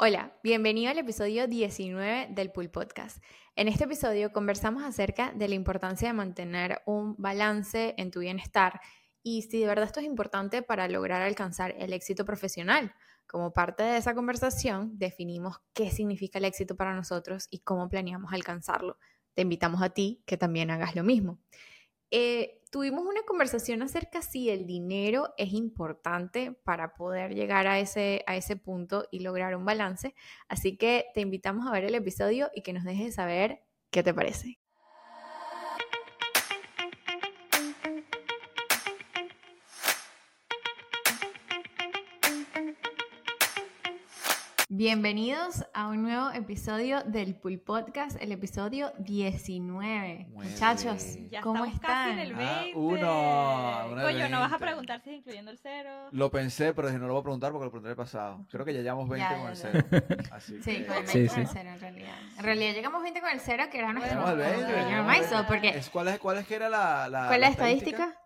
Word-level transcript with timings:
Hola, 0.00 0.32
bienvenido 0.44 0.92
al 0.92 0.98
episodio 0.98 1.48
19 1.48 2.28
del 2.30 2.52
Pool 2.52 2.70
Podcast. 2.70 3.20
En 3.56 3.66
este 3.66 3.82
episodio 3.82 4.32
conversamos 4.32 4.84
acerca 4.84 5.32
de 5.32 5.48
la 5.48 5.56
importancia 5.56 6.06
de 6.06 6.14
mantener 6.14 6.82
un 6.86 7.16
balance 7.18 7.96
en 7.98 8.12
tu 8.12 8.20
bienestar 8.20 8.80
y 9.24 9.42
si 9.42 9.58
de 9.58 9.66
verdad 9.66 9.86
esto 9.86 9.98
es 9.98 10.06
importante 10.06 10.62
para 10.62 10.86
lograr 10.86 11.22
alcanzar 11.22 11.74
el 11.80 11.92
éxito 11.92 12.24
profesional. 12.24 12.94
Como 13.26 13.52
parte 13.52 13.82
de 13.82 13.96
esa 13.96 14.14
conversación, 14.14 14.96
definimos 14.96 15.56
qué 15.72 15.90
significa 15.90 16.38
el 16.38 16.44
éxito 16.44 16.76
para 16.76 16.94
nosotros 16.94 17.48
y 17.50 17.58
cómo 17.58 17.88
planeamos 17.88 18.32
alcanzarlo. 18.32 18.98
Te 19.34 19.42
invitamos 19.42 19.82
a 19.82 19.90
ti 19.90 20.22
que 20.26 20.36
también 20.36 20.70
hagas 20.70 20.94
lo 20.94 21.02
mismo. 21.02 21.40
Eh, 22.10 22.62
tuvimos 22.70 23.04
una 23.06 23.22
conversación 23.22 23.82
acerca 23.82 24.22
si 24.22 24.50
el 24.50 24.66
dinero 24.66 25.34
es 25.36 25.52
importante 25.52 26.52
para 26.64 26.94
poder 26.94 27.34
llegar 27.34 27.66
a 27.66 27.78
ese, 27.78 28.24
a 28.26 28.36
ese 28.36 28.56
punto 28.56 29.06
y 29.10 29.20
lograr 29.20 29.56
un 29.56 29.64
balance. 29.64 30.14
Así 30.48 30.76
que 30.76 31.06
te 31.14 31.20
invitamos 31.20 31.66
a 31.66 31.72
ver 31.72 31.84
el 31.84 31.94
episodio 31.94 32.50
y 32.54 32.62
que 32.62 32.72
nos 32.72 32.84
dejes 32.84 33.14
saber 33.14 33.62
qué 33.90 34.02
te 34.02 34.14
parece. 34.14 34.57
Bienvenidos 44.82 45.64
a 45.74 45.88
un 45.88 46.02
nuevo 46.04 46.30
episodio 46.30 47.02
del 47.02 47.34
Pool 47.34 47.58
Podcast, 47.58 48.16
el 48.22 48.30
episodio 48.30 48.92
19. 49.00 50.28
Muy 50.30 50.46
Muchachos, 50.46 51.14
bien. 51.16 51.30
Ya 51.30 51.40
¿cómo 51.40 51.64
estamos 51.64 51.80
casi 51.80 52.10
en 52.12 52.18
están? 52.20 52.40
el 52.40 52.46
Ah, 52.48 52.60
20. 52.62 52.78
uno, 52.78 53.86
uno 53.90 54.02
Coño, 54.04 54.28
no 54.28 54.38
vas 54.38 54.52
a 54.52 54.58
20. 54.58 54.58
preguntar 54.58 55.00
si 55.02 55.10
es 55.10 55.16
incluyendo 55.16 55.50
el 55.50 55.58
cero. 55.58 55.90
Lo 56.12 56.30
pensé, 56.30 56.72
pero 56.74 56.86
dije, 56.86 57.00
no 57.00 57.08
lo 57.08 57.14
voy 57.14 57.20
a 57.22 57.24
preguntar 57.24 57.50
porque 57.50 57.64
lo 57.64 57.70
pregunté 57.72 57.90
el 57.90 57.96
pasado. 57.96 58.46
Creo 58.52 58.64
que 58.64 58.72
ya 58.72 58.82
llevamos 58.82 59.08
20 59.08 59.28
Ya, 59.28 59.36
con 59.42 59.52
ya, 59.52 59.68
el 59.68 59.84
cero. 59.90 60.06
Así 60.30 60.62
Sí, 60.62 60.76
que- 60.76 60.86
con 60.86 60.96
el 60.98 61.02
20 61.06 61.12
Sí, 61.12 61.26
con 61.28 61.40
el 61.40 61.46
sí. 61.48 61.52
cero 61.56 61.70
en 61.74 61.80
realidad. 61.80 62.14
En 62.38 62.44
realidad 62.44 62.72
llegamos 62.74 63.02
20 63.02 63.20
con 63.20 63.30
el 63.30 63.40
cero, 63.40 63.64
que 63.72 63.78
era 63.78 63.92
nuestro 63.92 64.10
Llegamos 64.12 64.30
al 64.30 64.36
20. 64.36 64.56
nuestro 64.62 64.76
llegamos 64.84 65.10
al 65.10 65.16
milestone, 65.16 65.42
20. 65.42 65.48
porque 65.52 65.68
Es- 65.80 65.90
¿Cuál 65.90 66.06
es, 66.06 66.18
cuál 66.20 66.38
es 66.38 66.46
que 66.46 66.54
era 66.54 66.68
la, 66.68 67.08
la 67.08 67.26
¿cuál 67.26 67.32
es 67.34 67.40
la 67.40 67.46
la 67.46 67.48
estadística? 67.48 68.16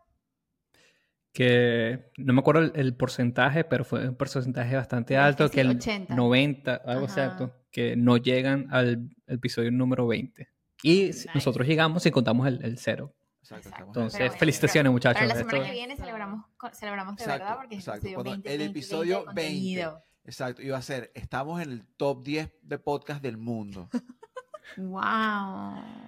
Que 1.33 2.11
no 2.19 2.33
me 2.33 2.41
acuerdo 2.41 2.63
el, 2.63 2.73
el 2.75 2.95
porcentaje, 2.95 3.65
pero 3.65 3.85
fue 3.85 4.09
un 4.09 4.15
porcentaje 4.17 4.77
bastante 4.77 5.17
alto, 5.17 5.45
que 5.49 5.57
que 5.57 5.63
sí, 5.63 5.69
el 5.69 5.77
80. 5.77 6.15
90, 6.15 6.75
algo 6.75 6.91
Ajá. 6.91 7.03
exacto, 7.05 7.55
que 7.71 7.97
no 7.97 8.17
llegan 8.19 8.67
al 8.71 9.09
episodio 9.27 9.71
número 9.73 10.07
20. 10.07 10.49
Y 10.83 11.05
Nice. 11.07 11.29
nosotros 11.35 11.67
llegamos 11.67 12.05
y 12.07 12.11
contamos 12.11 12.47
el, 12.49 12.63
el 12.65 12.77
cero. 12.79 13.15
Exacto, 13.41 13.69
Entonces, 13.87 14.19
Pero 14.19 14.29
bueno, 14.31 14.39
felicitaciones 14.39 14.93
muchachos. 14.93 15.17
Para 15.23 15.27
la 15.27 15.35
semana 15.35 15.59
Esto- 15.59 15.67
que 15.69 15.73
viene 15.73 15.97
celebramos, 15.97 16.45
celebramos 16.75 17.17
de 17.17 17.23
Exacto, 17.25 17.45
verdad 17.45 17.57
porque 17.59 17.75
es 17.77 17.81
exacto. 17.89 18.07
el 18.07 18.13
episodio 18.13 18.15
Cuando 18.25 18.31
20, 18.43 18.53
el 18.53 18.59
20, 18.59 18.79
episodio 18.79 19.17
20 19.17 19.21
de 19.21 19.25
contenido. 19.49 20.03
Exacto, 20.25 20.63
iba 20.63 20.79
a 20.79 20.83
ser, 20.83 21.11
estamos 21.15 21.61
en 21.61 21.71
el 21.73 21.87
top 21.97 22.23
10 22.25 22.53
de 22.63 22.79
podcast 22.79 23.23
del 23.23 23.37
mundo, 23.39 23.89
Wow. 24.77 24.95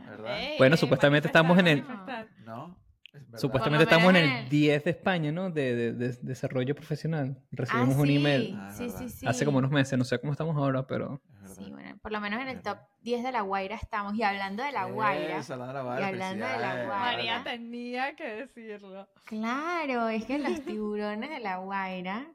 ¿verdad? 0.09 0.41
Ey, 0.41 0.59
Bueno, 0.59 0.77
supuestamente 0.77 1.29
estamos 1.29 1.59
en 1.59 1.67
el-. 1.67 1.85
¿No? 2.45 2.77
Es. 3.15 3.41
Supuestamente 3.41 3.85
estamos 3.85 4.11
en 4.11 4.17
el 4.17 4.29
el- 4.29 4.49
10 4.49 4.85
de 4.85 4.91
España, 4.91 5.33
¿no? 5.33 5.51
De, 5.51 5.75
de- 5.75 5.93
de 5.93 6.13
desarrollo 6.23 6.75
profesional. 6.75 7.39
Recibimos 7.53 7.97
ah, 7.97 8.01
un 8.01 8.11
email 8.11 8.55
Ah, 8.59 8.69
es 8.71 8.77
Sí, 8.77 8.83
verdad. 8.85 8.99
sí, 8.99 9.09
sí. 9.09 9.27
hace 9.27 9.45
como 9.45 9.59
unos 9.59 9.71
meses, 9.71 9.99
no 9.99 10.05
sé 10.05 10.19
cómo 10.19 10.33
estamos 10.33 10.57
ahora, 10.57 10.87
pero. 10.87 11.21
Sí, 11.57 11.71
bueno, 11.71 11.97
por 12.03 12.11
lo 12.11 12.21
menos 12.21 12.41
en 12.43 12.49
el 12.49 12.57
top 12.63 12.75
verdad. 12.77 12.89
10 13.03 13.23
de 13.23 13.33
La 13.33 13.41
Guaira 13.43 13.77
estamos. 13.77 14.15
Y 14.17 14.23
hablando 14.23 14.63
de 14.65 14.73
La 14.73 14.85
Guaira, 14.87 15.39
Eso, 15.39 15.53
hablando 15.55 15.73
de 15.73 15.79
la 15.79 15.83
Guaira, 15.85 16.01
Y 16.01 16.13
hablando 16.13 16.47
de 16.47 16.53
La 16.59 16.75
Guaira. 16.75 16.99
María 16.99 17.45
tenía 17.45 18.17
que 18.17 18.25
decirlo. 18.29 19.09
claro, 19.25 20.09
es 20.09 20.25
que 20.25 20.39
los 20.39 20.61
tiburones 20.65 21.31
de 21.31 21.41
La 21.41 21.59
Guaira 21.59 22.27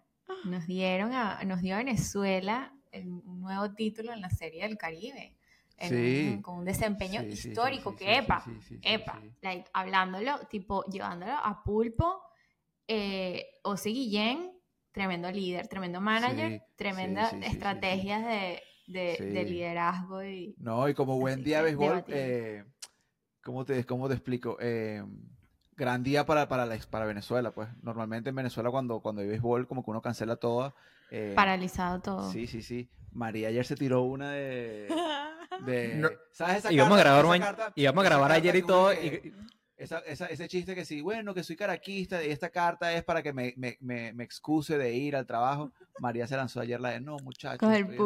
nos 0.46 0.66
dieron 0.68 1.12
a, 1.14 1.44
nos 1.44 1.62
dio 1.62 1.76
a 1.76 1.80
Venezuela 1.80 2.74
el- 2.92 3.08
un 3.10 3.42
nuevo 3.42 3.72
título 3.74 4.14
en 4.14 4.22
la 4.22 4.30
Serie 4.30 4.64
del 4.64 4.78
Caribe. 4.78 5.36
En 5.80 5.90
Sí. 5.90 6.42
con 6.42 6.60
un 6.60 6.66
desempeño 6.66 7.22
Sí, 7.22 7.50
histórico 7.50 7.92
sí, 7.92 7.98
que 7.98 8.18
epa, 8.18 8.44
epa, 8.82 9.22
like, 9.42 9.70
hablándolo, 9.74 10.40
tipo, 10.50 10.84
llevándolo 10.86 11.34
a 11.34 11.64
pulpo, 11.64 12.22
eh, 12.88 13.46
Ozzy 13.64 13.94
Guillén, 13.94 14.52
tremendo 14.92 15.32
líder, 15.32 15.68
tremendo 15.68 16.02
manager, 16.02 16.64
tremendas 16.76 17.34
estrategias 17.42 18.24
de, 18.26 18.62
de- 18.88 19.18
de 19.32 19.44
liderazgo 19.46 20.24
y 20.24 20.56
No, 20.58 20.90
y 20.90 20.94
como 20.94 21.18
buen 21.20 21.44
día 21.44 21.62
béisbol, 21.62 22.04
eh, 22.08 22.66
¿cómo, 23.44 23.64
te, 23.66 23.86
¿cómo 23.86 24.08
te 24.08 24.16
explico? 24.16 24.58
Eh, 24.60 25.04
gran 25.76 26.04
día 26.04 26.26
para, 26.26 26.48
para, 26.50 26.66
la- 26.66 26.78
para 26.90 27.06
Venezuela, 27.06 27.52
pues. 27.52 27.70
Normalmente 27.84 28.30
en 28.30 28.36
Venezuela 28.36 28.72
cuando, 28.72 29.00
cuando 29.02 29.22
hay 29.22 29.28
béisbol 29.28 29.68
como 29.68 29.84
que 29.84 29.92
uno 29.92 30.02
cancela 30.02 30.36
todo. 30.38 30.74
eh, 31.12 31.34
paralizado 31.36 32.02
todo. 32.02 32.32
Sí, 32.32 32.48
sí, 32.48 32.62
sí. 32.62 32.90
María 33.12 33.48
ayer 33.48 33.66
se 33.66 33.76
tiró 33.76 34.02
una 34.04 34.32
de... 34.32 34.88
de 35.66 35.96
No, 35.96 36.10
¿Sabes 36.32 36.58
esa 36.58 36.72
íbamos 36.74 36.98
a 36.98 37.02
grabar, 37.02 37.26
esa 37.26 37.28
a 38.06 38.10
grabar 38.10 38.32
ayer 38.32 38.56
y 38.56 38.62
todo. 38.64 38.94
y- 38.94 39.34
esa- 39.78 40.00
esa- 40.00 40.26
ese 40.26 40.48
chiste 40.50 40.76
que 40.76 40.84
sí, 40.84 41.00
bueno, 41.02 41.34
que 41.34 41.42
soy 41.42 41.56
caraquista 41.56 42.22
y 42.22 42.32
esta 42.32 42.50
carta 42.50 42.92
es 42.94 43.04
para 43.04 43.24
que 43.24 43.32
me, 43.32 43.54
me, 43.56 43.78
me, 43.80 44.12
me 44.12 44.24
excuse 44.26 44.78
de 44.78 44.94
ir 44.94 45.16
al 45.16 45.26
trabajo. 45.26 45.72
María 46.00 46.28
se 46.28 46.36
lanzó 46.36 46.60
ayer 46.60 46.82
la 46.82 46.90
de, 46.90 47.00
no, 47.00 47.16
muchachos, 47.24 47.60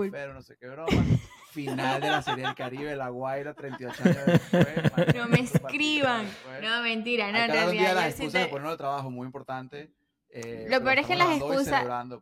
enfermo, 0.08 0.34
no 0.36 0.42
sé 0.44 0.56
qué 0.60 0.68
broma. 0.68 1.04
Final 1.52 2.02
de 2.02 2.10
la 2.10 2.22
Serie 2.24 2.46
del 2.46 2.56
Caribe, 2.56 2.96
La 2.96 3.10
Guaira, 3.10 3.54
38 3.54 4.04
años 4.04 4.26
después. 4.26 5.16
No 5.16 5.28
me 5.28 5.40
escriban. 5.40 6.26
No, 6.64 6.82
mentira, 6.84 7.32
no, 7.32 7.38
en 7.40 7.52
realidad 7.52 7.96
sí 8.06 8.10
excusas 8.10 8.34
de 8.34 8.40
al 8.72 8.78
trabajo, 8.78 9.10
muy 9.12 9.26
importante. 9.26 9.92
Eh, 10.34 10.68
Lo 10.70 10.82
peor 10.84 11.00
es 11.00 11.08
que 11.08 11.16
las 11.16 11.28
excusas- 11.38 11.56
pues, 11.56 11.66
celebrando. 11.68 12.22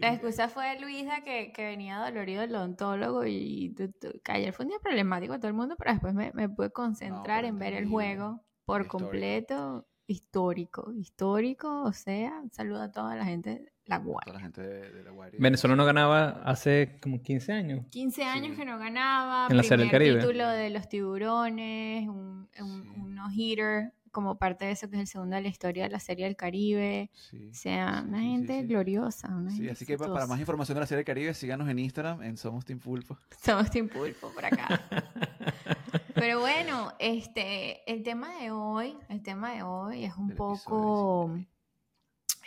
La 0.00 0.12
excusa 0.12 0.48
fue 0.48 0.66
de 0.74 0.80
Luisa 0.80 1.20
que, 1.24 1.52
que 1.52 1.64
venía 1.64 1.98
dolorido 1.98 2.40
del 2.40 2.54
odontólogo 2.54 3.24
y 3.26 3.74
tu- 3.76 3.92
tu- 3.92 4.20
que 4.22 4.32
ayer 4.32 4.52
fue 4.52 4.64
un 4.64 4.70
día 4.70 4.78
problemático 4.82 5.34
a 5.34 5.38
todo 5.38 5.48
el 5.48 5.54
mundo, 5.54 5.74
pero 5.78 5.92
después 5.92 6.14
me, 6.14 6.30
me 6.34 6.48
pude 6.48 6.70
concentrar 6.70 7.40
pero 7.42 7.48
en 7.48 7.58
ver 7.58 7.74
el 7.74 7.88
juego 7.88 8.40
por 8.64 8.82
Histórico. 8.82 8.98
completo. 8.98 9.86
Histórico, 10.06 10.92
histórico, 10.92 11.82
o 11.82 11.92
sea, 11.94 12.38
un 12.42 12.50
saludo 12.52 12.82
a 12.82 12.92
toda 12.92 13.16
la 13.16 13.24
gente 13.24 13.50
de 13.50 13.72
La 13.86 14.02
Toda 14.02 14.34
la 14.34 14.40
gente 14.40 14.60
de, 14.62 14.92
de 14.92 15.02
La 15.02 15.10
Guaira. 15.10 15.36
Venezuela 15.40 15.76
no 15.76 15.84
ganaba 15.86 16.42
hace 16.44 16.98
como 17.02 17.22
15 17.22 17.52
años. 17.52 17.86
15 17.90 18.22
años 18.24 18.50
Sí. 18.52 18.56
que 18.58 18.64
no 18.66 18.78
ganaba, 18.78 19.46
En 19.50 19.56
la 19.56 19.62
Serie 19.62 19.84
del 19.84 19.90
primer 19.90 20.08
Caribe. 20.12 20.20
título 20.20 20.48
de 20.48 20.68
los 20.70 20.88
tiburones, 20.90 22.06
un, 22.08 22.48
un, 22.60 22.82
Sí. 22.82 22.88
un 23.00 23.14
no-hitter 23.14 23.92
como 24.14 24.38
parte 24.38 24.64
de 24.64 24.70
eso 24.70 24.88
que 24.88 24.96
es 24.96 25.00
el 25.02 25.06
segundo 25.08 25.36
de 25.36 25.42
la 25.42 25.48
historia 25.48 25.82
de 25.84 25.90
la 25.90 26.00
Serie 26.00 26.24
del 26.24 26.36
Caribe. 26.36 27.10
Sí. 27.12 27.48
O 27.50 27.54
sea, 27.54 28.00
Sí, 28.00 28.08
una 28.08 28.18
sí, 28.20 28.24
gente 28.30 28.62
gloriosa. 28.62 29.28
Una 29.28 29.50
Sí, 29.50 29.56
gente 29.58 29.72
así 29.72 29.84
que 29.84 29.98
pa- 29.98 30.10
para 30.10 30.26
más 30.26 30.40
información 30.40 30.76
de 30.76 30.80
la 30.80 30.86
Serie 30.86 30.98
del 31.00 31.04
Caribe, 31.04 31.34
síganos 31.34 31.68
en 31.68 31.78
Instagram 31.78 32.22
en 32.22 32.38
Somos 32.38 32.64
Team 32.64 32.78
Pulpo. 32.78 33.18
Somos 33.44 33.70
Team 33.70 33.88
Pulpo 33.90 34.30
por 34.32 34.46
acá. 34.46 34.80
Pero 36.14 36.40
bueno, 36.40 36.92
este, 36.98 37.90
el 37.92 38.02
tema 38.02 38.30
de 38.40 38.50
hoy, 38.50 38.96
el 39.08 39.22
tema 39.22 39.52
de 39.52 39.62
hoy 39.62 40.04
es 40.04 40.16
un 40.16 40.30
poco, 40.30 41.26
19. 41.32 41.48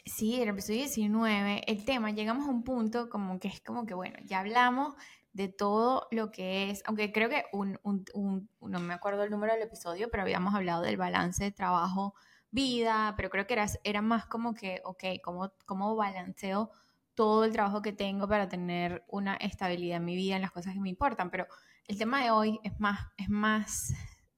sí, 0.05 0.41
el 0.41 0.49
episodio 0.49 0.79
19, 0.79 1.63
el 1.72 1.84
tema, 1.85 2.11
llegamos 2.11 2.47
a 2.47 2.51
un 2.51 2.63
punto 2.63 3.09
como 3.09 3.39
que 3.39 3.49
es 3.49 3.59
como 3.61 3.85
que, 3.85 3.94
bueno, 3.94 4.17
ya 4.25 4.39
hablamos 4.39 4.95
de 5.37 5.49
todo 5.49 6.07
lo 6.09 6.31
que 6.31 6.71
es, 6.71 6.81
aunque 6.87 7.11
creo 7.11 7.29
que 7.29 7.45
no 7.53 8.79
me 8.79 8.93
acuerdo 8.95 9.23
el 9.23 9.29
número 9.29 9.53
del 9.53 9.61
episodio, 9.61 10.09
pero 10.09 10.23
habíamos 10.23 10.55
hablado 10.55 10.81
del 10.81 10.97
balance 10.97 11.43
de 11.43 11.51
trabajo, 11.51 12.15
vida, 12.49 13.13
pero 13.15 13.29
creo 13.29 13.45
que 13.45 13.53
era, 13.53 13.67
era 13.83 14.01
más 14.01 14.25
como 14.25 14.55
que, 14.55 14.81
ok, 14.83 15.03
¿cómo, 15.23 15.53
cómo 15.67 15.95
balanceo 15.95 16.71
todo 17.13 17.45
el 17.45 17.51
trabajo 17.51 17.83
que 17.83 17.93
tengo 17.93 18.27
para 18.27 18.49
tener 18.49 19.05
una 19.07 19.35
estabilidad 19.35 19.97
en 19.97 20.05
mi 20.05 20.15
vida, 20.15 20.37
en 20.37 20.41
las 20.41 20.51
cosas 20.51 20.73
que 20.73 20.79
me 20.79 20.89
importan? 20.89 21.29
Pero 21.29 21.45
el 21.85 21.99
tema 21.99 22.23
de 22.23 22.31
hoy 22.31 22.59
es 22.63 22.79
más, 22.79 22.99
es 23.15 23.29
más, 23.29 23.93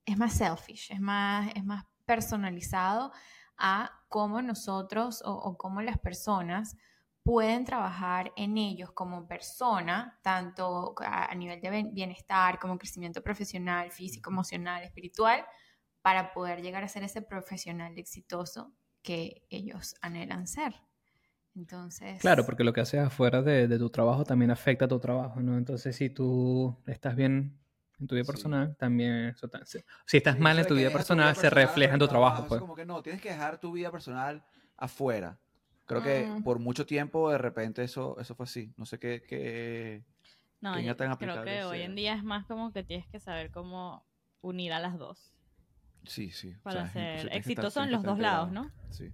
es 0.05 0.17
más 0.17 0.33
selfish, 0.33 0.91
es 0.91 0.99
más, 0.99 1.49
es 1.55 1.63
más 1.63 1.85
personalizado 2.05 3.13
a 3.57 4.03
cómo 4.09 4.41
nosotros 4.41 5.21
o, 5.23 5.31
o 5.31 5.57
cómo 5.57 5.81
las 5.81 5.97
personas 5.97 6.75
pueden 7.23 7.65
trabajar 7.65 8.31
en 8.35 8.57
ellos 8.57 8.91
como 8.91 9.27
persona, 9.27 10.19
tanto 10.23 10.95
a, 10.99 11.33
nivel 11.35 11.61
de 11.61 11.89
bienestar, 11.91 12.59
como 12.59 12.77
crecimiento 12.77 13.21
profesional, 13.21 13.91
físico, 13.91 14.29
emocional, 14.29 14.83
espiritual, 14.83 15.45
para 16.01 16.33
poder 16.33 16.61
llegar 16.61 16.83
a 16.83 16.87
ser 16.87 17.03
ese 17.03 17.21
profesional 17.21 17.97
exitoso 17.97 18.73
que 19.01 19.43
ellos 19.49 19.95
anhelan 20.01 20.47
ser. 20.47 20.75
Entonces, 21.55 22.19
Claro, 22.21 22.45
porque 22.45 22.63
lo 22.63 22.73
que 22.73 22.81
haces 22.81 22.99
afuera 22.99 23.41
de, 23.41 23.67
de 23.67 23.77
tu 23.77 23.89
trabajo 23.89 24.23
también 24.23 24.51
afecta 24.51 24.85
a 24.85 24.87
tu 24.87 24.99
trabajo, 24.99 25.41
¿no? 25.41 25.57
Entonces, 25.57 25.95
si 25.95 26.09
tú 26.09 26.75
estás 26.85 27.15
bien 27.15 27.59
en 27.99 28.07
tu 28.07 28.15
vida 28.15 28.23
Sí. 28.23 28.31
personal, 28.31 28.75
también 28.77 29.13
eso 29.25 29.49
si 29.65 29.79
si 30.05 30.17
estás 30.17 30.35
Sí, 30.35 30.41
mal 30.41 30.57
en 30.57 30.67
tu 30.67 30.75
vida 30.75 30.87
dejas 30.87 30.97
personal, 30.97 31.35
se 31.35 31.49
refleja 31.49 31.93
en 31.93 31.99
tu 31.99 32.07
trabajo, 32.07 32.45
pues. 32.47 32.61
como 32.61 32.75
que 32.75 32.85
no, 32.85 33.01
tienes 33.03 33.21
que 33.21 33.29
dejar 33.29 33.59
tu 33.59 33.71
vida 33.71 33.91
personal 33.91 34.43
afuera. 34.77 35.39
Creo 35.89 36.03
que 36.03 36.23
Mm. 36.27 36.43
por 36.43 36.59
mucho 36.59 36.85
tiempo 36.85 37.31
de 37.31 37.39
repente 37.39 37.83
eso, 37.83 38.15
eso 38.19 38.35
fue 38.35 38.43
así. 38.43 38.71
No 38.77 38.85
sé 38.85 38.99
qué, 38.99 39.23
qué... 39.27 40.03
No, 40.61 40.79
yo 40.79 40.95
tan 40.95 41.15
creo 41.17 41.43
que 41.43 41.63
hoy 41.63 41.81
en 41.81 41.95
día 41.95 42.13
es 42.13 42.23
más 42.23 42.45
como 42.45 42.71
que 42.71 42.83
tienes 42.83 43.07
que 43.07 43.19
saber 43.19 43.49
cómo 43.49 44.05
unir 44.41 44.71
a 44.71 44.79
las 44.79 44.99
dos. 44.99 45.33
Sí, 46.05 46.29
sí. 46.29 46.53
o 46.53 46.61
Para 46.61 46.87
sea, 46.89 47.17
ser 47.23 47.35
exitoso 47.35 47.81
en 47.81 47.91
los 47.91 48.03
dos 48.03 48.19
lados. 48.19 48.51
¿no? 48.51 48.69
Sí. 48.91 49.11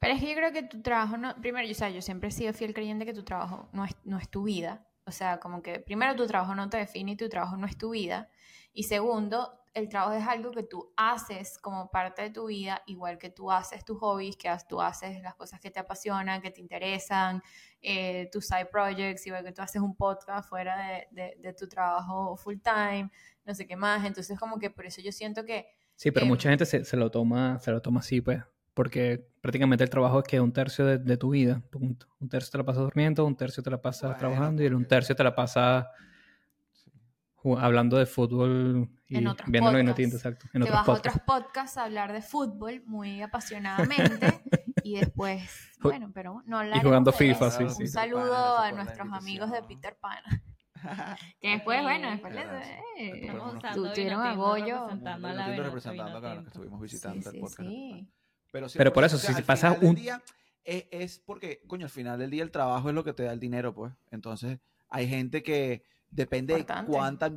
Pero 0.00 0.14
es 0.14 0.20
que 0.20 0.30
yo 0.30 0.34
creo 0.36 0.52
que 0.52 0.62
tu 0.62 0.80
trabajo 0.80 1.18
no. 1.18 1.36
Primero, 1.36 1.66
yo, 1.66 1.72
o 1.72 1.74
sea, 1.74 1.90
yo 1.90 2.00
siempre 2.00 2.30
he 2.30 2.32
sido 2.32 2.54
fiel 2.54 2.72
creyente 2.72 3.04
que 3.04 3.12
tu 3.12 3.22
trabajo 3.22 3.68
no 3.74 3.84
es, 3.84 3.94
no 4.04 4.16
es 4.16 4.28
tu 4.30 4.44
vida. 4.44 4.86
O 5.04 5.12
sea, 5.12 5.38
como 5.38 5.60
que 5.62 5.80
primero 5.80 6.16
tu 6.16 6.26
trabajo 6.26 6.54
no 6.54 6.70
te 6.70 6.78
define 6.78 7.12
y 7.12 7.16
tu 7.16 7.28
trabajo 7.28 7.58
no 7.58 7.66
es 7.66 7.76
tu 7.76 7.90
vida. 7.90 8.30
Y 8.72 8.84
segundo, 8.84 9.60
el 9.74 9.88
trabajo 9.88 10.14
es 10.14 10.26
algo 10.26 10.50
que 10.50 10.64
tú 10.64 10.92
haces 10.96 11.58
como 11.58 11.90
parte 11.90 12.22
de 12.22 12.30
tu 12.30 12.46
vida, 12.46 12.82
igual 12.86 13.18
que 13.18 13.30
tú 13.30 13.50
haces 13.50 13.84
tus 13.84 13.98
hobbies, 13.98 14.36
que 14.36 14.50
tú 14.68 14.80
haces 14.80 15.22
las 15.22 15.34
cosas 15.36 15.60
que 15.60 15.70
te 15.70 15.78
apasionan, 15.78 16.42
que 16.42 16.50
te 16.50 16.60
interesan, 16.60 17.42
eh, 17.80 18.28
tus 18.32 18.46
side 18.46 18.66
projects, 18.66 19.26
igual 19.26 19.44
que 19.44 19.52
tú 19.52 19.62
haces 19.62 19.80
un 19.80 19.94
podcast 19.94 20.48
fuera 20.48 21.06
de, 21.12 21.36
de, 21.38 21.52
tu 21.52 21.68
trabajo 21.68 22.36
full 22.36 22.56
time, 22.62 23.10
no 23.44 23.54
sé 23.54 23.66
qué 23.66 23.76
más. 23.76 24.04
Entonces, 24.04 24.38
como 24.38 24.58
que 24.58 24.70
por 24.70 24.86
eso 24.86 25.00
yo 25.00 25.12
siento 25.12 25.44
que... 25.44 25.66
Sí, 25.94 26.10
pero 26.10 26.26
mucha 26.26 26.48
gente 26.48 26.64
se, 26.64 26.84
se, 26.84 26.96
lo 26.96 27.10
toma, 27.10 27.60
se 27.60 27.70
lo 27.70 27.80
toma 27.80 28.00
así, 28.00 28.20
pues, 28.20 28.42
porque 28.74 29.28
prácticamente 29.40 29.84
el 29.84 29.90
trabajo 29.90 30.20
es 30.20 30.24
que 30.24 30.40
un 30.40 30.52
tercio 30.52 30.84
de, 30.84 30.98
de 30.98 31.16
tu 31.16 31.30
vida, 31.30 31.62
punto. 31.70 32.06
Un 32.18 32.28
tercio 32.28 32.50
te 32.50 32.58
la 32.58 32.64
pasas 32.64 32.82
durmiendo, 32.82 33.24
un 33.24 33.36
tercio 33.36 33.62
te 33.62 33.70
la 33.70 33.80
pasas 33.80 34.16
trabajando 34.16 34.62
y 34.62 34.66
un 34.66 34.86
tercio 34.86 35.14
te 35.14 35.22
la 35.22 35.34
pasas 35.34 35.86
hablando 37.58 37.96
de 37.96 38.06
fútbol 38.06 38.88
y 39.06 39.16
en 39.16 39.34
viéndolo 39.46 39.78
en 39.78 39.88
exacto. 39.88 40.46
En 40.52 40.62
Te 40.62 40.70
vas 40.70 40.88
a 40.88 40.92
otros 40.92 41.18
podcasts 41.26 41.76
a 41.76 41.84
hablar 41.84 42.12
de 42.12 42.22
fútbol 42.22 42.82
muy 42.86 43.22
apasionadamente 43.22 44.40
y 44.84 44.98
después, 44.98 45.42
bueno, 45.80 46.10
pero 46.12 46.42
no 46.46 46.64
Y 46.64 46.80
jugando 46.80 47.12
FIFA, 47.12 47.50
sí, 47.50 47.64
sí. 47.70 47.82
Un 47.82 47.88
saludo 47.88 48.58
a 48.58 48.72
nuestros 48.72 49.08
amigos 49.12 49.50
de 49.50 49.62
Peter 49.62 49.96
Pan. 50.00 50.22
que 51.40 51.48
después, 51.48 51.82
bueno, 51.82 52.10
después 52.10 52.34
les 52.34 52.46
eh, 52.98 53.32
tuvieron 53.74 54.22
a 54.22 54.34
Goyo. 54.34 54.86
Representando 54.86 55.28
a 55.28 55.32
la 55.32 55.56
representando, 55.56 56.20
claro, 56.20 56.42
que 56.42 56.48
estuvimos 56.48 56.80
visitando 56.80 57.30
el 57.30 57.40
podcast. 57.40 57.70
Pero, 58.52 58.66
pero 58.76 58.92
por 58.92 59.04
eso, 59.04 59.18
si 59.18 59.32
se 59.32 59.42
pasa 59.42 59.76
un... 59.80 59.94
Día, 59.94 60.22
es, 60.64 60.86
es 60.90 61.18
porque, 61.20 61.62
coño, 61.66 61.86
al 61.86 61.90
final 61.90 62.18
del 62.18 62.30
día 62.30 62.42
el 62.42 62.50
trabajo 62.50 62.88
es 62.88 62.94
lo 62.94 63.04
que 63.04 63.12
te 63.12 63.22
da 63.22 63.32
el 63.32 63.40
dinero, 63.40 63.74
pues. 63.74 63.92
Entonces, 64.10 64.58
hay 64.88 65.08
gente 65.08 65.42
que 65.42 65.84
Depende 66.10 66.54
de 66.54 66.66
cuánta, 66.86 67.30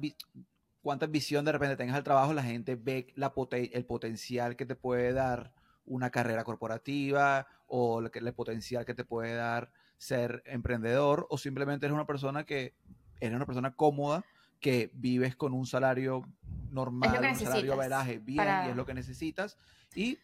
cuánta 0.82 1.06
visión 1.06 1.46
de 1.46 1.52
repente 1.52 1.76
tengas 1.76 1.96
al 1.96 2.04
trabajo, 2.04 2.34
la 2.34 2.44
gente 2.44 2.76
ve 2.76 3.08
la 3.16 3.34
el 3.52 3.86
potencial 3.86 4.56
que 4.56 4.66
te 4.66 4.76
puede 4.76 5.14
dar 5.14 5.54
una 5.86 6.10
carrera 6.10 6.44
corporativa 6.44 7.48
o 7.68 8.00
el, 8.00 8.12
el 8.14 8.34
potencial 8.34 8.86
que 8.86 8.94
te 8.94 9.04
puede 9.04 9.34
dar 9.36 9.72
ser 9.98 10.44
emprendedor 10.46 11.28
o 11.30 11.38
simplemente 11.38 11.86
eres 11.86 11.94
una 11.94 12.06
persona 12.06 12.46
que 12.46 12.74
eres 13.20 13.36
una 13.36 13.46
persona 13.46 13.76
cómoda 13.76 14.26
que 14.60 14.92
vives 14.94 15.36
con 15.36 15.54
un 15.54 15.66
salario 15.66 16.26
normal, 16.72 17.20
un 17.22 17.36
salario 17.36 17.78
veraje 17.78 18.20
bien 18.20 18.48
y 18.66 18.70
es 18.70 18.76
lo 18.76 18.86
que 18.86 18.94
necesitas 18.94 19.58
y 19.96 20.18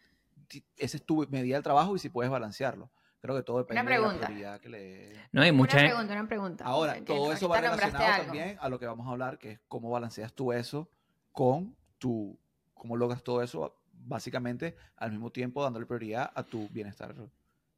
ese 0.78 0.98
es 0.98 1.06
tu 1.06 1.28
medida 1.30 1.56
del 1.56 1.64
trabajo 1.64 1.96
y 1.96 2.00
si 2.00 2.10
puedes 2.10 2.32
balancearlo. 2.32 2.90
Creo 3.22 3.36
que 3.36 3.44
todo 3.44 3.58
depende 3.58 3.92
de 3.92 4.00
la 4.00 4.18
prioridad 4.18 4.62
que 4.62 4.70
le... 4.70 5.14
No, 5.34 5.42
hay 5.42 5.52
mucha... 5.52 5.78
Una 5.78 5.88
pregunta, 5.88 6.14
una 6.14 6.28
pregunta. 6.28 6.64
Ahora, 6.64 7.04
todo 7.04 7.34
eso 7.34 7.50
va 7.50 7.60
relacionado 7.60 8.24
también 8.24 8.58
a 8.62 8.70
lo 8.70 8.80
que 8.80 8.86
vamos 8.86 9.08
a 9.08 9.12
hablar, 9.12 9.38
que 9.38 9.52
es 9.52 9.60
cómo 9.68 9.90
balanceas 9.90 10.32
tú 10.34 10.54
eso 10.54 10.90
con 11.34 11.76
tu... 11.98 12.40
cómo 12.74 12.96
logras 12.96 13.22
todo 13.22 13.44
eso 13.44 13.76
básicamente 13.92 14.78
al 14.96 15.12
mismo 15.12 15.32
tiempo 15.32 15.62
dándole 15.62 15.86
prioridad 15.86 16.32
a 16.34 16.44
tu 16.44 16.70
bienestar 16.70 17.14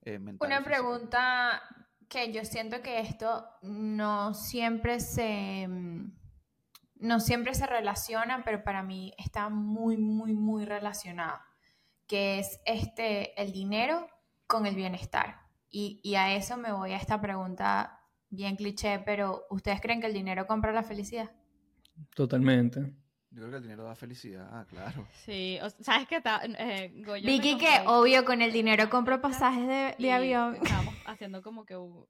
eh, 0.03 0.19
mental. 0.19 0.47
Una 0.47 0.63
pregunta 0.63 1.63
que 2.07 2.31
yo 2.31 2.45
siento 2.45 2.83
que 2.83 2.99
esto 2.99 3.49
no 3.63 4.35
siempre 4.35 4.99
se... 4.99 5.67
no 6.97 7.19
siempre 7.19 7.55
se 7.55 7.65
relaciona, 7.65 8.43
pero 8.45 8.63
para 8.63 8.83
mí 8.83 9.11
está 9.17 9.49
muy, 9.49 9.97
muy, 9.97 10.33
muy 10.33 10.65
relacionado, 10.65 11.39
que 12.05 12.37
es 12.37 12.61
este, 12.65 13.41
el 13.41 13.51
dinero 13.51 14.07
con 14.51 14.65
el 14.65 14.75
bienestar. 14.75 15.39
Y, 15.69 16.01
y, 16.03 16.15
a 16.15 16.35
eso 16.35 16.57
me 16.57 16.73
voy 16.73 16.91
a 16.91 16.97
esta 16.97 17.21
pregunta 17.21 18.01
bien 18.29 18.57
cliché, 18.57 18.99
pero 18.99 19.45
¿ustedes 19.49 19.79
creen 19.79 20.01
que 20.01 20.07
el 20.07 20.13
dinero 20.13 20.45
compra 20.45 20.73
la 20.73 20.83
felicidad? 20.83 21.31
Totalmente. 22.13 22.93
Yo 23.29 23.37
creo 23.37 23.51
que 23.51 23.57
el 23.57 23.63
dinero 23.63 23.85
da 23.85 23.95
felicidad, 23.95 24.49
ah, 24.51 24.65
claro. 24.69 25.07
Sí, 25.25 25.57
¿sabes 25.79 26.05
qué? 26.09 26.21
Eh, 26.59 26.91
Vicky, 27.23 27.57
que 27.57 27.83
obvio 27.85 28.25
con 28.25 28.41
el 28.41 28.51
dinero 28.51 28.89
compro 28.89 29.21
pasajes 29.21 29.65
de, 29.65 29.95
de 29.97 30.11
avión. 30.11 30.57
Estábamos 30.57 30.95
haciendo 31.05 31.41
como 31.41 31.65
que... 31.65 31.75
No 31.75 32.05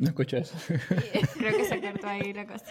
escuché 0.00 0.38
eso. 0.38 0.56
creo 1.38 1.56
que 1.56 1.64
se 1.64 1.80
cortó 1.80 2.06
ahí 2.06 2.32
la 2.32 2.46
cosa. 2.46 2.66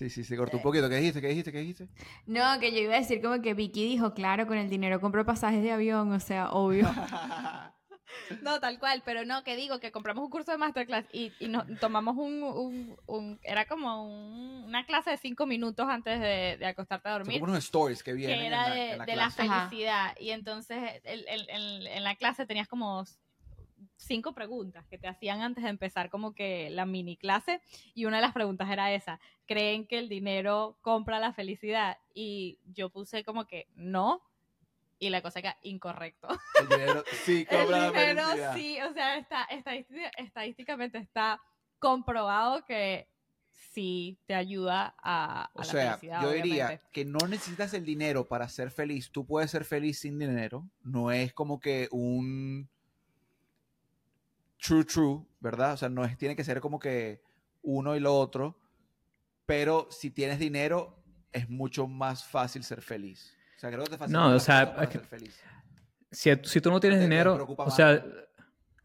Sí, 0.00 0.08
sí, 0.08 0.24
se 0.24 0.34
cortó 0.34 0.56
un 0.56 0.62
poquito. 0.62 0.88
¿Qué 0.88 0.96
dijiste? 0.96 1.20
¿Qué 1.20 1.28
dijiste? 1.28 1.52
¿Qué 1.52 1.58
dijiste? 1.58 1.88
No, 2.24 2.58
que 2.58 2.72
yo 2.72 2.78
iba 2.78 2.94
a 2.94 3.00
decir 3.00 3.20
como 3.20 3.42
que 3.42 3.52
Vicky 3.52 3.84
dijo, 3.84 4.14
claro, 4.14 4.46
con 4.46 4.56
el 4.56 4.70
dinero 4.70 4.98
compro 4.98 5.26
pasajes 5.26 5.62
de 5.62 5.72
avión, 5.72 6.10
o 6.10 6.20
sea, 6.20 6.52
obvio. 6.52 6.88
no, 8.40 8.58
tal 8.60 8.78
cual, 8.78 9.02
pero 9.04 9.26
no, 9.26 9.44
que 9.44 9.56
digo 9.56 9.78
que 9.78 9.92
compramos 9.92 10.24
un 10.24 10.30
curso 10.30 10.52
de 10.52 10.56
masterclass 10.56 11.04
y, 11.12 11.32
y 11.38 11.48
nos 11.48 11.66
tomamos 11.80 12.16
un, 12.16 12.96
un, 13.06 13.38
era 13.42 13.66
como 13.66 14.64
una 14.64 14.86
clase 14.86 15.10
de 15.10 15.18
cinco 15.18 15.44
minutos 15.44 15.86
antes 15.86 16.18
de, 16.18 16.56
de 16.58 16.64
acostarte 16.64 17.10
a 17.10 17.12
dormir. 17.18 17.38
como 17.38 17.52
unos 17.52 17.64
stories 17.64 18.02
que 18.02 18.14
vienen. 18.14 18.38
Que 18.38 18.46
era 18.46 18.70
de, 18.70 18.96
la, 18.96 19.04
de 19.04 19.16
la 19.16 19.28
felicidad. 19.28 20.16
Y 20.18 20.30
entonces 20.30 20.78
en 21.04 22.04
la 22.04 22.14
clase 22.14 22.46
tenías 22.46 22.68
como 22.68 23.04
cinco 23.96 24.32
preguntas 24.34 24.86
que 24.86 24.98
te 24.98 25.08
hacían 25.08 25.42
antes 25.42 25.64
de 25.64 25.70
empezar 25.70 26.10
como 26.10 26.34
que 26.34 26.70
la 26.70 26.86
mini 26.86 27.16
clase 27.16 27.60
y 27.94 28.06
una 28.06 28.16
de 28.16 28.22
las 28.22 28.32
preguntas 28.32 28.70
era 28.70 28.92
esa, 28.92 29.20
¿creen 29.50 29.84
que 29.84 29.98
el 29.98 30.08
dinero 30.08 30.78
compra 30.80 31.18
la 31.18 31.32
felicidad? 31.32 31.98
Y 32.14 32.60
yo 32.72 32.88
puse 32.88 33.24
como 33.24 33.48
que 33.48 33.66
no 33.74 34.22
y 35.00 35.10
la 35.10 35.22
cosa 35.22 35.42
que 35.42 35.52
incorrecto. 35.62 36.28
El 36.60 36.68
dinero 36.68 37.04
sí 37.24 37.44
compra 37.46 37.86
el 37.88 37.92
dinero, 37.92 38.22
sí, 38.54 38.78
o 38.80 38.92
sea, 38.92 39.16
está, 39.16 39.48
estadísticamente 40.18 40.98
está 40.98 41.40
comprobado 41.80 42.64
que 42.64 43.08
sí 43.72 44.20
te 44.26 44.36
ayuda 44.36 44.94
a, 45.02 45.50
o 45.54 45.64
sea, 45.64 45.98
yo 46.00 46.30
diría 46.30 46.80
que 46.92 47.04
no 47.04 47.26
necesitas 47.26 47.74
el 47.74 47.84
dinero 47.84 48.28
para 48.28 48.48
ser 48.48 48.70
feliz. 48.70 49.10
Tú 49.10 49.26
puedes 49.26 49.50
ser 49.50 49.64
feliz 49.64 49.98
sin 49.98 50.16
dinero. 50.16 50.64
No 50.84 51.10
es 51.10 51.32
como 51.32 51.58
que 51.58 51.88
un 51.90 52.68
true, 54.60 54.84
true, 54.84 55.24
¿verdad? 55.40 55.72
O 55.72 55.76
sea, 55.76 55.88
no 55.88 56.04
es, 56.04 56.16
tiene 56.16 56.36
que 56.36 56.44
ser 56.44 56.60
como 56.60 56.78
que 56.78 57.20
uno 57.62 57.96
y 57.96 58.00
lo 58.00 58.16
otro, 58.16 58.59
pero 59.50 59.88
si 59.90 60.12
tienes 60.12 60.38
dinero, 60.38 61.02
es 61.32 61.50
mucho 61.50 61.88
más 61.88 62.22
fácil 62.22 62.62
ser 62.62 62.80
feliz. 62.82 63.36
O 63.56 63.58
sea, 63.58 63.68
creo 63.70 63.82
que 63.82 63.90
te 63.90 63.98
facilita 63.98 64.28
no, 64.28 64.36
o 64.36 64.38
sea, 64.38 64.88
ser 64.88 65.00
feliz. 65.00 65.42
Si, 66.08 66.30
si, 66.44 66.60
tú 66.60 66.70
no 66.70 66.78
tienes 66.78 67.00
dinero, 67.00 67.48
o 67.58 67.70
sea, 67.72 68.00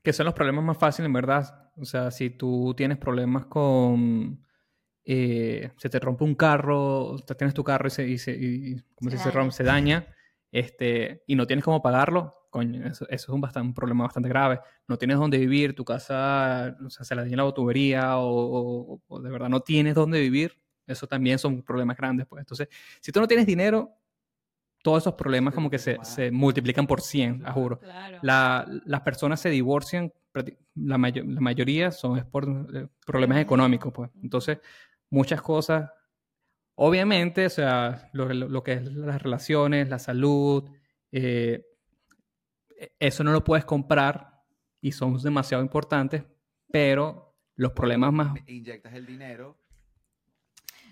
que 0.02 0.12
son 0.12 0.26
los 0.26 0.34
problemas 0.34 0.64
más 0.64 0.76
fáciles, 0.80 1.06
en 1.06 1.14
verdad. 1.14 1.72
O 1.78 1.86
sea, 1.86 2.10
si 2.10 2.32
tú 2.32 2.74
tienes 2.76 2.98
problemas 2.98 3.46
con... 3.46 4.44
Eh, 5.04 5.70
se 5.78 5.88
te 5.88 6.00
rompe 6.00 6.24
un 6.24 6.34
carro, 6.34 7.16
tienes 7.38 7.54
tu 7.54 7.63
carro 7.63 7.86
y 7.86 7.92
se, 7.92 8.08
y 8.08 8.18
se, 8.18 8.84
¿cómo 8.96 9.12
se, 9.12 9.20
se, 9.20 9.30
rompe, 9.30 9.54
se 9.54 9.63
daña, 9.63 10.08
este, 10.51 11.22
y 11.28 11.36
no 11.36 11.46
tienes 11.46 11.63
cómo 11.63 11.84
pagarlo, 11.84 12.46
coño, 12.56 12.88
eso, 12.88 13.06
es 13.10 13.28
un, 13.28 13.42
bastante, 13.42 13.68
un, 13.68 13.74
problema 13.74 14.06
bastante 14.06 14.30
grave. 14.30 14.62
No 14.88 14.98
tienes 14.98 15.18
dónde 15.18 15.38
vivir, 15.38 15.75
tu 15.75 15.84
casa 15.84 16.78
o 16.86 16.89
sea, 16.89 17.04
se 17.04 17.13
la 17.13 17.24
daña 17.24 17.36
la 17.36 17.51
tubería 17.54 18.18
o, 18.18 19.01
o, 19.06 19.20
de 19.20 19.30
verdad 19.30 19.50
no 19.50 19.60
tienes 19.60 19.94
dónde 19.94 20.22
vivir, 20.22 20.58
eso 20.88 21.08
también 21.08 21.39
son 21.39 21.62
problemas 21.62 21.98
grandes. 21.98 22.27
Pues. 22.27 22.42
Entonces, 22.42 22.68
si 23.00 23.12
tú 23.12 23.20
no 23.20 23.27
tienes 23.27 23.46
dinero, 23.46 23.92
todos 24.84 25.01
esos 25.04 25.15
problemas 25.15 25.54
como 25.54 25.70
que 25.70 25.80
se, 25.80 25.98
se 26.04 26.30
multiplican 26.30 26.86
por 26.86 27.01
100, 27.01 27.46
a 27.46 27.51
juro. 27.51 27.80
La, 28.22 28.68
las 28.86 29.01
personas 29.01 29.39
se 29.39 29.50
divorcian, 29.50 30.13
la, 30.75 30.98
la 30.98 31.42
mayoría 31.42 31.92
son 31.92 32.24
por 32.30 32.48
eh, 32.74 32.88
problemas 33.06 33.39
económicos. 33.39 33.92
Pues. 33.92 34.12
Entonces, 34.22 34.60
muchas 35.10 35.42
cosas, 35.42 35.89
obviamente, 36.75 37.48
o 37.48 37.50
sea, 37.50 38.10
lo, 38.13 38.32
lo 38.32 38.63
que 38.63 38.74
es 38.74 38.84
las 38.94 39.22
relaciones, 39.22 39.89
la 39.89 39.98
salud, 39.98 40.70
eh, 41.12 41.65
e, 42.77 42.92
eso 43.00 43.24
no 43.24 43.32
lo 43.32 43.44
puedes 43.44 43.65
comprar 43.65 44.44
y 44.82 44.92
son 44.92 45.18
demasiado 45.18 45.63
importantes, 45.63 46.24
pero 46.72 47.36
los 47.56 47.72
problemas 47.72 48.13
más... 48.13 48.38
Inyectas 48.48 48.94
el 48.94 49.06
dinero. 49.06 49.58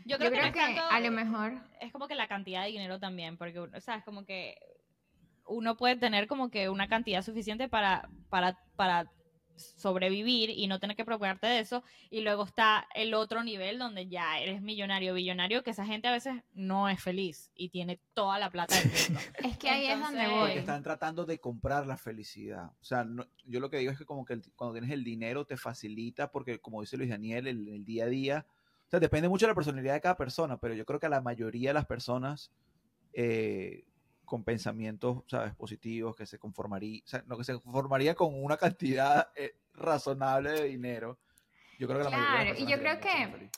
Yo 0.05 0.17
creo, 0.17 0.31
que, 0.51 0.59
a 0.59 0.99
lo 0.99 1.11
mejor... 1.11 1.53
Es 1.79 1.91
como 1.91 2.07
que 2.07 2.15
la 2.15 2.27
cantidad 2.27 2.63
de 2.63 2.69
dinero 2.69 2.99
también, 2.99 3.37
porque, 3.37 3.59
o 3.59 3.81
sea, 3.81 3.95
es 3.95 4.03
como 4.03 4.25
que 4.25 4.57
uno 5.45 5.75
puede 5.77 5.95
tener 5.95 6.27
como 6.27 6.49
que 6.49 6.69
una 6.69 6.87
cantidad 6.87 7.21
suficiente 7.21 7.67
para, 7.69 8.09
para, 8.29 8.57
para 8.75 9.11
sobrevivir 9.55 10.49
y 10.49 10.67
no 10.67 10.79
tener 10.79 10.95
que 10.95 11.05
preocuparte 11.05 11.47
de 11.47 11.59
eso. 11.59 11.83
Y 12.09 12.21
luego 12.21 12.43
está 12.43 12.87
el 12.95 13.13
otro 13.13 13.43
nivel 13.43 13.79
donde 13.79 14.07
ya 14.07 14.39
eres 14.39 14.61
millonario, 14.61 15.13
billonario, 15.13 15.63
que 15.63 15.71
esa 15.71 15.85
gente 15.85 16.07
a 16.07 16.11
veces 16.11 16.35
no 16.53 16.89
es 16.89 17.01
feliz 17.01 17.51
y 17.55 17.69
tiene 17.69 17.99
toda 18.13 18.39
la 18.39 18.49
plata 18.49 18.75
del 18.75 18.89
mundo. 18.91 19.19
es 19.43 19.57
que 19.57 19.69
ahí 19.69 19.87
es 19.87 19.99
donde 19.99 20.27
voy. 20.27 20.51
están 20.51 20.83
tratando 20.83 21.25
de 21.25 21.39
comprar 21.39 21.85
la 21.85 21.97
felicidad. 21.97 22.71
O 22.81 22.83
sea, 22.83 23.05
yo 23.45 23.59
lo 23.59 23.69
que 23.69 23.77
digo 23.77 23.91
es 23.91 23.97
que 23.97 24.05
como 24.05 24.25
que 24.25 24.41
cuando 24.55 24.73
tienes 24.73 24.91
el 24.91 25.03
dinero 25.03 25.45
te 25.45 25.57
facilita 25.57 26.31
porque 26.31 26.59
como 26.59 26.81
dice 26.81 26.97
Luis 26.97 27.09
Daniel, 27.09 27.47
el, 27.47 27.67
el 27.67 27.85
día 27.85 28.05
a 28.05 28.07
día, 28.07 28.45
sea, 28.93 28.99
depende 28.99 29.27
mucho 29.27 29.45
de 29.45 29.51
la 29.51 29.55
personalidad 29.55 29.93
de 29.95 30.01
cada 30.01 30.15
persona, 30.15 30.57
pero 30.57 30.75
yo 30.75 30.85
creo 30.85 30.99
que 30.99 31.07
a 31.07 31.09
la 31.09 31.21
mayoría 31.21 31.71
de 31.71 31.73
las 31.73 31.87
personas 31.87 32.51
eh, 33.13 33.85
con 34.23 34.43
pensamientos, 34.43 35.23
¿sabes? 35.27 35.55
Positivos, 35.55 36.15
que 36.15 36.27
se 36.27 36.37
conformaría, 36.37 37.01
o 37.03 37.07
sea, 37.07 37.23
no, 37.25 37.37
que 37.37 37.43
se 37.43 37.59
conformaría 37.59 38.13
con 38.13 38.41
una 38.43 38.57
cantidad 38.57 39.29
eh, 39.35 39.55
razonable 39.73 40.51
de 40.51 40.63
dinero, 40.65 41.19
Yo 41.79 41.87
creo 41.87 41.99
que 41.99 42.03
la 42.05 42.09
claro, 42.11 42.53
y 42.57 42.67
yo 42.67 42.77
creo 42.77 42.99
que 42.99 43.49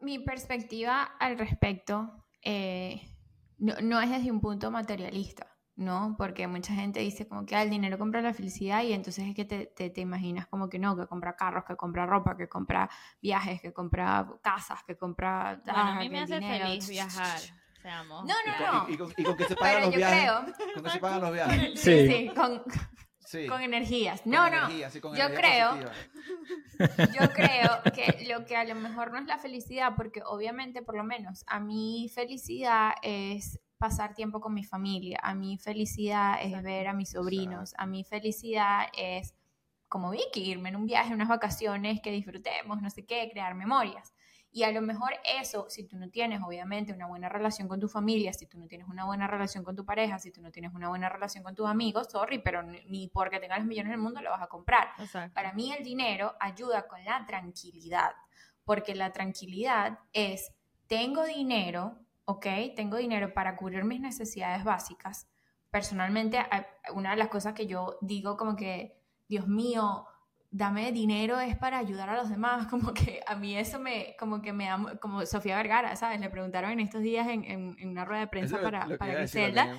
mi 0.00 0.20
perspectiva 0.20 1.02
al 1.02 1.36
respecto 1.36 2.24
eh, 2.42 3.02
no, 3.58 3.74
no, 3.82 4.00
es 4.00 4.10
desde 4.10 4.30
un 4.30 4.40
punto 4.40 4.70
materialista, 4.70 5.56
¿no? 5.80 6.14
Porque 6.18 6.46
mucha 6.46 6.74
gente 6.74 7.00
dice 7.00 7.26
como 7.26 7.46
que 7.46 7.56
ah, 7.56 7.62
el 7.62 7.70
dinero 7.70 7.98
compra 7.98 8.20
la 8.20 8.34
felicidad 8.34 8.82
y 8.82 8.92
entonces 8.92 9.26
es 9.26 9.34
que 9.34 9.44
te, 9.44 9.66
te, 9.66 10.00
imaginas 10.00 10.46
como 10.46 10.68
que 10.68 10.78
no, 10.78 10.96
que 10.96 11.06
compra 11.06 11.34
carros, 11.34 11.64
que 11.64 11.74
compra 11.74 12.06
ropa, 12.06 12.36
que 12.36 12.48
compra 12.48 12.88
viajes, 13.20 13.60
que 13.60 13.72
compra 13.72 14.28
casas, 14.42 14.84
que 14.84 14.96
compra... 14.96 15.60
Bueno, 15.64 15.80
a 15.80 15.94
mí 15.96 16.10
me 16.10 16.20
hace 16.20 16.40
feliz 16.40 16.88
viajar. 16.88 17.40
Seamos. 17.80 18.26
No, 18.26 18.34
no, 18.46 18.72
no. 18.72 18.90
Y 18.90 18.96
con, 18.98 19.12
y 19.16 19.24
con, 19.24 19.36
que 19.36 19.44
se 19.44 19.56
pagan 19.56 19.82
los 19.82 19.96
viajes. 19.96 20.20
Creo... 20.20 20.74
Con 20.74 20.84
que 20.84 20.90
se 20.90 20.98
pagan 20.98 21.20
los 21.22 21.32
viajes. 21.32 21.80
Sí, 21.80 22.06
sí, 22.06 22.30
con, 22.34 22.62
con 23.48 23.62
energías. 23.62 24.26
No, 24.26 24.50
no. 24.50 24.68
yo 24.70 25.34
creo. 25.34 25.78
Yo 26.78 27.30
creo 27.34 27.82
que 27.94 28.26
lo 28.26 28.46
que 28.46 28.56
a 28.56 28.64
lo 28.64 28.74
mejor 28.74 29.12
no 29.12 29.18
es 29.18 29.26
la 29.26 29.36
felicidad, 29.38 29.92
porque 29.96 30.22
obviamente, 30.24 30.80
por 30.80 30.96
lo 30.96 31.04
menos, 31.04 31.44
a 31.46 31.60
mí 31.60 32.10
felicidad 32.14 32.92
es 33.02 33.60
pasar 33.80 34.14
tiempo 34.14 34.42
con 34.42 34.52
mi 34.52 34.62
familia. 34.62 35.18
A 35.22 35.34
mí 35.34 35.56
felicidad 35.56 36.36
es 36.42 36.62
ver 36.62 36.86
a 36.86 36.92
mis 36.92 37.12
sobrinos. 37.12 37.72
A 37.78 37.86
mí 37.86 38.04
felicidad 38.04 38.88
es, 38.96 39.34
como 39.88 40.10
Vicky, 40.10 40.50
irme 40.50 40.68
en 40.68 40.76
un 40.76 40.84
viaje, 40.84 41.14
unas 41.14 41.28
vacaciones 41.28 42.02
que 42.02 42.12
disfrutemos, 42.12 42.82
no 42.82 42.90
sé 42.90 43.06
qué, 43.06 43.30
crear 43.32 43.54
memorias. 43.54 44.12
Y 44.52 44.64
a 44.64 44.70
lo 44.70 44.82
mejor 44.82 45.12
eso, 45.38 45.64
si 45.70 45.86
tú 45.86 45.96
no 45.96 46.10
tienes 46.10 46.42
obviamente 46.42 46.92
una 46.92 47.06
buena 47.06 47.30
relación 47.30 47.68
con 47.68 47.80
tu 47.80 47.88
familia, 47.88 48.34
si 48.34 48.46
tú 48.46 48.58
no 48.58 48.66
tienes 48.66 48.86
una 48.86 49.06
buena 49.06 49.26
relación 49.26 49.64
con 49.64 49.74
tu 49.74 49.86
pareja, 49.86 50.18
si 50.18 50.30
tú 50.30 50.42
no 50.42 50.50
tienes 50.50 50.74
una 50.74 50.88
buena 50.88 51.08
relación 51.08 51.42
con 51.42 51.54
tus 51.54 51.66
amigos, 51.66 52.08
sorry, 52.10 52.40
pero 52.40 52.62
ni 52.62 53.08
porque 53.08 53.40
tengas 53.40 53.60
los 53.60 53.66
millones 53.66 53.92
del 53.92 54.00
mundo 54.00 54.20
lo 54.20 54.30
vas 54.30 54.42
a 54.42 54.48
comprar. 54.48 54.88
Para 55.32 55.54
mí 55.54 55.72
el 55.72 55.82
dinero 55.82 56.34
ayuda 56.38 56.86
con 56.86 57.02
la 57.02 57.24
tranquilidad, 57.24 58.10
porque 58.64 58.94
la 58.94 59.10
tranquilidad 59.12 60.00
es, 60.12 60.52
tengo 60.86 61.24
dinero, 61.24 61.96
¿ok? 62.30 62.46
Tengo 62.76 62.96
dinero 62.96 63.34
para 63.34 63.56
cubrir 63.56 63.84
mis 63.84 64.00
necesidades 64.00 64.62
básicas. 64.62 65.28
Personalmente, 65.70 66.38
una 66.94 67.10
de 67.10 67.16
las 67.16 67.28
cosas 67.28 67.54
que 67.54 67.66
yo 67.66 67.98
digo 68.00 68.36
como 68.36 68.54
que, 68.54 68.96
Dios 69.28 69.48
mío, 69.48 70.06
dame 70.52 70.92
dinero 70.92 71.38
es 71.40 71.56
para 71.56 71.78
ayudar 71.78 72.08
a 72.08 72.16
los 72.16 72.30
demás, 72.30 72.66
como 72.70 72.94
que 72.94 73.20
a 73.26 73.34
mí 73.34 73.56
eso 73.56 73.80
me, 73.80 74.14
como 74.18 74.42
que 74.42 74.52
me 74.52 74.66
da, 74.66 74.96
como 75.00 75.26
Sofía 75.26 75.56
Vergara, 75.56 75.96
¿sabes? 75.96 76.20
Le 76.20 76.30
preguntaron 76.30 76.70
en 76.70 76.80
estos 76.80 77.02
días 77.02 77.26
en, 77.28 77.44
en, 77.44 77.88
una 77.88 78.04
rueda 78.04 78.20
de 78.20 78.26
prensa 78.28 78.60
para, 78.60 78.86
para 78.96 79.14
Griselda, 79.14 79.76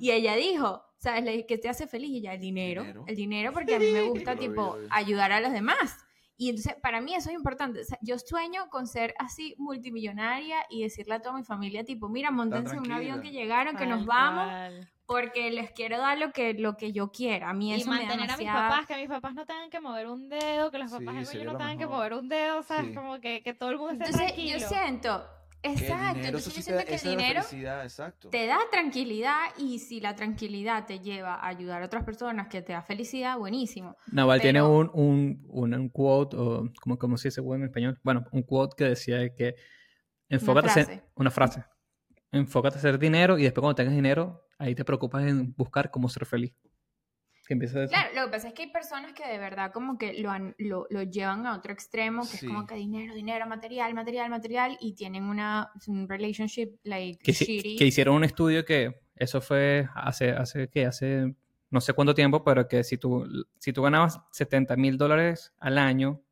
y 0.00 0.10
ella 0.10 0.34
dijo, 0.34 0.84
¿sabes? 0.98 1.44
¿Qué 1.46 1.58
te 1.58 1.68
hace 1.68 1.86
feliz? 1.86 2.10
Y 2.10 2.16
ella, 2.18 2.34
el 2.34 2.40
dinero, 2.40 2.84
el 3.06 3.16
dinero 3.16 3.52
porque 3.52 3.76
a 3.76 3.78
mí 3.78 3.92
me 3.92 4.02
gusta, 4.10 4.36
tipo, 4.36 4.76
ayudar 4.90 5.30
a 5.30 5.40
los 5.40 5.52
demás. 5.52 6.04
Y 6.42 6.48
entonces, 6.48 6.74
para 6.82 7.00
mí 7.00 7.14
eso 7.14 7.28
es 7.30 7.36
importante. 7.36 7.82
yo 8.00 8.18
sueño 8.18 8.68
con 8.68 8.88
ser 8.88 9.14
así 9.20 9.54
multimillonaria 9.58 10.56
y 10.70 10.82
decirle 10.82 11.14
a 11.14 11.22
toda 11.22 11.36
mi 11.36 11.44
familia, 11.44 11.84
tipo, 11.84 12.08
mira, 12.08 12.32
montense 12.32 12.74
en 12.74 12.80
un 12.80 12.90
avión 12.90 13.22
que 13.22 13.30
llegaron, 13.30 13.76
que 13.76 13.86
nos 13.86 14.04
vamos, 14.04 14.50
porque 15.06 15.52
les 15.52 15.70
quiero 15.70 15.98
dar 15.98 16.18
lo 16.18 16.32
que, 16.32 16.54
lo 16.54 16.76
que 16.76 16.90
yo 16.90 17.12
quiera. 17.12 17.50
A 17.50 17.52
mí 17.52 17.72
eso 17.72 17.86
y 17.86 17.90
mantener 17.90 18.28
a 18.28 18.36
mis 18.36 18.48
papás, 18.48 18.86
que 18.88 18.96
mis 18.96 19.06
papás 19.08 19.34
no 19.34 19.46
tengan 19.46 19.70
que 19.70 19.78
mover 19.78 20.08
un 20.08 20.28
dedo, 20.28 20.72
que 20.72 20.78
los 20.78 20.90
papás 20.90 21.30
de 21.30 21.44
no 21.44 21.56
tengan 21.56 21.78
que 21.78 21.86
mover 21.86 22.14
un 22.14 22.28
dedo, 22.28 22.64
¿sabes? 22.64 22.92
Como 22.92 23.20
que, 23.20 23.40
que, 23.44 23.54
todo 23.54 23.70
el 23.70 23.78
mundo 23.78 23.92
esté 23.92 24.06
Entonces, 24.06 24.32
tranquilo. 24.32 24.58
yo 24.58 24.66
siento, 24.68 25.24
exacto, 25.62 26.26
entonces 26.26 26.54
yo 26.54 26.62
siento 26.62 26.84
que 26.84 26.94
el 26.94 27.00
dinero 27.00 27.42
te 28.30 28.46
da 28.46 28.58
tranquilidad 28.70 29.40
y 29.58 29.78
si 29.78 30.00
la 30.00 30.14
tranquilidad 30.14 30.86
te 30.86 31.00
lleva 31.00 31.34
a 31.34 31.48
ayudar 31.48 31.82
a 31.82 31.86
otras 31.86 32.04
personas 32.04 32.48
que 32.48 32.62
te 32.62 32.72
da 32.72 32.82
felicidad, 32.82 33.38
buenísimo. 33.38 33.96
Naval 34.10 34.40
tiene 34.40 34.62
un, 34.62 34.90
un, 34.94 35.46
un, 35.48 35.88
quote, 35.88 36.36
o 36.36 36.70
como, 36.80 36.98
como 36.98 37.16
se 37.16 37.28
dice 37.28 37.40
en 37.40 37.64
español, 37.64 37.98
bueno, 38.02 38.24
un 38.32 38.42
quote 38.42 38.74
que 38.76 38.84
decía 38.84 39.34
que 39.34 39.54
enfócate 40.28 40.66
una 40.66 40.72
frase. 40.72 41.02
una 41.14 41.30
frase. 41.30 41.64
Enfócate 42.32 42.76
a 42.76 42.78
hacer 42.78 42.98
dinero 42.98 43.38
y 43.38 43.42
después 43.42 43.60
cuando 43.60 43.74
tengas 43.74 43.94
dinero, 43.94 44.46
ahí 44.58 44.74
te 44.74 44.84
preocupas 44.84 45.24
en 45.24 45.54
buscar 45.54 45.90
cómo 45.90 46.08
ser 46.08 46.26
feliz. 46.26 46.54
Que 47.46 47.58
claro, 47.58 48.14
lo 48.14 48.24
que 48.26 48.30
pasa 48.30 48.48
es 48.48 48.54
que 48.54 48.62
hay 48.62 48.70
personas 48.70 49.12
que 49.12 49.26
de 49.26 49.38
verdad 49.38 49.72
como 49.72 49.98
que 49.98 50.14
lo, 50.14 50.32
lo, 50.58 50.86
lo 50.88 51.02
llevan 51.02 51.46
a 51.46 51.56
otro 51.56 51.72
extremo, 51.72 52.22
que 52.22 52.36
es 52.36 52.44
como 52.44 52.66
que 52.66 52.76
dinero, 52.76 53.14
dinero, 53.14 53.46
material, 53.46 53.92
material, 53.94 54.30
material, 54.30 54.76
y 54.80 54.94
tienen 54.94 55.24
una 55.24 55.70
un 55.86 56.08
relationship 56.08 56.76
like 56.84 57.18
que, 57.22 57.32
shitty. 57.32 57.76
que 57.76 57.84
hicieron 57.84 58.14
un 58.14 58.24
estudio 58.24 58.64
que 58.64 59.02
eso 59.16 59.40
fue 59.40 59.88
hace, 59.94 60.30
hace, 60.30 60.68
¿qué? 60.68 60.86
Hace 60.86 61.34
no 61.70 61.80
sé 61.80 61.94
cuánto 61.94 62.14
tiempo, 62.14 62.44
pero 62.44 62.68
que 62.68 62.84
si 62.84 62.98
tú, 62.98 63.24
si 63.58 63.72
tú 63.72 63.82
ganabas 63.82 64.20
70 64.30 64.76
mil 64.76 64.98
dólares 64.98 65.54
al 65.58 65.78
año, 65.78 66.22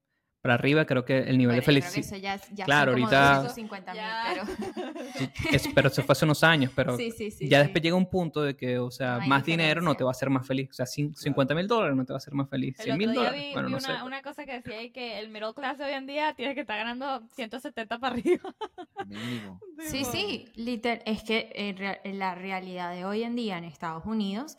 para 0.41 0.55
arriba, 0.55 0.87
creo 0.87 1.05
que 1.05 1.19
el 1.19 1.37
nivel 1.37 1.57
de 1.57 1.63
felicidad. 1.63 2.17
Ya, 2.19 2.41
ya 2.53 2.65
claro, 2.65 2.93
ahorita. 2.93 3.53
pero... 3.55 4.45
pero 5.75 5.89
eso 5.89 6.03
fue 6.03 6.13
hace 6.13 6.25
unos 6.25 6.43
años, 6.43 6.73
pero 6.75 6.97
ya 7.41 7.59
después 7.61 7.83
llega 7.83 7.95
un 7.95 8.09
punto 8.09 8.43
de 8.43 8.57
que, 8.57 8.79
o 8.79 8.91
sea, 8.91 9.21
más 9.27 9.45
dinero 9.45 9.83
no 9.83 9.95
te 9.95 10.03
va 10.03 10.11
a 10.11 10.13
hacer 10.13 10.31
más 10.31 10.47
feliz. 10.47 10.71
O 10.71 10.73
sea, 10.73 10.87
50 10.87 11.55
mil 11.55 11.67
dólares 11.67 11.95
no 11.95 12.05
te 12.05 12.13
va 12.13 12.17
a 12.17 12.19
hacer 12.19 12.33
más 12.33 12.49
feliz. 12.49 12.77
100 12.79 12.97
mil 12.97 13.13
dólares. 13.13 13.41
Vi, 13.41 13.53
bueno, 13.53 13.69
vi 13.69 13.75
una, 13.75 14.05
una, 14.05 14.23
cosa 14.23 14.47
que 14.47 14.53
decía 14.53 14.79
ahí 14.79 14.91
que 14.91 15.19
el 15.19 15.29
middle 15.29 15.53
class 15.55 15.79
hoy 15.81 15.93
en 15.93 16.07
día 16.07 16.35
tiene 16.35 16.55
que 16.55 16.63
estar 16.63 16.79
ganando 16.79 17.23
170 17.35 17.99
para 17.99 18.15
arriba. 18.15 18.55
Mínimo. 19.07 19.61
Sí, 19.79 20.05
sí, 20.05 20.47
literal. 20.55 21.03
Es 21.05 21.23
que 21.23 21.51
en 21.55 22.19
la 22.19 22.35
realidad 22.35 22.93
de 22.95 23.05
hoy 23.05 23.25
en 23.25 23.37
día 23.37 23.59
en 23.59 23.65
Estados 23.65 24.07
Unidos 24.07 24.57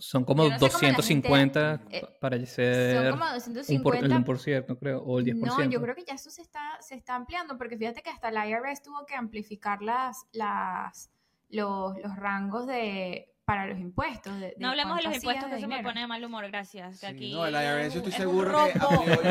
son 0.00 0.24
como 0.24 0.48
250 0.48 1.82
eh, 1.90 2.02
para 2.20 2.44
ser 2.46 2.96
son 2.96 3.10
como 3.18 3.32
250, 3.32 4.16
un 4.16 4.24
por, 4.24 4.38
ciento, 4.38 4.78
creo, 4.78 5.02
o 5.02 5.18
el 5.18 5.26
10%. 5.26 5.46
No, 5.46 5.62
yo 5.70 5.80
creo 5.80 5.94
que 5.94 6.04
ya 6.04 6.14
eso 6.14 6.30
se 6.30 6.42
está, 6.42 6.78
se 6.80 6.94
está 6.94 7.14
ampliando, 7.14 7.56
porque 7.56 7.76
fíjate 7.76 8.02
que 8.02 8.10
hasta 8.10 8.30
la 8.30 8.48
IRS 8.48 8.82
tuvo 8.82 9.04
que 9.06 9.14
amplificar 9.14 9.82
las, 9.82 10.26
las, 10.32 11.10
los, 11.48 11.96
los 11.98 12.16
rangos 12.16 12.66
de 12.66 13.29
para 13.50 13.66
los 13.66 13.80
impuestos. 13.80 14.38
De, 14.38 14.54
no 14.58 14.68
hablemos 14.68 14.96
de 14.98 15.02
los 15.02 15.14
impuestos, 15.16 15.50
que 15.50 15.56
eso 15.56 15.66
me 15.66 15.82
pone 15.82 16.02
de 16.02 16.06
mal 16.06 16.24
humor, 16.24 16.46
gracias. 16.46 17.02
aquí 17.02 17.32
no, 17.32 17.44
el 17.44 17.54
IRS, 17.54 17.94
yo 17.94 17.98
estoy 17.98 18.12
seguro 18.12 18.64
que 18.72 18.78
amplió, 18.78 19.22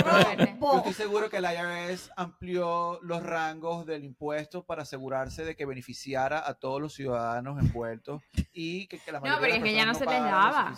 yo, 0.60 0.78
estoy 0.80 0.94
seguro 0.94 1.30
que 1.30 1.38
el 1.38 1.46
IRS 1.46 2.12
amplió 2.18 3.00
los 3.02 3.24
rangos 3.24 3.86
del 3.86 4.04
impuesto 4.04 4.66
para 4.66 4.82
asegurarse 4.82 5.46
de 5.46 5.56
que 5.56 5.66
beneficiara 5.66 6.46
a 6.46 6.54
todos 6.56 6.82
los 6.82 6.94
ciudadanos 6.94 7.62
envueltos 7.62 8.22
y 8.52 8.88
que, 8.88 9.00
que 9.00 9.10
la 9.14 9.22
mayoría 9.22 9.38
no, 9.38 9.42
pero 9.42 9.56
es 9.56 9.64
que 9.64 9.74
ya 9.74 9.86
no, 9.86 9.94
se 9.94 10.06
les 10.06 10.22
daba. 10.22 10.74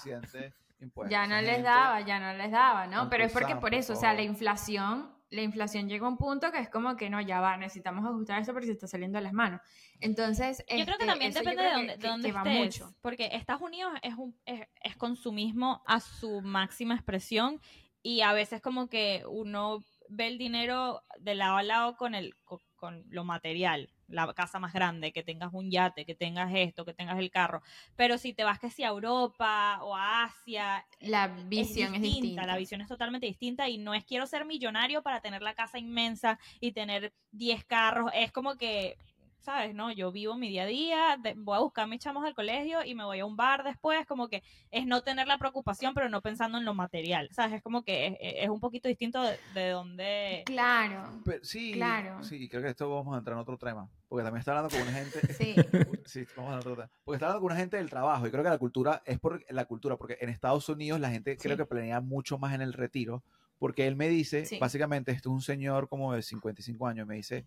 Ya 1.09 1.25
no 1.25 1.41
les 1.41 1.63
daba, 1.63 2.01
ya 2.01 2.19
no 2.19 2.37
les 2.37 2.51
daba, 2.51 2.85
¿no? 2.85 3.09
Pero 3.09 3.23
es 3.23 3.31
porque 3.31 3.55
por 3.55 3.73
eso, 3.73 3.93
o 3.93 3.95
sea, 3.95 4.13
la 4.13 4.21
inflación 4.21 5.09
la 5.31 5.41
inflación 5.41 5.87
llega 5.87 6.05
a 6.05 6.09
un 6.09 6.17
punto 6.17 6.51
que 6.51 6.59
es 6.59 6.69
como 6.69 6.95
que 6.97 7.09
no, 7.09 7.21
ya 7.21 7.39
va, 7.39 7.57
necesitamos 7.57 8.05
ajustar 8.05 8.41
eso 8.41 8.51
porque 8.51 8.67
se 8.67 8.73
está 8.73 8.85
saliendo 8.85 9.17
de 9.17 9.23
las 9.23 9.33
manos. 9.33 9.61
Entonces, 10.01 10.59
yo 10.59 10.85
creo 10.85 10.85
que 10.85 10.91
este, 10.91 11.05
también 11.05 11.33
depende 11.33 11.63
de 11.63 11.71
dónde, 11.71 11.97
de 11.97 12.07
dónde 12.07 12.29
estés, 12.29 12.83
porque 13.01 13.29
Estados 13.31 13.61
Unidos 13.61 13.93
es, 14.03 14.13
un, 14.15 14.37
es, 14.45 14.67
es 14.83 14.95
consumismo 14.97 15.81
a 15.87 16.01
su 16.01 16.41
máxima 16.41 16.95
expresión 16.95 17.61
y 18.03 18.21
a 18.21 18.33
veces 18.33 18.61
como 18.61 18.89
que 18.89 19.23
uno 19.27 19.79
ve 20.09 20.27
el 20.27 20.37
dinero 20.37 21.03
de 21.19 21.35
lado 21.35 21.57
a 21.57 21.63
lado 21.63 21.95
con, 21.95 22.13
el, 22.13 22.35
con 22.75 23.05
lo 23.09 23.23
material 23.23 23.89
la 24.11 24.33
casa 24.33 24.59
más 24.59 24.73
grande, 24.73 25.11
que 25.11 25.23
tengas 25.23 25.53
un 25.53 25.69
yate, 25.69 26.05
que 26.05 26.15
tengas 26.15 26.51
esto, 26.53 26.85
que 26.85 26.93
tengas 26.93 27.19
el 27.19 27.31
carro. 27.31 27.61
Pero 27.95 28.17
si 28.17 28.33
te 28.33 28.43
vas 28.43 28.59
que 28.59 28.69
si 28.69 28.83
a 28.83 28.89
Europa 28.89 29.79
o 29.81 29.95
a 29.95 30.23
Asia, 30.23 30.85
la 30.99 31.27
visión 31.27 31.95
es 31.95 32.01
distinta, 32.01 32.45
La 32.45 32.57
visión 32.57 32.81
es 32.81 32.87
totalmente 32.87 33.25
distinta 33.25 33.69
y 33.69 33.77
no 33.77 33.93
es 33.93 34.05
quiero 34.05 34.27
ser 34.27 34.45
millonario 34.45 35.01
para 35.01 35.21
tener 35.21 35.41
la 35.41 35.53
casa 35.53 35.79
inmensa 35.79 36.39
y 36.59 36.71
tener 36.71 37.13
10 37.31 37.63
carros. 37.65 38.11
Es 38.13 38.31
como 38.31 38.55
que 38.55 38.97
¿sabes? 39.41 39.73
No, 39.73 39.91
yo 39.91 40.11
vivo 40.11 40.37
mi 40.37 40.49
día 40.49 40.63
a 40.63 40.67
día, 40.67 41.17
voy 41.37 41.57
a 41.57 41.61
buscar 41.61 41.85
a 41.85 41.87
mis 41.87 41.99
chamos 41.99 42.23
del 42.23 42.35
colegio 42.35 42.83
y 42.85 42.95
me 42.95 43.03
voy 43.03 43.19
a 43.19 43.25
un 43.25 43.35
bar 43.35 43.63
después, 43.63 44.05
como 44.05 44.27
que 44.27 44.43
es 44.69 44.85
no 44.85 45.01
tener 45.01 45.27
la 45.27 45.37
preocupación, 45.37 45.93
pero 45.93 46.09
no 46.09 46.21
pensando 46.21 46.57
en 46.57 46.65
lo 46.65 46.73
material, 46.73 47.29
¿sabes? 47.31 47.53
Es 47.53 47.63
como 47.63 47.83
que 47.83 48.17
es, 48.19 48.49
un 48.49 48.59
poquito 48.59 48.87
distinto 48.87 49.21
de, 49.23 49.37
de 49.53 49.69
donde... 49.69 50.43
Claro. 50.45 51.21
sí, 51.41 51.73
claro. 51.73 52.23
Sí, 52.23 52.47
creo 52.47 52.61
que 52.61 52.69
esto 52.69 52.89
vamos 52.89 53.15
a 53.15 53.17
entrar 53.17 53.35
en 53.35 53.41
otro 53.41 53.57
tema, 53.57 53.89
porque 54.07 54.23
también 54.23 54.39
está 54.39 54.57
hablando 54.57 54.69
con 54.69 54.87
una 54.87 54.93
gente... 54.93 55.33
sí. 55.33 55.55
sí, 56.05 56.25
vamos 56.37 56.53
a 56.53 56.59
otro 56.59 56.75
tema. 56.75 56.89
Porque 57.03 57.15
está 57.15 57.25
hablando 57.25 57.41
con 57.41 57.51
una 57.51 57.59
gente 57.59 57.77
del 57.77 57.89
trabajo 57.89 58.27
y 58.27 58.31
creo 58.31 58.43
que 58.43 58.49
la 58.49 58.57
cultura 58.59 59.01
es 59.05 59.19
por 59.19 59.43
la 59.49 59.65
cultura, 59.65 59.97
porque 59.97 60.17
en 60.21 60.29
Estados 60.29 60.69
Unidos 60.69 60.99
la 60.99 61.09
gente 61.09 61.35
creo 61.37 61.57
que 61.57 61.65
planea 61.65 61.99
mucho 61.99 62.37
más 62.37 62.53
en 62.53 62.61
el 62.61 62.73
retiro, 62.73 63.23
porque 63.57 63.87
él 63.87 63.95
me 63.95 64.07
dice, 64.07 64.43
básicamente, 64.59 65.11
esto 65.11 65.29
es 65.29 65.33
un 65.33 65.41
señor 65.41 65.87
como 65.87 66.13
de 66.13 66.21
55 66.21 66.87
años, 66.87 67.07
me 67.07 67.15
dice 67.15 67.45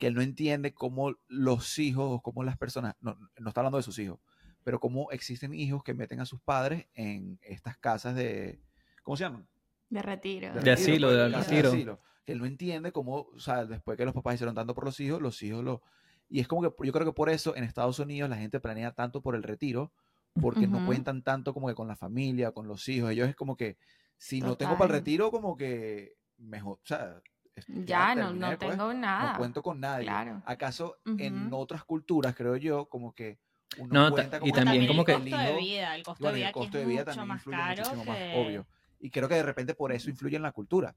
que 0.00 0.06
él 0.06 0.14
no 0.14 0.22
entiende 0.22 0.72
cómo 0.72 1.14
los 1.28 1.78
hijos 1.78 2.06
o 2.08 2.22
cómo 2.22 2.42
las 2.42 2.56
personas, 2.56 2.96
no, 3.00 3.18
no 3.38 3.48
está 3.48 3.60
hablando 3.60 3.76
de 3.76 3.82
sus 3.82 3.98
hijos, 3.98 4.18
pero 4.64 4.80
cómo 4.80 5.10
existen 5.10 5.52
hijos 5.52 5.84
que 5.84 5.92
meten 5.92 6.20
a 6.20 6.24
sus 6.24 6.40
padres 6.40 6.86
en 6.94 7.38
estas 7.42 7.76
casas 7.76 8.16
de, 8.16 8.62
¿cómo 9.02 9.18
se 9.18 9.24
llaman? 9.24 9.46
De 9.90 10.00
retiro. 10.00 10.54
De, 10.54 10.70
asilo, 10.70 11.12
de, 11.12 11.28
retiro. 11.28 12.00
Que 12.24 12.32
él 12.32 12.38
no 12.38 12.46
entiende 12.46 12.92
cómo, 12.92 13.28
o 13.34 13.38
sea, 13.38 13.66
después 13.66 13.98
que 13.98 14.06
los 14.06 14.14
papás 14.14 14.36
hicieron 14.36 14.54
tanto 14.54 14.74
por 14.74 14.84
los 14.84 14.98
hijos, 15.00 15.20
los 15.20 15.42
hijos 15.42 15.62
lo... 15.62 15.82
Y 16.30 16.40
es 16.40 16.48
como 16.48 16.62
que 16.62 16.86
yo 16.86 16.92
creo 16.92 17.04
que 17.04 17.12
por 17.12 17.28
eso 17.28 17.54
en 17.54 17.64
Estados 17.64 17.98
Unidos 17.98 18.30
la 18.30 18.36
gente 18.36 18.58
planea 18.58 18.92
tanto 18.92 19.20
por 19.20 19.34
el 19.34 19.42
retiro, 19.42 19.92
porque 20.40 20.66
no 20.66 20.86
cuentan 20.86 21.22
tanto 21.22 21.52
como 21.52 21.68
que 21.68 21.74
con 21.74 21.88
la 21.88 21.96
familia, 21.96 22.52
con 22.52 22.68
los 22.68 22.88
hijos. 22.88 23.10
Ellos 23.10 23.28
es 23.28 23.36
como 23.36 23.54
que, 23.54 23.76
si 24.16 24.40
no 24.40 24.56
tengo 24.56 24.78
para 24.78 24.94
el 24.94 25.00
retiro, 25.00 25.30
como 25.30 25.56
que 25.56 26.14
mejor, 26.38 26.78
o 26.82 26.86
sea, 26.86 27.20
ya, 27.68 28.14
no, 28.14 28.32
no 28.32 28.46
pues, 28.58 28.58
tengo 28.58 28.92
nada. 28.94 29.32
No 29.32 29.38
cuento 29.38 29.62
con 29.62 29.80
nadie. 29.80 30.10
¿Acaso 30.44 30.98
en 31.04 31.48
otras 31.52 31.84
culturas, 31.84 32.34
creo 32.34 32.56
yo, 32.56 32.86
como 32.86 33.12
que 33.12 33.38
uno 33.78 34.08
no, 34.08 34.10
cuenta 34.10 34.40
y 34.42 34.50
también 34.50 34.86
como 34.86 35.04
que 35.04 35.12
el 35.12 35.20
costo 35.20 35.38
de 35.38 35.56
vida, 35.56 35.94
el 35.94 36.02
costo 36.02 36.26
de 36.26 36.34
vida, 36.34 36.46
el 36.48 36.52
costo 36.52 36.78
de 36.78 36.84
vida 36.84 37.04
también 37.04 37.30
influye 37.30 37.58
muchísimo 37.68 38.04
más, 38.04 38.18
obvio. 38.34 38.66
Y 38.98 39.10
creo 39.10 39.28
que 39.28 39.36
de 39.36 39.42
repente 39.42 39.74
por 39.74 39.92
eso 39.92 40.10
influye 40.10 40.36
en 40.36 40.42
la 40.42 40.52
cultura 40.52 40.94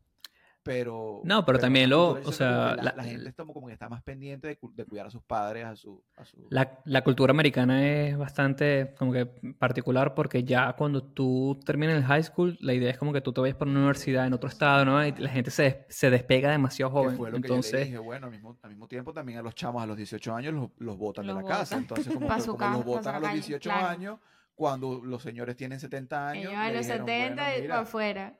pero... 0.64 1.22
No, 1.24 1.46
pero, 1.46 1.60
también 1.60 1.90
lo, 1.90 2.12
o 2.12 2.32
sea... 2.32 2.76
La, 2.76 3.04
gente 3.04 3.30
está 3.30 3.44
como 3.46 3.68
que 3.68 3.74
está 3.74 3.90
más 3.90 4.02
pendiente 4.02 4.48
de, 4.48 4.86
cuidar 4.86 5.08
a 5.08 5.10
sus 5.10 5.22
padres, 5.22 5.66
a 5.66 5.76
su... 5.76 6.02
La, 6.50 6.80
la, 6.86 7.04
cultura 7.04 7.32
americana 7.32 7.86
es 7.86 8.18
bastante 8.18 8.94
como 8.98 9.12
que 9.12 9.26
particular 9.26 10.16
porque 10.16 10.44
ya 10.44 10.74
cuando 10.74 11.04
tú 11.04 11.60
terminas 11.66 11.98
el 11.98 12.04
high 12.06 12.24
school, 12.24 12.58
la 12.62 12.74
idea 12.74 12.90
es 12.90 12.98
como 12.98 13.12
que 13.12 13.22
tú 13.22 13.34
te 13.34 13.42
vayas 13.42 13.58
por 13.58 13.68
una 13.68 13.80
universidad 13.80 14.26
en 14.26 14.34
otro 14.34 14.50
estado, 14.50 14.86
¿no? 14.86 15.06
Y 15.06 15.12
la 15.12 15.30
gente 15.30 15.52
se, 15.52 15.86
se 15.90 16.10
despega 16.10 16.52
demasiado 16.52 16.92
joven. 16.92 17.18
Fue 17.18 17.30
lo 17.30 17.38
entonces... 17.38 17.72
que 17.72 17.78
yo 17.80 17.86
dije, 17.86 17.98
bueno, 17.98 18.28
al 18.28 18.32
mismo, 18.32 18.58
al 18.62 18.70
mismo, 18.70 18.88
tiempo 18.88 19.14
también 19.14 19.40
a 19.40 19.42
los 19.42 19.56
chamos 19.56 19.84
a 19.84 19.86
los 19.86 19.98
18 19.98 20.34
años 20.34 20.54
los, 20.54 20.70
los 20.78 20.98
botan 20.98 21.28
de 21.28 21.34
la 21.34 21.44
casa. 21.44 21.78
Entonces, 21.78 22.08
como, 22.14 22.28
que, 22.28 22.46
como 22.46 22.78
los 22.78 22.86
botan 22.86 23.16
a 23.16 23.20
los 23.20 23.34
18 23.34 23.72
años, 23.72 24.20
cuando 24.56 25.02
los 25.04 25.22
señores 25.22 25.56
tienen 25.56 25.80
70 25.80 26.30
años... 26.30 26.46
Ellos 26.46 26.56
a 26.56 26.72
los 26.72 26.86
70 26.86 27.58
y 27.58 27.68
para 27.68 27.80
afuera. 27.82 28.40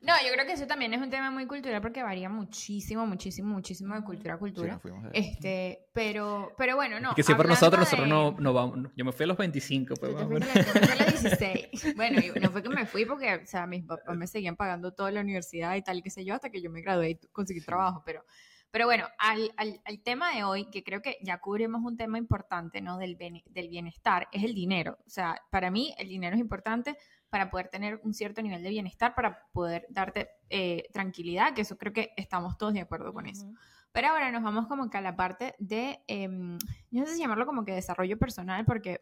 No, 0.00 0.12
yo 0.24 0.32
creo 0.32 0.46
que 0.46 0.52
eso 0.52 0.66
también 0.66 0.92
es 0.92 1.00
un 1.00 1.08
tema 1.08 1.30
muy 1.30 1.46
cultural 1.46 1.80
porque 1.80 2.02
varía 2.02 2.28
muchísimo, 2.28 3.06
muchísimo, 3.06 3.54
muchísimo 3.54 3.94
de 3.94 4.02
cultura 4.02 4.34
a 4.34 4.38
cultura. 4.38 4.80
este, 5.12 5.86
pero, 5.92 6.52
pero 6.58 6.76
bueno, 6.76 7.00
no. 7.00 7.14
que 7.14 7.22
si 7.22 7.34
por 7.34 7.48
nosotros, 7.48 7.80
nosotros 7.80 8.06
no, 8.06 8.36
no, 8.38 8.52
vamos. 8.52 8.90
Yo 8.94 9.04
me 9.04 9.12
fui 9.12 9.24
a 9.24 9.26
los 9.28 9.38
25, 9.38 9.94
pues 9.94 10.14
vamos. 10.14 10.40
Yo 10.40 10.50
a 10.52 10.96
los 10.96 11.22
16. 11.22 11.96
bueno, 11.96 12.20
no 12.40 12.50
fue 12.50 12.62
que 12.62 12.68
me 12.68 12.84
fui 12.84 13.06
porque, 13.06 13.34
o 13.34 13.46
sea, 13.46 13.66
mis 13.66 13.84
papás 13.84 14.16
me 14.16 14.26
seguían 14.26 14.56
pagando 14.56 14.92
toda 14.92 15.10
la 15.10 15.20
universidad 15.20 15.74
y 15.76 15.82
tal, 15.82 16.02
qué 16.02 16.10
sé 16.10 16.24
yo, 16.24 16.34
hasta 16.34 16.50
que 16.50 16.60
yo 16.60 16.70
me 16.70 16.82
gradué 16.82 17.10
y 17.10 17.18
conseguí 17.28 17.60
trabajo, 17.60 18.02
pero... 18.04 18.24
Pero 18.70 18.86
bueno, 18.86 19.06
al, 19.18 19.52
al, 19.56 19.80
al, 19.84 20.02
tema 20.02 20.34
de 20.34 20.42
hoy, 20.42 20.68
que 20.68 20.82
creo 20.82 21.00
que 21.00 21.16
ya 21.22 21.38
cubrimos 21.38 21.84
un 21.84 21.96
tema 21.96 22.18
importante, 22.18 22.80
¿no? 22.80 22.98
Del, 22.98 23.16
del 23.16 23.68
bienestar, 23.68 24.26
es 24.32 24.42
el 24.42 24.52
dinero. 24.52 24.98
O 25.06 25.10
sea, 25.10 25.40
para 25.48 25.70
mí 25.70 25.94
el 25.96 26.08
dinero 26.08 26.34
es 26.34 26.40
importante 26.40 26.96
para 27.34 27.50
poder 27.50 27.66
tener 27.66 28.00
un 28.04 28.14
cierto 28.14 28.40
nivel 28.42 28.62
de 28.62 28.68
bienestar, 28.68 29.12
para 29.16 29.48
poder 29.50 29.88
darte 29.90 30.30
eh, 30.50 30.84
tranquilidad, 30.92 31.52
que 31.52 31.62
eso 31.62 31.76
creo 31.76 31.92
que 31.92 32.12
estamos 32.16 32.56
todos 32.56 32.74
de 32.74 32.82
acuerdo 32.82 33.12
con 33.12 33.26
eso. 33.26 33.52
Pero 33.90 34.06
ahora 34.06 34.30
nos 34.30 34.44
vamos 34.44 34.68
como 34.68 34.88
que 34.88 34.98
a 34.98 35.00
la 35.00 35.16
parte 35.16 35.56
de, 35.58 35.98
eh, 36.06 36.28
no 36.28 37.06
sé 37.06 37.14
si 37.16 37.18
llamarlo 37.18 37.44
como 37.44 37.64
que 37.64 37.72
desarrollo 37.72 38.20
personal, 38.20 38.64
porque 38.64 39.00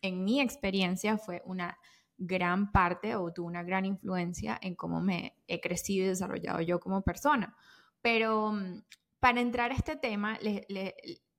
en 0.00 0.24
mi 0.24 0.40
experiencia 0.40 1.18
fue 1.18 1.42
una 1.44 1.76
gran 2.16 2.72
parte 2.72 3.16
o 3.16 3.34
tuvo 3.34 3.48
una 3.48 3.62
gran 3.62 3.84
influencia 3.84 4.58
en 4.62 4.74
cómo 4.74 5.02
me 5.02 5.36
he 5.46 5.60
crecido 5.60 6.06
y 6.06 6.08
desarrollado 6.08 6.62
yo 6.62 6.80
como 6.80 7.02
persona. 7.02 7.54
Pero 8.00 8.50
mm, 8.50 8.80
para 9.20 9.42
entrar 9.42 9.72
a 9.72 9.74
este 9.74 9.94
tema, 9.96 10.38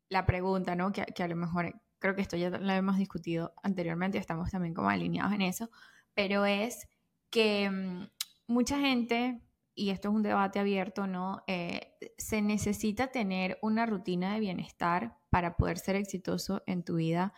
la 0.10 0.26
pregunta, 0.28 0.76
¿no? 0.76 0.92
Que, 0.92 1.08
que, 1.08 1.24
a 1.24 1.28
lo 1.28 1.36
mejor 1.36 1.74
creo 1.98 2.14
que 2.14 2.22
esto 2.22 2.38
ya 2.38 2.52
lo 2.52 2.72
hemos 2.72 2.98
discutido 2.98 3.52
anteriormente, 3.64 4.20
estamos 4.20 4.52
también 4.52 4.76
como 4.76 4.90
alineados 4.90 5.34
en 5.34 5.42
eso, 5.42 5.72
pero 6.14 6.46
es 6.46 6.88
que 7.30 7.70
mm, 7.70 8.10
mucha 8.48 8.80
gente, 8.80 9.42
y 9.76 9.92
esto 9.92 10.10
es 10.10 10.16
un 10.16 10.24
debate 10.24 10.60
abierto, 10.60 11.08
¿no? 11.08 11.44
Eh, 11.48 11.94
se 12.18 12.42
necesita 12.42 13.08
tener 13.08 13.58
una 13.62 13.86
rutina 13.86 14.34
de 14.34 14.40
bienestar 14.40 15.18
para 15.30 15.56
poder 15.56 15.78
ser 15.78 15.96
exitoso 15.96 16.64
en 16.66 16.84
tu 16.84 16.96
vida 16.96 17.34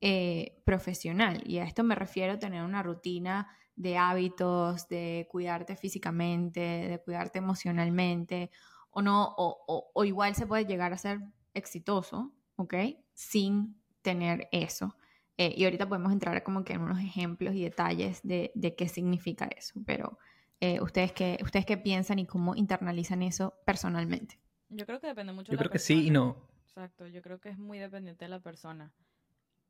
eh, 0.00 0.62
profesional. 0.64 1.42
Y 1.46 1.58
a 1.58 1.64
esto 1.64 1.84
me 1.84 1.94
refiero 1.94 2.34
a 2.34 2.38
tener 2.38 2.64
una 2.64 2.82
rutina 2.82 3.48
de 3.76 3.96
hábitos, 3.96 4.88
de 4.88 5.28
cuidarte 5.30 5.76
físicamente, 5.76 6.60
de 6.60 7.02
cuidarte 7.04 7.38
emocionalmente, 7.38 8.50
o 8.90 9.02
no, 9.02 9.34
o, 9.36 9.90
o 9.94 10.04
igual 10.04 10.34
se 10.34 10.46
puede 10.46 10.66
llegar 10.66 10.92
a 10.92 10.98
ser 10.98 11.20
exitoso, 11.54 12.32
¿ok? 12.56 12.74
Sin 13.14 13.80
tener 14.02 14.48
eso. 14.52 14.96
Eh, 15.38 15.54
y 15.56 15.64
ahorita 15.64 15.88
podemos 15.88 16.12
entrar 16.12 16.42
como 16.42 16.64
que 16.64 16.74
en 16.74 16.82
unos 16.82 17.00
ejemplos 17.00 17.54
y 17.54 17.62
detalles 17.62 18.20
de, 18.22 18.52
de 18.54 18.74
qué 18.74 18.88
significa 18.88 19.48
eso, 19.56 19.80
pero 19.86 20.18
eh, 20.60 20.80
¿ustedes, 20.80 21.12
qué, 21.12 21.38
¿ustedes 21.42 21.66
qué 21.66 21.76
piensan 21.76 22.18
y 22.18 22.26
cómo 22.26 22.54
internalizan 22.54 23.22
eso 23.22 23.54
personalmente? 23.64 24.38
Yo 24.68 24.86
creo 24.86 25.00
que 25.00 25.08
depende 25.08 25.32
mucho 25.32 25.50
Yo 25.50 25.58
creo 25.58 25.70
que 25.70 25.78
sí 25.78 26.06
y 26.06 26.10
no. 26.10 26.36
Exacto, 26.62 27.06
yo 27.06 27.20
creo 27.20 27.40
que 27.40 27.48
es 27.48 27.58
muy 27.58 27.78
dependiente 27.78 28.24
de 28.24 28.28
la 28.28 28.40
persona. 28.40 28.92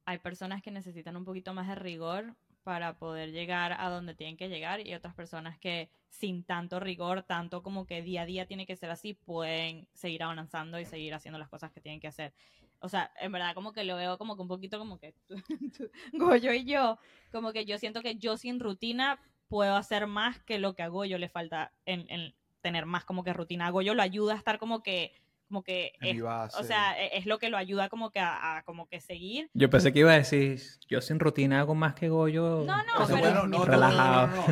Hay 0.05 0.19
personas 0.19 0.63
que 0.63 0.71
necesitan 0.71 1.17
un 1.17 1.25
poquito 1.25 1.55
más 1.55 1.69
de 1.69 1.77
rigor 1.77 2.35
para 2.63 2.99
poder 2.99 3.33
llegar 3.33 3.73
a 3.73 3.89
donde 3.89 4.15
tienen 4.15 4.37
que 4.37 4.49
llegar 4.49 4.87
y 4.87 4.95
otras 4.95 5.15
personas 5.15 5.59
que 5.59 5.91
sin 6.11 6.45
tanto 6.45 6.79
rigor, 6.79 7.23
tanto 7.23 7.63
como 7.63 7.87
que 7.87 8.03
día 8.03 8.23
a 8.23 8.27
día 8.27 8.47
tiene 8.47 8.67
que 8.67 8.77
ser 8.77 8.91
así, 8.91 9.15
pueden 9.15 9.89
seguir 9.95 10.23
avanzando 10.23 10.79
y 10.79 10.85
seguir 10.85 11.15
haciendo 11.15 11.39
las 11.39 11.49
cosas 11.49 11.73
que 11.73 11.81
tienen 11.81 12.01
que 12.01 12.09
hacer. 12.09 12.35
O 12.83 12.89
sea, 12.89 13.13
en 13.21 13.33
verdad 13.33 13.55
como 13.55 13.73
que 13.73 13.85
lo 13.85 13.97
veo 13.97 14.19
como 14.19 14.37
que 14.37 14.43
un 14.43 14.49
poquito 14.49 14.79
como 14.79 14.99
que 14.99 15.15
Goyo 16.13 16.53
y 16.53 16.65
yo, 16.65 16.99
como 17.31 17.53
que 17.53 17.65
yo 17.65 17.79
siento 17.79 18.03
que 18.03 18.17
yo 18.17 18.37
sin 18.37 18.61
rutina 18.61 19.21
puedo 19.49 19.77
hacer 19.77 20.07
más 20.07 20.41
que 20.41 20.59
lo 20.59 20.75
que 20.75 20.83
a 20.83 20.89
Goyo 20.89 21.19
le 21.19 21.29
falta 21.29 21.73
en, 21.87 22.07
en 22.11 22.35
tener 22.61 22.87
más 22.87 23.05
como 23.05 23.23
que 23.23 23.33
rutina. 23.33 23.67
A 23.67 23.71
Goyo 23.71 23.95
lo 23.95 24.03
ayuda 24.03 24.35
a 24.35 24.37
estar 24.37 24.59
como 24.59 24.83
que 24.83 25.13
como 25.53 25.63
que 25.63 25.93
es, 26.01 26.19
o 26.23 26.65
sea, 26.65 26.99
e, 26.99 27.19
es 27.19 27.27
lo 27.27 27.39
que 27.39 27.51
lo 27.51 27.59
ayuda 27.59 27.91
como 27.91 28.11
que 28.11 28.21
a, 28.21 28.63
como 28.65 28.89
que 28.89 29.03
seguir. 29.03 29.51
Yo 29.53 29.69
pensé 29.69 29.93
que 29.93 29.99
iba 29.99 30.11
a 30.11 30.17
decir, 30.17 30.59
yo 30.89 31.03
sin 31.03 31.21
rutina 31.21 31.61
hago 31.61 31.75
más 31.75 31.95
que 31.95 32.09
Goyo. 32.09 32.65
No, 32.65 32.79
no, 32.79 33.07
pero 33.07 33.47
no, 33.47 33.63
relajado. 33.67 34.29
No, 34.29 34.47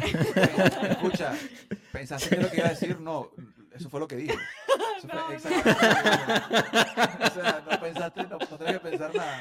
Escucha, 0.90 1.32
pensaste 1.90 2.36
que 2.36 2.42
lo 2.42 2.50
que 2.50 2.58
iba 2.58 2.66
a 2.66 2.70
decir, 2.70 3.00
no, 3.00 3.30
eso 3.80 3.90
fue 3.90 4.00
lo 4.00 4.08
que 4.08 4.16
dije. 4.16 4.34
Eso 4.98 5.08
fue 5.08 5.34
exactamente 5.34 5.70
O 7.26 7.30
sea, 7.30 7.64
no 7.70 7.80
pensaste, 7.80 8.22
no, 8.24 8.38
no 8.38 8.58
que 8.58 8.80
pensar 8.80 9.14
nada. 9.14 9.38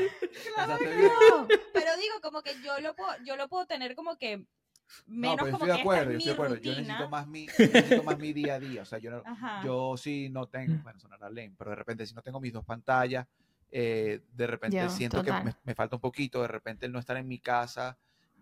Claro 0.56 0.78
no. 0.80 1.48
Pero 1.48 1.98
digo, 1.98 2.22
como 2.22 2.42
que 2.42 2.52
yo 2.64 2.80
lo 2.80 2.96
puedo, 2.96 3.12
yo 3.26 3.36
lo 3.36 3.50
puedo 3.50 3.66
tener 3.66 3.96
como 3.96 4.18
que 4.18 4.46
menos 5.06 5.38
no, 5.38 5.44
pero 5.44 5.58
estoy 5.58 5.68
de 5.68 5.74
acuerdo, 5.74 6.12
yo 6.12 6.18
estoy 6.18 6.26
de 6.26 6.34
acuerdo. 6.34 6.56
Yo 6.56 6.72
necesito 6.72 7.10
más 7.10 7.28
mi, 7.28 7.46
necesito 7.46 8.04
más 8.04 8.18
mi 8.18 8.34
día 8.34 8.56
a 8.56 8.60
día. 8.60 8.82
O 8.82 8.86
sea, 8.86 9.00
yo, 9.00 9.12
no, 9.12 9.24
yo 9.64 9.98
sí 9.98 10.30
no 10.30 10.48
tengo, 10.48 10.76
mm. 10.76 10.84
bueno, 10.84 11.00
sonará 11.00 11.30
lame, 11.30 11.54
pero 11.58 11.72
de 11.72 11.76
repente 11.76 12.06
si 12.06 12.16
no 12.16 12.22
tengo 12.22 12.40
mis 12.40 12.54
dos 12.54 12.64
pantallas, 12.64 13.28
eh, 13.72 14.22
de 14.34 14.48
repente 14.48 14.90
siento 14.90 15.22
que 15.22 15.32
me, 15.32 15.54
me, 15.64 15.76
falta 15.76 15.98
un 15.98 16.02
poquito, 16.02 16.42
de 16.42 16.48
repente 16.48 16.86
el 16.86 16.92
no 16.92 17.00
estar 17.00 17.18
en 17.18 17.28
mi 17.28 17.40
casa 17.40 17.98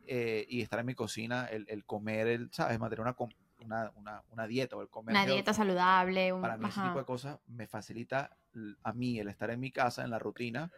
eh, 0.05 0.45
y 0.47 0.61
estar 0.61 0.79
en 0.79 0.85
mi 0.85 0.95
cocina, 0.95 1.47
el, 1.47 1.65
el 1.67 1.83
comer, 1.83 2.27
el, 2.27 2.49
¿sabes? 2.53 2.79
Mantener 2.79 3.01
una, 3.01 3.15
una, 3.59 3.91
una, 3.95 4.23
una 4.29 4.47
dieta 4.47 4.75
o 4.75 4.81
el 4.81 4.89
comer. 4.89 5.13
Una 5.13 5.25
dieta 5.25 5.53
saludable. 5.53 6.33
Un, 6.33 6.41
para 6.41 6.57
mí 6.57 6.67
ese 6.67 6.81
tipo 6.81 6.99
de 6.99 7.05
cosas 7.05 7.39
me 7.47 7.67
facilita 7.67 8.35
a 8.83 8.93
mí 8.93 9.19
el 9.19 9.27
estar 9.27 9.49
en 9.49 9.59
mi 9.59 9.71
casa, 9.71 10.03
en 10.03 10.09
la 10.09 10.19
rutina, 10.19 10.71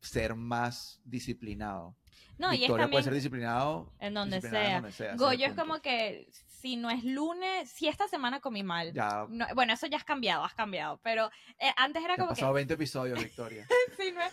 ser 0.00 0.34
más 0.34 1.00
disciplinado. 1.04 1.94
No, 2.38 2.52
y 2.54 2.64
es 2.64 2.68
también 2.68 2.90
puede 2.90 3.04
ser 3.04 3.14
disciplinado 3.14 3.92
en 3.98 4.14
donde 4.14 4.40
sea. 4.40 4.82
Goyo 5.16 5.46
es 5.46 5.54
como 5.54 5.80
que 5.80 6.28
si 6.60 6.76
no 6.76 6.90
es 6.90 7.04
lunes, 7.04 7.70
si 7.70 7.88
esta 7.88 8.08
semana 8.08 8.40
comí 8.40 8.62
mal. 8.62 8.92
Ya. 8.92 9.26
bueno, 9.54 9.72
eso 9.72 9.86
ya 9.86 9.96
has 9.96 10.04
cambiado, 10.04 10.44
has 10.44 10.54
cambiado. 10.54 11.00
Pero 11.02 11.30
eh, 11.58 11.70
antes 11.76 12.02
era 12.02 12.16
como. 12.16 12.30
Han 12.30 12.34
pasado 12.34 12.52
20 12.52 12.74
episodios, 12.74 13.22
Victoria. 13.22 13.66
si, 13.96 14.12
no 14.12 14.20
es, 14.22 14.32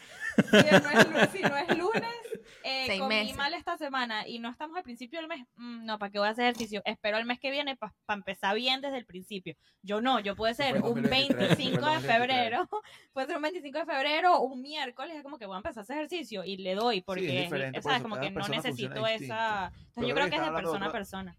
si, 1.32 1.42
no 1.42 1.58
es, 1.58 1.78
lunes, 1.78 2.16
eh, 2.64 3.00
comí 3.00 3.34
mal 3.34 3.54
esta 3.54 3.78
semana 3.78 4.28
y 4.28 4.40
no 4.40 4.50
estamos 4.50 4.78
al 4.78 4.84
principio 4.84 5.20
del 5.20 5.28
mes. 5.28 5.46
Mm, 5.56 5.86
no, 5.86 6.00
¿para 6.00 6.12
qué 6.12 6.20
voy 6.20 6.28
a 6.28 6.32
hacer 6.32 6.46
ejercicio? 6.46 6.82
Espero 6.86 7.18
el 7.18 7.26
mes 7.26 7.40
que 7.40 7.52
viene 7.52 7.76
para 7.76 7.94
empezar 8.10 8.56
bien 8.56 8.82
desde 8.82 8.98
el 8.98 9.06
principio. 9.06 9.56
Yo 9.82 10.02
no, 10.02 10.20
yo 10.20 10.36
puede 10.36 10.54
ser 10.54 10.82
un 10.82 11.02
25 11.02 11.86
de 11.86 12.00
febrero, 12.00 12.68
puede 13.14 13.28
ser 13.28 13.36
un 13.38 13.44
25 13.44 13.80
de 13.80 13.86
febrero, 13.86 14.40
un 14.42 14.62
miércoles, 14.62 15.16
es 15.16 15.24
como 15.24 15.38
que 15.38 15.46
voy 15.46 15.56
a 15.56 15.58
empezar 15.58 15.82
a 15.82 15.84
hacer 15.84 15.98
ejercicio 15.98 16.44
y 16.44 16.58
le 16.58 16.76
doy 16.76 17.02
porque, 17.02 17.50
es 17.74 18.02
Como 18.02 18.20
que 18.20 18.32
no 18.32 18.48
necesito 18.48 19.06
esa. 19.08 19.72
Entonces, 19.88 20.08
yo 20.08 20.16
creo 20.16 20.30
que 20.30 20.36
es 20.36 20.46
de 20.46 20.52
persona 20.52 20.86
a 20.88 20.92
persona. 20.92 21.36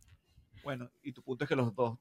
Bueno, 0.63 0.91
y 1.03 1.13
tu 1.13 1.23
punto 1.23 1.45
es 1.45 1.49
que 1.49 1.57
los 1.57 1.75
dos 1.75 1.99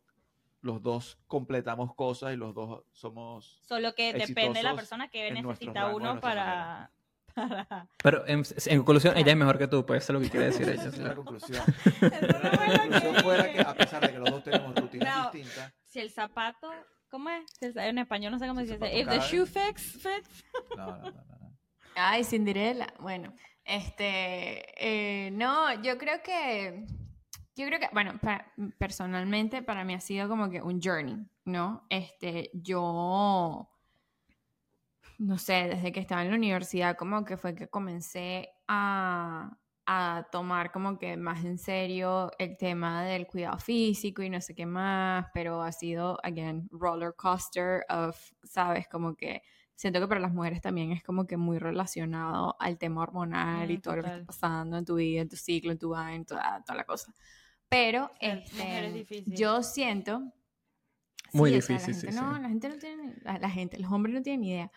los 0.66 0.82
dos 0.82 1.20
completamos 1.28 1.94
cosas 1.94 2.34
y 2.34 2.38
los 2.38 2.56
dos 2.56 2.84
somos. 2.92 3.62
Solo 3.68 3.94
que 3.94 4.14
depende 4.14 4.60
de 4.60 4.64
la 4.64 4.76
persona 4.76 5.08
que 5.10 5.30
necesita 5.32 5.96
uno 5.96 6.20
para, 6.20 6.92
Pero 8.04 8.24
en, 8.28 8.44
conclusión, 8.78 9.18
ella 9.18 9.32
es 9.32 9.38
mejor 9.38 9.58
que 9.58 9.68
tú, 9.68 9.86
pues 9.86 10.04
eso 10.04 10.14
es 10.14 10.20
lo 10.20 10.24
que 10.24 10.30
quiere 10.30 10.46
decir 10.48 10.70
ella. 10.70 10.82
Esa 10.82 10.90
es 10.90 10.98
la 11.00 11.16
conclusión. 11.16 11.64
la 12.02 12.78
conclusión 12.80 13.16
fuera 13.24 13.52
que, 13.52 13.62
a 13.62 13.74
pesar 13.74 14.02
de 14.02 14.14
que 14.14 14.20
los 14.20 14.32
dos 14.32 14.44
tenemos 14.44 14.76
rutinas 14.76 15.32
distintas. 15.32 15.74
Si 15.86 16.00
el 16.00 16.10
zapato. 16.12 16.72
¿Cómo 17.10 17.30
es? 17.30 17.46
En 17.62 17.98
español 18.00 18.32
no 18.32 18.40
sé 18.40 18.48
cómo 18.48 18.60
se 18.62 18.78
dice. 18.78 18.98
If 18.98 19.08
the 19.08 19.20
shoe 19.20 19.46
fits, 19.46 19.94
fits. 20.02 20.44
No, 20.76 20.98
no, 20.98 20.98
no, 20.98 21.12
no. 21.12 21.58
Ay, 21.96 22.24
Cinderella. 22.24 22.88
Bueno, 23.00 23.34
este. 23.64 24.66
Eh, 24.78 25.32
no, 25.32 25.82
yo 25.82 25.98
creo 25.98 26.22
que 26.22 26.86
yo 27.56 27.66
creo 27.68 27.80
que, 27.80 27.90
bueno, 27.94 28.20
personalmente 28.78 29.62
para 29.62 29.86
mí 29.86 29.94
ha 29.94 30.02
sido 30.02 30.28
como 30.28 30.50
que 30.50 30.62
un 30.62 30.82
journey, 30.82 31.26
¿no? 31.46 31.86
Este, 31.90 32.52
yo, 32.54 33.70
no 35.18 35.38
sé, 35.38 35.68
desde 35.70 35.92
que 35.92 36.00
estaba 36.00 36.24
en 36.24 36.30
la 36.30 36.36
universidad, 36.36 36.98
como 36.98 37.26
que 37.26 37.38
fue 37.38 37.56
que 37.56 37.68
comencé 37.68 38.50
a, 38.68 39.58
a 39.86 40.28
tomar 40.32 40.72
como 40.72 40.98
que 40.98 41.16
más 41.16 41.46
en 41.46 41.58
serio 41.58 42.32
el 42.40 42.58
tema 42.58 43.04
del 43.04 43.28
cuidado 43.28 43.58
físico 43.60 44.24
y 44.24 44.30
no 44.30 44.42
sé 44.42 44.56
qué 44.56 44.66
más, 44.66 45.28
pero 45.34 45.62
ha 45.62 45.72
sido, 45.72 46.18
again, 46.24 46.68
roller 46.72 47.14
coaster 47.16 47.86
of, 47.90 48.18
sabes, 48.44 48.88
como 48.88 49.16
que 49.16 49.44
siento 49.76 50.00
que 50.00 50.08
para 50.08 50.22
las 50.22 50.34
mujeres 50.34 50.62
también 50.62 50.92
es 50.92 51.04
como 51.04 51.28
que 51.28 51.38
muy 51.38 51.60
relacionado 51.60 52.56
al 52.60 52.78
tema 52.78 53.04
hormonal 53.04 53.70
y 53.70 53.78
mm, 53.78 53.82
todo 53.82 53.98
lo 53.98 54.04
que 54.04 54.10
está 54.10 54.26
pasando 54.26 54.78
en 54.78 54.86
tu 54.86 54.96
vida, 54.96 55.22
en 55.22 55.30
tu 55.30 55.36
ciclo, 55.36 55.72
en 55.72 55.78
tu 55.78 55.96
en 55.96 56.26
toda, 56.26 56.64
toda 56.66 56.78
la 56.78 56.86
cosa. 56.86 57.14
Pero 57.70 58.12
este, 58.20 59.24
yo 59.26 59.62
siento... 59.62 60.32
Muy 61.34 61.52
difícil, 61.52 61.94
la 61.94 62.02
gente, 62.02 62.12
No, 62.14 62.40
la 62.40 62.48
gente 62.48 62.70
no 62.70 62.78
tiene, 62.78 63.16
la, 63.24 63.50
gente, 63.50 63.78
los 63.78 63.92
hombres 63.92 64.16
no 64.16 64.22
tienen 64.22 64.42
ni 64.42 64.52
idea. 64.52 64.72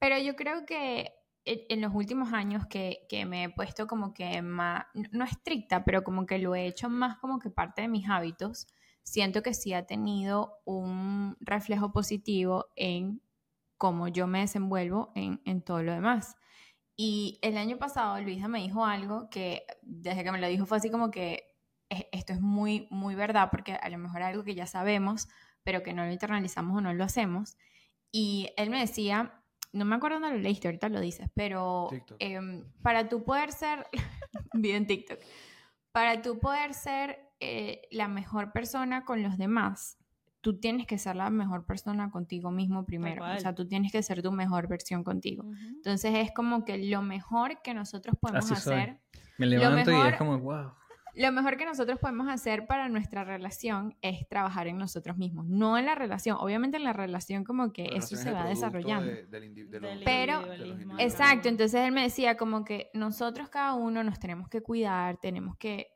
Pero 0.00 0.18
yo 0.18 0.34
creo 0.34 0.66
que 0.66 1.12
en 1.44 1.80
los 1.80 1.94
últimos 1.94 2.32
años 2.32 2.66
que, 2.66 3.06
que, 3.08 3.24
me 3.26 3.44
he 3.44 3.50
puesto 3.50 3.86
como 3.86 4.12
que 4.12 4.42
más, 4.42 4.86
no 5.12 5.24
estricta, 5.24 5.84
pero 5.84 6.02
como 6.02 6.26
que 6.26 6.38
lo 6.38 6.54
he 6.54 6.66
hecho 6.66 6.88
más 6.88 7.18
como 7.18 7.38
que 7.38 7.50
parte 7.50 7.82
de 7.82 7.88
mis 7.88 8.08
hábitos, 8.08 8.66
siento 9.02 9.42
que 9.42 9.54
sí 9.54 9.72
ha 9.72 9.86
tenido 9.86 10.58
un 10.64 11.36
reflejo 11.40 11.92
positivo 11.92 12.66
en 12.76 13.22
cómo 13.78 14.08
yo 14.08 14.26
me 14.26 14.40
desenvuelvo 14.40 15.12
en, 15.14 15.40
en 15.44 15.62
todo 15.62 15.82
lo 15.82 15.92
demás. 15.92 16.36
Y 16.96 17.38
el 17.42 17.56
año 17.56 17.78
pasado 17.78 18.20
Luisa 18.20 18.48
me 18.48 18.60
dijo 18.60 18.84
algo 18.84 19.30
que 19.30 19.64
desde 19.82 20.24
que 20.24 20.32
me 20.32 20.40
lo 20.40 20.48
dijo 20.48 20.66
fue 20.66 20.78
así 20.78 20.90
como 20.90 21.10
que 21.10 21.50
esto 21.88 22.32
es 22.32 22.40
muy, 22.40 22.86
muy 22.90 23.14
verdad, 23.14 23.48
porque 23.50 23.74
a 23.74 23.88
lo 23.88 23.98
mejor 23.98 24.22
algo 24.22 24.44
que 24.44 24.54
ya 24.54 24.66
sabemos, 24.66 25.28
pero 25.62 25.82
que 25.82 25.92
no 25.92 26.04
lo 26.04 26.12
internalizamos 26.12 26.78
o 26.78 26.80
no 26.80 26.94
lo 26.94 27.04
hacemos. 27.04 27.56
Y 28.12 28.50
él 28.56 28.70
me 28.70 28.80
decía, 28.80 29.39
no 29.72 29.84
me 29.84 29.96
acuerdo 29.96 30.20
dónde 30.20 30.36
lo 30.36 30.42
leíste, 30.42 30.68
ahorita 30.68 30.88
lo 30.88 31.00
dices, 31.00 31.28
pero 31.34 31.88
em, 32.18 32.64
para 32.82 33.08
tú 33.08 33.24
poder 33.24 33.52
ser, 33.52 33.86
bien 34.52 34.86
TikTok, 34.86 35.18
para 35.92 36.22
tú 36.22 36.38
poder 36.38 36.74
ser 36.74 37.18
eh, 37.40 37.82
la 37.90 38.08
mejor 38.08 38.52
persona 38.52 39.04
con 39.04 39.22
los 39.22 39.38
demás, 39.38 39.98
tú 40.40 40.58
tienes 40.58 40.86
que 40.86 40.98
ser 40.98 41.16
la 41.16 41.30
mejor 41.30 41.66
persona 41.66 42.10
contigo 42.10 42.50
mismo 42.50 42.84
primero. 42.84 43.24
O 43.24 43.38
sea, 43.38 43.54
tú 43.54 43.66
tienes 43.66 43.92
que 43.92 44.02
ser 44.02 44.22
tu 44.22 44.32
mejor 44.32 44.68
versión 44.68 45.04
contigo. 45.04 45.44
Entonces 45.68 46.12
es 46.14 46.32
como 46.32 46.64
que 46.64 46.78
lo 46.78 47.02
mejor 47.02 47.60
que 47.62 47.74
nosotros 47.74 48.16
podemos 48.20 48.50
hacer. 48.50 49.00
Me 49.38 49.46
levanto 49.46 49.90
y 49.90 50.08
es 50.08 50.16
como, 50.16 50.38
wow. 50.38 50.72
Lo 51.14 51.32
mejor 51.32 51.56
que 51.56 51.64
nosotros 51.64 51.98
podemos 51.98 52.28
hacer 52.28 52.66
para 52.66 52.88
nuestra 52.88 53.24
relación 53.24 53.96
es 54.02 54.28
trabajar 54.28 54.66
en 54.66 54.78
nosotros 54.78 55.16
mismos, 55.16 55.46
no 55.46 55.78
en 55.78 55.86
la 55.86 55.94
relación. 55.94 56.36
Obviamente 56.40 56.76
en 56.76 56.84
la 56.84 56.92
relación 56.92 57.44
como 57.44 57.72
que 57.72 57.90
eso 57.94 58.16
se 58.16 58.32
va 58.32 58.46
desarrollando. 58.46 59.12
Pero, 60.04 60.42
exacto, 60.98 61.48
entonces 61.48 61.80
él 61.80 61.92
me 61.92 62.02
decía 62.02 62.36
como 62.36 62.64
que 62.64 62.90
nosotros 62.94 63.48
cada 63.48 63.74
uno 63.74 64.04
nos 64.04 64.18
tenemos 64.18 64.48
que 64.48 64.62
cuidar, 64.62 65.18
tenemos 65.18 65.56
que, 65.56 65.92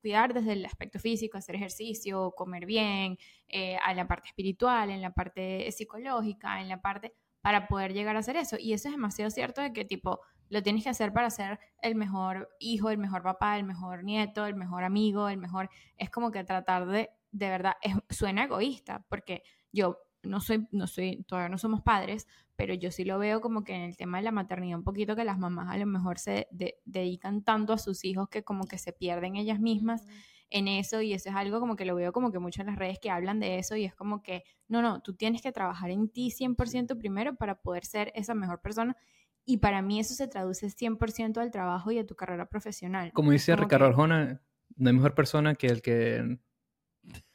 cuidar 0.00 0.34
desde 0.34 0.52
el 0.52 0.64
aspecto 0.64 0.98
físico, 0.98 1.38
hacer 1.38 1.56
ejercicio, 1.56 2.32
comer 2.36 2.66
bien, 2.66 3.18
eh, 3.48 3.76
a 3.84 3.94
la 3.94 4.06
parte 4.06 4.28
espiritual, 4.28 4.90
en 4.90 5.02
la 5.02 5.12
parte 5.12 5.70
psicológica, 5.72 6.60
en 6.60 6.68
la 6.68 6.80
parte 6.80 7.14
para 7.42 7.66
poder 7.66 7.92
llegar 7.92 8.16
a 8.16 8.20
hacer 8.20 8.36
eso. 8.36 8.56
Y 8.58 8.72
eso 8.72 8.88
es 8.88 8.94
demasiado 8.94 9.30
cierto 9.30 9.60
de 9.60 9.72
que 9.72 9.84
tipo 9.84 10.20
lo 10.52 10.62
tienes 10.62 10.84
que 10.84 10.90
hacer 10.90 11.14
para 11.14 11.30
ser 11.30 11.58
el 11.80 11.94
mejor 11.94 12.50
hijo, 12.60 12.90
el 12.90 12.98
mejor 12.98 13.22
papá, 13.22 13.56
el 13.56 13.64
mejor 13.64 14.04
nieto, 14.04 14.44
el 14.44 14.54
mejor 14.54 14.84
amigo, 14.84 15.30
el 15.30 15.38
mejor... 15.38 15.70
Es 15.96 16.10
como 16.10 16.30
que 16.30 16.44
tratar 16.44 16.86
de, 16.86 17.08
de 17.30 17.48
verdad, 17.48 17.72
suena 18.10 18.44
egoísta, 18.44 19.02
porque 19.08 19.42
yo 19.72 19.96
no 20.22 20.40
soy, 20.40 20.68
no 20.70 20.86
soy, 20.86 21.24
todavía 21.26 21.48
no 21.48 21.56
somos 21.56 21.80
padres, 21.80 22.28
pero 22.54 22.74
yo 22.74 22.90
sí 22.90 23.02
lo 23.02 23.18
veo 23.18 23.40
como 23.40 23.64
que 23.64 23.74
en 23.74 23.80
el 23.80 23.96
tema 23.96 24.18
de 24.18 24.24
la 24.24 24.30
maternidad 24.30 24.76
un 24.76 24.84
poquito 24.84 25.16
que 25.16 25.24
las 25.24 25.38
mamás 25.38 25.70
a 25.70 25.78
lo 25.78 25.86
mejor 25.86 26.18
se 26.18 26.48
dedican 26.84 27.42
tanto 27.42 27.72
a 27.72 27.78
sus 27.78 28.04
hijos 28.04 28.28
que 28.28 28.44
como 28.44 28.66
que 28.66 28.76
se 28.76 28.92
pierden 28.92 29.36
ellas 29.36 29.58
mismas 29.58 30.04
en 30.50 30.68
eso 30.68 31.00
y 31.00 31.14
eso 31.14 31.30
es 31.30 31.34
algo 31.34 31.60
como 31.60 31.76
que 31.76 31.86
lo 31.86 31.94
veo 31.94 32.12
como 32.12 32.30
que 32.30 32.38
mucho 32.38 32.60
en 32.60 32.66
las 32.66 32.76
redes 32.76 32.98
que 32.98 33.08
hablan 33.08 33.40
de 33.40 33.58
eso 33.58 33.74
y 33.74 33.86
es 33.86 33.94
como 33.94 34.22
que, 34.22 34.44
no, 34.68 34.82
no, 34.82 35.00
tú 35.00 35.14
tienes 35.14 35.40
que 35.40 35.50
trabajar 35.50 35.90
en 35.90 36.10
ti 36.10 36.30
100% 36.30 36.98
primero 36.98 37.36
para 37.36 37.54
poder 37.54 37.86
ser 37.86 38.12
esa 38.14 38.34
mejor 38.34 38.60
persona 38.60 38.98
y 39.44 39.58
para 39.58 39.82
mí 39.82 39.98
eso 40.00 40.14
se 40.14 40.28
traduce 40.28 40.68
100% 40.68 41.38
al 41.38 41.50
trabajo 41.50 41.90
y 41.90 41.98
a 41.98 42.06
tu 42.06 42.14
carrera 42.14 42.46
profesional. 42.48 43.12
Como 43.12 43.32
dice 43.32 43.56
Ricardo 43.56 43.86
Arjona, 43.86 44.40
no 44.76 44.88
hay 44.88 44.94
mejor 44.94 45.14
persona 45.14 45.54
que 45.54 45.66
el 45.66 45.82
que... 45.82 46.38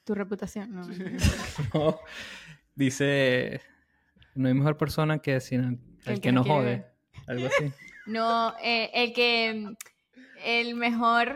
Tu 0.04 0.15
reputación, 0.15 0.74
no. 0.74 0.88
no 1.74 2.00
dice, 2.76 3.62
no 4.36 4.48
hay 4.48 4.54
mejor 4.54 4.78
persona 4.78 5.20
que 5.20 5.36
el, 5.36 5.80
el, 6.06 6.22
que, 6.22 6.32
no 6.32 6.43
jode. 6.43 6.86
Algo 7.28 7.48
así. 7.48 7.72
No, 8.06 8.56
eh, 8.63 8.89
el 8.93 9.12
que... 9.12 9.76
El 10.46 10.76
mejor... 10.76 11.36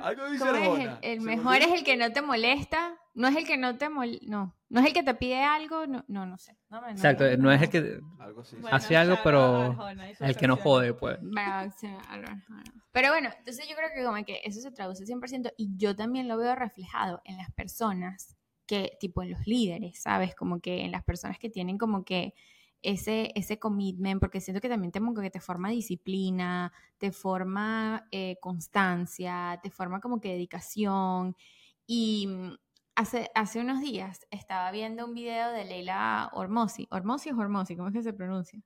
el, 1.01 1.19
mejor 1.19 1.55
es 1.57 1.71
el 1.73 1.83
que 1.83 1.97
no 1.97 2.13
te 2.13 2.21
molesta 2.21 3.00
no 3.13 3.27
es 3.27 3.35
el 3.35 3.45
que 3.45 3.57
no 3.57 3.77
te 3.77 3.89
mol... 3.89 4.19
no, 4.23 4.55
no 4.69 4.79
es 4.79 4.87
el 4.87 4.93
que 4.93 5.03
te 5.03 5.13
pide 5.13 5.43
algo, 5.43 5.85
no, 5.85 6.05
no, 6.07 6.25
no 6.25 6.37
sé. 6.37 6.57
Exacto, 6.89 7.25
no 7.37 7.51
es 7.51 7.61
el 7.61 7.69
que 7.69 7.99
hace 8.71 8.95
algo, 8.95 9.17
pero 9.23 9.77
el 10.19 10.37
que 10.37 10.47
no 10.47 10.55
jode, 10.57 10.93
pues. 10.93 11.19
Pero 12.91 13.09
bueno, 13.09 13.29
entonces 13.37 13.67
yo 13.67 13.75
creo 13.75 13.89
que 13.93 14.03
como 14.03 14.23
que 14.23 14.41
eso 14.43 14.61
se 14.61 14.71
traduce 14.71 15.05
100% 15.05 15.51
y 15.57 15.75
yo 15.77 15.95
también 15.95 16.27
lo 16.27 16.37
veo 16.37 16.55
reflejado 16.55 17.21
en 17.25 17.37
las 17.37 17.51
personas 17.51 18.37
que, 18.65 18.97
tipo 18.99 19.21
en 19.23 19.31
los 19.31 19.45
líderes, 19.45 20.01
¿sabes? 20.01 20.33
Como 20.35 20.61
que 20.61 20.85
en 20.85 20.91
las 20.91 21.03
personas 21.03 21.37
que 21.37 21.49
tienen 21.49 21.77
como 21.77 22.05
que 22.05 22.33
ese, 22.81 23.31
ese 23.35 23.59
commitment, 23.59 24.19
porque 24.19 24.41
siento 24.41 24.61
que 24.61 24.69
también 24.69 24.91
tengo 24.91 25.13
que 25.21 25.29
te 25.29 25.39
forma 25.39 25.69
disciplina, 25.69 26.71
te 26.97 27.11
forma 27.11 28.07
eh, 28.11 28.37
constancia, 28.39 29.59
te 29.61 29.69
forma 29.69 29.99
como 29.99 30.19
que 30.19 30.29
dedicación 30.29 31.35
y 31.85 32.27
Hace, 32.95 33.29
hace 33.35 33.59
unos 33.59 33.81
días 33.81 34.27
estaba 34.31 34.69
viendo 34.71 35.05
un 35.05 35.13
video 35.13 35.51
de 35.51 35.65
Leila 35.65 36.29
Hormosi. 36.33 36.87
¿Hormosi 36.91 37.31
o 37.31 37.37
Hormosi? 37.37 37.75
¿Cómo 37.75 37.87
es 37.87 37.93
que 37.93 38.03
se 38.03 38.13
pronuncia? 38.13 38.61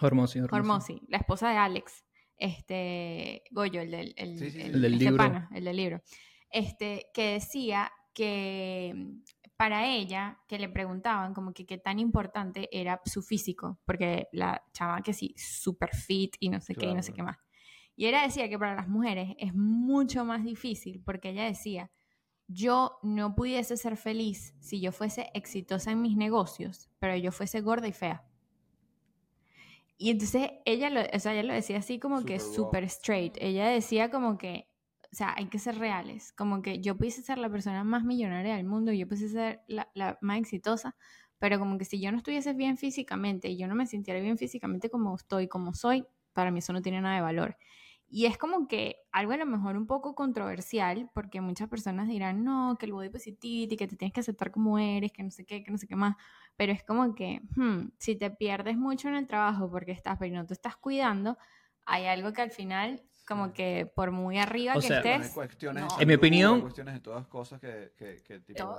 Hormosi. 0.00 0.40
Hormosi, 0.40 1.00
la 1.08 1.18
esposa 1.18 1.50
de 1.50 1.56
Alex. 1.56 2.04
Este, 2.36 3.42
Goyo, 3.50 3.80
el 3.80 3.90
del, 3.90 4.14
el, 4.16 4.38
del 4.38 4.98
libro. 4.98 5.48
el 5.52 5.64
del 5.64 5.76
libro. 5.76 6.02
Este, 6.50 7.10
que 7.12 7.34
decía 7.34 7.90
que 8.12 8.94
para 9.56 9.86
ella, 9.86 10.38
que 10.48 10.58
le 10.58 10.68
preguntaban 10.68 11.32
como 11.34 11.52
que 11.52 11.66
qué 11.66 11.78
tan 11.78 11.98
importante 11.98 12.68
era 12.72 13.00
su 13.04 13.22
físico, 13.22 13.80
porque 13.84 14.28
la 14.32 14.62
chava 14.72 15.00
que 15.02 15.12
sí, 15.12 15.34
super 15.36 15.94
fit 15.94 16.36
y 16.40 16.48
no 16.48 16.60
sé 16.60 16.74
qué 16.74 16.86
y 16.86 16.94
no 16.94 17.02
sé 17.02 17.12
qué 17.12 17.22
más. 17.22 17.38
Y 17.96 18.06
ella 18.06 18.22
decía 18.22 18.48
que 18.48 18.58
para 18.58 18.74
las 18.74 18.88
mujeres 18.88 19.34
es 19.38 19.54
mucho 19.54 20.24
más 20.24 20.44
difícil, 20.44 21.02
porque 21.04 21.30
ella 21.30 21.44
decía 21.44 21.90
yo 22.46 22.98
no 23.02 23.34
pudiese 23.34 23.76
ser 23.76 23.96
feliz 23.96 24.54
si 24.60 24.80
yo 24.80 24.92
fuese 24.92 25.30
exitosa 25.34 25.90
en 25.90 26.02
mis 26.02 26.16
negocios, 26.16 26.90
pero 26.98 27.16
yo 27.16 27.32
fuese 27.32 27.60
gorda 27.60 27.88
y 27.88 27.92
fea. 27.92 28.24
Y 29.96 30.10
entonces 30.10 30.50
ella 30.64 30.90
lo, 30.90 31.00
o 31.00 31.18
sea, 31.18 31.32
ella 31.32 31.44
lo 31.44 31.54
decía 31.54 31.78
así 31.78 31.98
como 31.98 32.24
que 32.24 32.40
súper 32.40 32.84
straight. 32.84 33.36
Ella 33.40 33.68
decía 33.68 34.10
como 34.10 34.36
que, 34.38 34.68
o 35.12 35.16
sea, 35.16 35.34
hay 35.36 35.46
que 35.46 35.58
ser 35.58 35.78
reales. 35.78 36.32
Como 36.32 36.62
que 36.62 36.80
yo 36.80 36.96
pudiese 36.96 37.22
ser 37.22 37.38
la 37.38 37.48
persona 37.48 37.84
más 37.84 38.04
millonaria 38.04 38.56
del 38.56 38.66
mundo, 38.66 38.92
yo 38.92 39.06
pudiese 39.06 39.28
ser 39.28 39.62
la, 39.68 39.88
la 39.94 40.18
más 40.20 40.38
exitosa, 40.38 40.96
pero 41.38 41.58
como 41.58 41.78
que 41.78 41.84
si 41.84 42.00
yo 42.00 42.10
no 42.10 42.18
estuviese 42.18 42.52
bien 42.52 42.76
físicamente 42.76 43.48
y 43.48 43.56
yo 43.56 43.68
no 43.68 43.74
me 43.74 43.86
sintiera 43.86 44.20
bien 44.20 44.36
físicamente 44.36 44.90
como 44.90 45.14
estoy, 45.14 45.48
como 45.48 45.74
soy, 45.74 46.04
para 46.32 46.50
mí 46.50 46.58
eso 46.58 46.72
no 46.72 46.82
tiene 46.82 47.00
nada 47.00 47.14
de 47.14 47.22
valor. 47.22 47.56
Y 48.16 48.26
es 48.26 48.38
como 48.38 48.68
que 48.68 48.98
algo 49.10 49.32
a 49.32 49.36
lo 49.36 49.44
mejor 49.44 49.76
un 49.76 49.88
poco 49.88 50.14
controversial, 50.14 51.10
porque 51.12 51.40
muchas 51.40 51.68
personas 51.68 52.06
dirán, 52.06 52.44
no, 52.44 52.76
que 52.78 52.86
el 52.86 52.92
body 52.92 53.08
positivity, 53.08 53.76
que 53.76 53.88
te 53.88 53.96
tienes 53.96 54.12
que 54.12 54.20
aceptar 54.20 54.52
como 54.52 54.78
eres, 54.78 55.10
que 55.10 55.24
no 55.24 55.32
sé 55.32 55.44
qué, 55.44 55.64
que 55.64 55.72
no 55.72 55.78
sé 55.78 55.88
qué 55.88 55.96
más. 55.96 56.14
Pero 56.54 56.70
es 56.70 56.84
como 56.84 57.12
que, 57.16 57.40
hmm, 57.56 57.88
si 57.98 58.14
te 58.14 58.30
pierdes 58.30 58.76
mucho 58.76 59.08
en 59.08 59.16
el 59.16 59.26
trabajo 59.26 59.68
porque 59.68 59.90
estás, 59.90 60.16
pero 60.16 60.32
no 60.32 60.46
te 60.46 60.54
estás 60.54 60.76
cuidando, 60.76 61.36
hay 61.86 62.06
algo 62.06 62.32
que 62.32 62.42
al 62.42 62.52
final, 62.52 63.02
como 63.26 63.52
que 63.52 63.90
por 63.96 64.12
muy 64.12 64.38
arriba 64.38 64.74
que 64.74 64.86
estés. 64.86 65.36
en 65.98 66.06
mi 66.06 66.14
opinión. 66.14 66.60
Cuestiones 66.60 66.94
de 66.94 67.00
todas 67.00 67.26
cosas 67.26 67.60
que, 67.60 67.94
que, 67.96 68.38
tipo, 68.38 68.76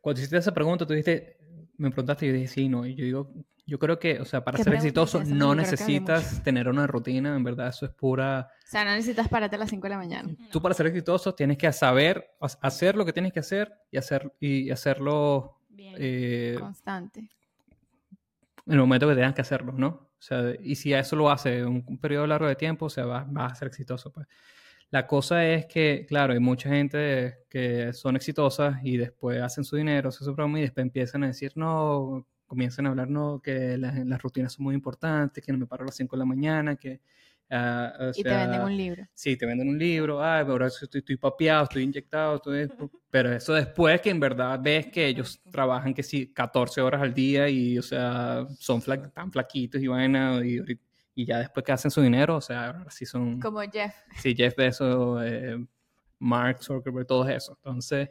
Cuando 0.00 0.18
hiciste 0.18 0.38
esa 0.38 0.54
pregunta, 0.54 0.86
tú 0.86 0.94
dijiste, 0.94 1.36
me 1.76 1.90
preguntaste 1.90 2.24
y 2.24 2.28
yo 2.30 2.34
dije, 2.34 2.48
sí, 2.48 2.66
no. 2.66 2.86
Y 2.86 2.94
yo 2.94 3.04
digo, 3.04 3.30
yo 3.66 3.80
creo 3.80 3.98
que, 3.98 4.20
o 4.20 4.24
sea, 4.24 4.44
para 4.44 4.58
ser 4.58 4.74
exitoso 4.74 5.24
no 5.24 5.54
necesitas 5.54 6.42
tener 6.44 6.68
una 6.68 6.86
rutina, 6.86 7.34
en 7.34 7.42
verdad, 7.42 7.68
eso 7.68 7.84
es 7.84 7.92
pura... 7.92 8.48
O 8.64 8.70
sea, 8.70 8.84
no 8.84 8.92
necesitas 8.92 9.28
pararte 9.28 9.56
a 9.56 9.58
las 9.58 9.70
5 9.70 9.82
de 9.82 9.88
la 9.88 9.96
mañana. 9.96 10.28
Tú 10.52 10.62
para 10.62 10.72
ser 10.72 10.86
exitoso 10.86 11.34
tienes 11.34 11.58
que 11.58 11.72
saber 11.72 12.36
hacer 12.40 12.94
lo 12.94 13.04
que 13.04 13.12
tienes 13.12 13.32
que 13.32 13.40
hacer 13.40 13.72
y, 13.90 13.96
hacer, 13.96 14.32
y 14.38 14.70
hacerlo... 14.70 15.58
Eh, 15.78 16.56
Constante. 16.60 17.28
En 18.66 18.72
el 18.72 18.78
momento 18.78 19.08
que 19.08 19.16
tengas 19.16 19.34
que 19.34 19.40
hacerlo, 19.40 19.72
¿no? 19.72 19.88
O 19.88 20.22
sea, 20.22 20.54
y 20.62 20.76
si 20.76 20.94
a 20.94 21.00
eso 21.00 21.16
lo 21.16 21.30
hace 21.30 21.64
un, 21.64 21.84
un 21.86 21.98
periodo 21.98 22.26
largo 22.26 22.46
de 22.46 22.56
tiempo, 22.56 22.86
o 22.86 22.90
sea, 22.90 23.04
vas, 23.04 23.52
a 23.52 23.54
ser 23.54 23.68
exitoso, 23.68 24.12
pues. 24.12 24.28
La 24.90 25.08
cosa 25.08 25.44
es 25.44 25.66
que, 25.66 26.06
claro, 26.08 26.32
hay 26.32 26.38
mucha 26.38 26.68
gente 26.68 27.40
que 27.50 27.92
son 27.92 28.14
exitosas 28.14 28.76
y 28.84 28.96
después 28.96 29.42
hacen 29.42 29.64
su 29.64 29.74
dinero, 29.74 30.10
hacen 30.10 30.24
su 30.24 30.56
y 30.56 30.60
después 30.60 30.84
empiezan 30.84 31.24
a 31.24 31.26
decir, 31.26 31.52
no, 31.56 32.24
comienzan 32.46 32.86
a 32.86 32.90
hablar, 32.90 33.08
no, 33.08 33.40
que 33.42 33.76
las, 33.76 34.22
rutinas 34.22 34.52
son 34.52 34.64
muy 34.64 34.74
importantes, 34.74 35.44
que 35.44 35.52
no 35.52 35.58
me 35.58 35.66
paro 35.66 35.82
a 35.82 35.86
las 35.86 35.96
5 35.96 36.16
de 36.16 36.18
la 36.20 36.24
mañana, 36.24 36.76
que 36.76 37.00
Ah, 37.48 38.10
y 38.14 38.22
te 38.22 38.28
venden 38.34 38.60
un 38.62 38.76
libro. 38.76 39.06
Sí, 39.14 39.36
te 39.36 39.46
venden 39.46 39.68
un 39.68 39.78
libro, 39.78 40.22
ay, 40.22 40.44
ahora 40.44 40.66
estoy, 40.66 40.98
estoy 40.98 41.16
papeado, 41.16 41.64
estoy 41.64 41.84
inyectado, 41.84 42.42
pero 43.08 43.32
eso 43.32 43.54
después 43.54 44.00
que 44.00 44.10
en 44.10 44.18
verdad 44.18 44.58
ves 44.60 44.88
que 44.88 45.06
ellos 45.06 45.40
trabajan 45.50 45.94
que 45.94 46.02
sí 46.02 46.32
14 46.32 46.80
horas 46.80 47.02
al 47.02 47.14
día 47.14 47.48
y, 47.48 47.78
o 47.78 47.82
sea, 47.82 48.46
son 48.58 48.82
tan 49.12 49.30
flaquitos 49.30 49.80
y 49.80 49.86
vaina 49.86 50.40
y, 50.44 50.60
y, 51.14 51.24
ya 51.24 51.38
después 51.38 51.64
que 51.64 51.72
hacen 51.72 51.90
su 51.90 52.02
dinero, 52.02 52.36
o 52.36 52.40
sea, 52.40 52.66
ahora 52.66 52.90
sí 52.90 53.06
son... 53.06 53.40
Como 53.40 53.60
Jeff. 53.60 53.94
Sí, 54.16 54.34
Jeff 54.36 54.56
Bezos, 54.56 55.22
eh, 55.24 55.56
Mark 56.18 56.62
Zuckerberg, 56.62 57.06
todo 57.06 57.28
eso. 57.28 57.52
Entonces, 57.58 58.08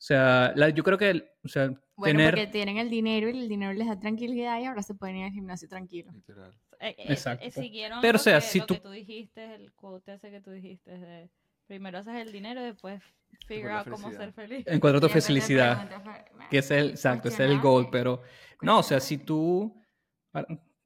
o 0.00 0.02
sea, 0.02 0.54
yo 0.70 0.82
creo 0.82 0.96
que, 0.96 1.30
o 1.44 1.48
sea, 1.48 1.70
bueno, 1.94 2.24
porque 2.24 2.46
tienen 2.46 2.78
el 2.78 2.88
dinero 2.88 3.28
y 3.28 3.38
el 3.38 3.50
dinero 3.50 3.74
les 3.74 3.86
da 3.86 4.00
tranquilidad 4.00 4.58
y 4.58 4.64
ahora 4.64 4.82
se 4.82 4.94
pueden 4.94 5.16
ir 5.16 5.24
al 5.26 5.32
gimnasio 5.32 5.68
tranquilo. 5.68 6.10
Literal. 6.10 6.58
Eh, 6.78 6.94
eh, 6.96 7.04
Exacto. 7.10 7.44
Eh, 7.44 7.50
siguieron 7.50 8.00
Pero, 8.00 8.16
o 8.16 8.18
sea, 8.18 8.40
si 8.40 8.60
tú... 8.62 8.74
que 8.74 8.80
tú 8.80 8.90
dijiste, 8.90 9.54
el 9.54 9.70
quote 9.72 10.14
ese 10.14 10.30
que 10.30 10.40
tú 10.40 10.52
dijiste 10.52 10.96
de 10.96 11.28
primero 11.66 11.98
haces 11.98 12.14
el 12.14 12.32
dinero 12.32 12.62
y 12.62 12.64
después 12.64 13.02
figure 13.46 13.72
out 13.72 13.90
cómo 13.90 14.10
ser 14.10 14.32
feliz. 14.32 14.66
Encuentra 14.66 15.02
tu 15.02 15.08
felicidad. 15.10 15.86
Que 16.48 16.58
es 16.58 16.70
el, 16.70 16.90
exacto, 16.90 17.28
es 17.28 17.38
el 17.38 17.60
goal, 17.60 17.88
pero 17.92 18.22
no, 18.62 18.78
o 18.78 18.82
sea, 18.82 19.00
si 19.00 19.18
tú, 19.18 19.84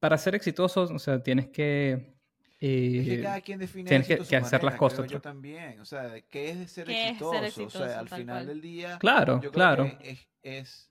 para, 0.00 0.18
ser 0.18 0.34
exitoso, 0.34 0.82
o 0.82 0.98
sea, 0.98 1.22
tienes 1.22 1.50
que... 1.50 2.13
es 2.66 3.08
que 3.08 3.22
cada 3.22 3.40
quien 3.40 3.58
define 3.58 3.88
tienes 3.88 4.06
que, 4.06 4.36
hacer 4.36 4.62
las 4.62 4.76
cosas. 4.76 5.08
Yo 5.08 5.20
también, 5.20 5.80
o 5.80 5.84
sea, 5.84 6.20
¿qué 6.30 6.50
es 6.50 6.70
ser, 6.70 6.90
exitoso? 6.90 7.66
O 7.66 7.70
sea, 7.70 7.98
al 8.00 8.08
final 8.08 8.46
del 8.46 8.60
día, 8.60 8.98
claro, 8.98 9.40
claro. 9.52 9.90
es 10.42 10.90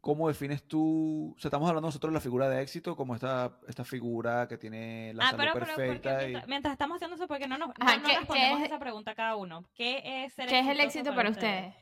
¿Cómo 0.00 0.28
defines 0.28 0.66
tú? 0.66 1.34
O 1.36 1.38
sea, 1.38 1.50
estamos 1.50 1.68
hablando 1.68 1.88
nosotros 1.88 2.10
de 2.10 2.14
la 2.14 2.22
figura 2.22 2.48
de 2.48 2.62
éxito, 2.62 2.96
como 2.96 3.14
esta, 3.14 3.58
esta 3.68 3.84
figura 3.84 4.48
que 4.48 4.56
tiene 4.56 5.12
la 5.12 5.28
ah, 5.28 5.30
salud 5.32 5.52
perfecta. 5.52 6.20
mientras, 6.46 6.72
estamos 6.72 6.96
haciendo 6.96 7.16
eso, 7.16 7.28
porque 7.28 7.46
no 7.46 7.58
nos, 7.58 7.68
no, 7.68 8.08
respondemos 8.08 8.62
esa 8.62 8.78
pregunta 8.78 9.14
cada 9.14 9.36
uno. 9.36 9.68
¿Qué 9.74 10.24
es 10.24 10.32
ser 10.32 10.48
¿Qué 10.48 10.60
es 10.60 10.68
el 10.68 10.80
éxito 10.80 11.14
para 11.14 11.28
ustedes? 11.28 11.74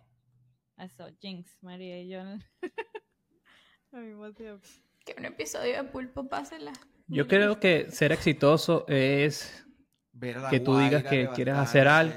Eso, 0.78 1.08
Jinx, 1.20 1.62
María 1.62 2.00
y 2.00 2.08
yo. 2.08 2.20
Al 3.92 4.02
mismo 4.02 4.32
tiempo. 4.32 4.66
Que 5.04 5.14
un 5.16 5.24
episodio 5.24 5.76
de 5.76 5.84
Pulpo, 5.84 6.28
pásela. 6.28 6.72
Yo 7.08 7.26
creo 7.26 7.58
que 7.58 7.90
ser 7.90 8.12
exitoso 8.12 8.84
es 8.88 9.66
que 10.50 10.60
tú 10.60 10.78
digas 10.78 11.04
que 11.04 11.28
quieres 11.34 11.54
hacer 11.54 11.88
algo 11.88 12.14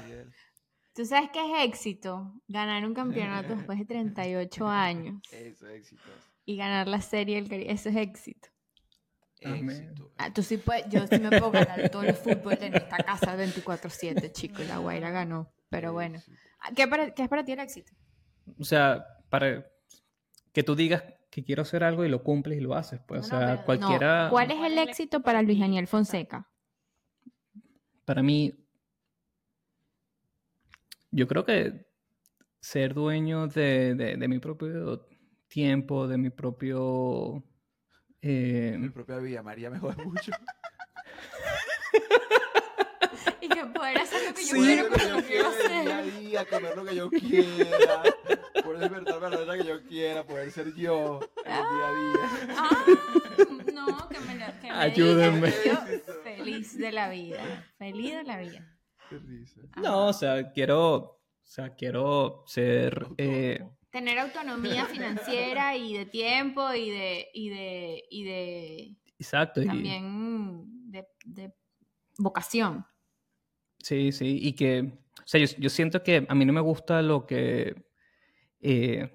¿Tú 0.94 1.06
sabes 1.06 1.30
qué 1.32 1.40
es 1.40 1.68
éxito? 1.68 2.34
Ganar 2.48 2.84
un 2.84 2.94
campeonato 2.94 3.54
después 3.56 3.78
de 3.78 3.86
38 3.86 4.68
años. 4.68 5.22
Eso 5.30 5.66
es 5.68 5.80
éxito. 5.80 6.02
Y 6.44 6.56
ganar 6.56 6.88
la 6.88 7.00
serie 7.00 7.36
del 7.36 7.48
Caribe. 7.48 7.72
Eso 7.72 7.88
es 7.88 7.96
éxito. 7.96 8.48
Éxito. 9.40 10.12
Ah, 10.18 10.32
tú 10.32 10.42
sí 10.42 10.56
puedes, 10.56 10.88
yo 10.88 11.06
sí 11.06 11.18
me 11.18 11.30
puedo 11.30 11.50
ganar 11.50 11.88
todo 11.90 12.02
el 12.02 12.14
fútbol 12.14 12.56
de 12.56 12.68
esta 12.68 12.98
casa 12.98 13.36
24-7, 13.36 14.30
chicos. 14.32 14.66
La 14.68 14.78
Guaira 14.78 15.10
ganó. 15.10 15.52
Pero 15.68 15.92
bueno. 15.92 16.20
Ah, 16.60 16.70
¿Qué, 16.76 16.88
¿Qué 17.16 17.22
es 17.22 17.28
para 17.28 17.44
ti 17.44 17.52
el 17.52 17.60
éxito? 17.60 17.92
O 18.58 18.64
sea, 18.64 19.04
para 19.30 19.66
que 20.52 20.62
tú 20.62 20.76
digas 20.76 21.02
que 21.32 21.42
quiero 21.42 21.62
hacer 21.62 21.82
algo 21.82 22.04
y 22.04 22.10
lo 22.10 22.22
cumples 22.22 22.58
y 22.58 22.60
lo 22.60 22.74
haces. 22.74 23.00
Pues, 23.00 23.22
o 23.22 23.24
sea, 23.30 23.64
cualquiera. 23.64 24.28
¿Cuál 24.28 24.50
es 24.50 24.60
el 24.60 24.76
éxito 24.76 25.22
para 25.22 25.40
Luis 25.40 25.58
Daniel 25.58 25.86
Fonseca? 25.86 26.46
Para 28.04 28.22
mí, 28.22 28.52
yo 31.10 31.26
creo 31.26 31.46
que 31.46 31.86
ser 32.60 32.92
dueño 32.92 33.46
de, 33.46 34.14
mi 34.28 34.40
propio 34.40 35.06
tiempo, 35.48 36.06
de 36.06 36.18
mi 36.18 36.28
propio... 36.28 37.42
Eh... 38.20 38.76
Mi 38.78 38.90
propia 38.90 39.16
vida, 39.16 39.42
María 39.42 39.70
me 39.70 39.78
jode 39.78 40.04
mucho. 40.04 40.32
y 43.40 43.48
que 43.48 43.64
poder 43.66 43.98
hacer 43.98 44.28
lo 44.28 44.34
que 44.34 44.44
yo 44.44 44.54
quiero 44.54 44.88
con 44.90 45.12
lo 45.12 45.22
que 45.26 45.38
yo 45.38 45.48
hacer. 45.48 45.82
Día 45.82 45.98
a 45.98 46.02
día, 46.02 46.44
comer 46.44 46.76
lo 46.76 46.84
que 46.84 46.94
yo 46.94 47.10
quiera, 47.10 48.02
poder 48.62 48.80
despertarme 48.80 49.26
a 49.26 49.30
la 49.30 49.38
hora 49.40 49.58
que 49.58 49.64
yo 49.64 49.82
quiera, 49.84 50.24
poder 50.24 50.50
ser 50.50 50.74
yo 50.74 51.20
en 51.44 51.52
el 51.52 51.62
día 51.62 51.86
a 51.86 51.92
día. 51.94 52.56
Ah, 52.58 52.84
no, 53.72 54.08
que 54.08 54.20
me, 54.20 54.60
que 54.60 54.66
me 54.68 54.70
Ayúdenme. 54.70 55.50
feliz 56.22 56.78
de 56.78 56.92
la 56.92 57.08
vida, 57.10 57.40
feliz 57.78 58.16
de 58.16 58.24
la 58.24 58.38
vida. 58.38 58.78
No, 59.76 60.08
o 60.08 60.12
sea, 60.12 60.52
quiero, 60.52 60.94
o 60.94 61.20
sea, 61.42 61.74
quiero 61.74 62.44
ser... 62.46 63.06
Eh, 63.18 63.64
Tener 63.90 64.18
autonomía 64.18 64.86
financiera 64.86 65.76
y 65.76 65.94
de 65.94 66.06
tiempo 66.06 66.72
y 66.72 66.90
de... 66.90 67.28
Y 67.34 67.50
de, 67.50 68.04
y 68.10 68.24
de 68.24 68.96
Exacto. 69.18 69.62
También 69.62 70.90
de, 71.24 71.52
vocación. 72.18 72.86
Sí, 73.78 74.12
sí, 74.12 74.38
y 74.40 74.52
que, 74.52 74.80
o 75.18 75.26
sea, 75.26 75.44
yo, 75.44 75.68
siento 75.68 76.02
que 76.02 76.24
a 76.28 76.34
mí 76.34 76.44
no 76.44 76.52
me 76.52 76.60
gusta 76.60 77.02
lo 77.02 77.26
que... 77.26 77.91
Eh, 78.62 79.10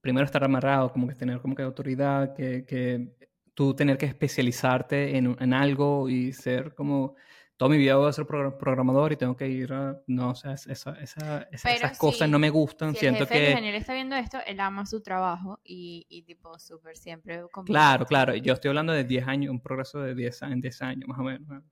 primero 0.00 0.24
estar 0.24 0.44
amarrado, 0.44 0.92
como 0.92 1.08
que 1.08 1.14
tener 1.14 1.40
como 1.40 1.56
que 1.56 1.62
autoridad, 1.62 2.34
que, 2.34 2.64
que 2.64 3.16
tú 3.54 3.74
tener 3.74 3.98
que 3.98 4.06
especializarte 4.06 5.16
en, 5.16 5.36
en, 5.40 5.52
algo 5.54 6.08
y 6.08 6.32
ser 6.32 6.74
como 6.74 7.16
toda 7.56 7.70
mi 7.70 7.78
vida 7.78 7.96
voy 7.96 8.08
a 8.08 8.12
ser 8.12 8.26
programador 8.26 9.12
y 9.12 9.16
tengo 9.16 9.34
que 9.34 9.48
ir 9.48 9.72
a... 9.72 9.98
No, 10.06 10.30
o 10.30 10.34
sea, 10.34 10.52
esa, 10.52 10.92
esa, 11.00 11.48
esas 11.50 11.98
cosas 11.98 12.28
no 12.28 12.38
me 12.38 12.50
gustan. 12.50 12.92
Si 12.92 13.00
Siento 13.00 13.22
el 13.22 13.28
jefe 13.28 13.40
que... 13.40 13.50
ingeniero 13.52 13.78
está 13.78 13.94
viendo 13.94 14.14
esto, 14.14 14.38
él 14.46 14.60
ama 14.60 14.84
su 14.84 15.02
trabajo 15.02 15.58
y, 15.64 16.06
y 16.08 16.22
tipo 16.22 16.58
súper 16.58 16.98
siempre... 16.98 17.42
Claro, 17.64 18.04
claro. 18.04 18.34
Yo 18.34 18.52
estoy 18.52 18.68
hablando 18.68 18.92
de 18.92 19.04
10 19.04 19.26
años, 19.26 19.50
un 19.50 19.60
progreso 19.60 20.00
de 20.00 20.14
10 20.14 20.42
años, 20.42 20.60
10 20.60 20.82
años 20.82 21.08
más 21.08 21.18
o 21.18 21.22
menos. 21.22 21.62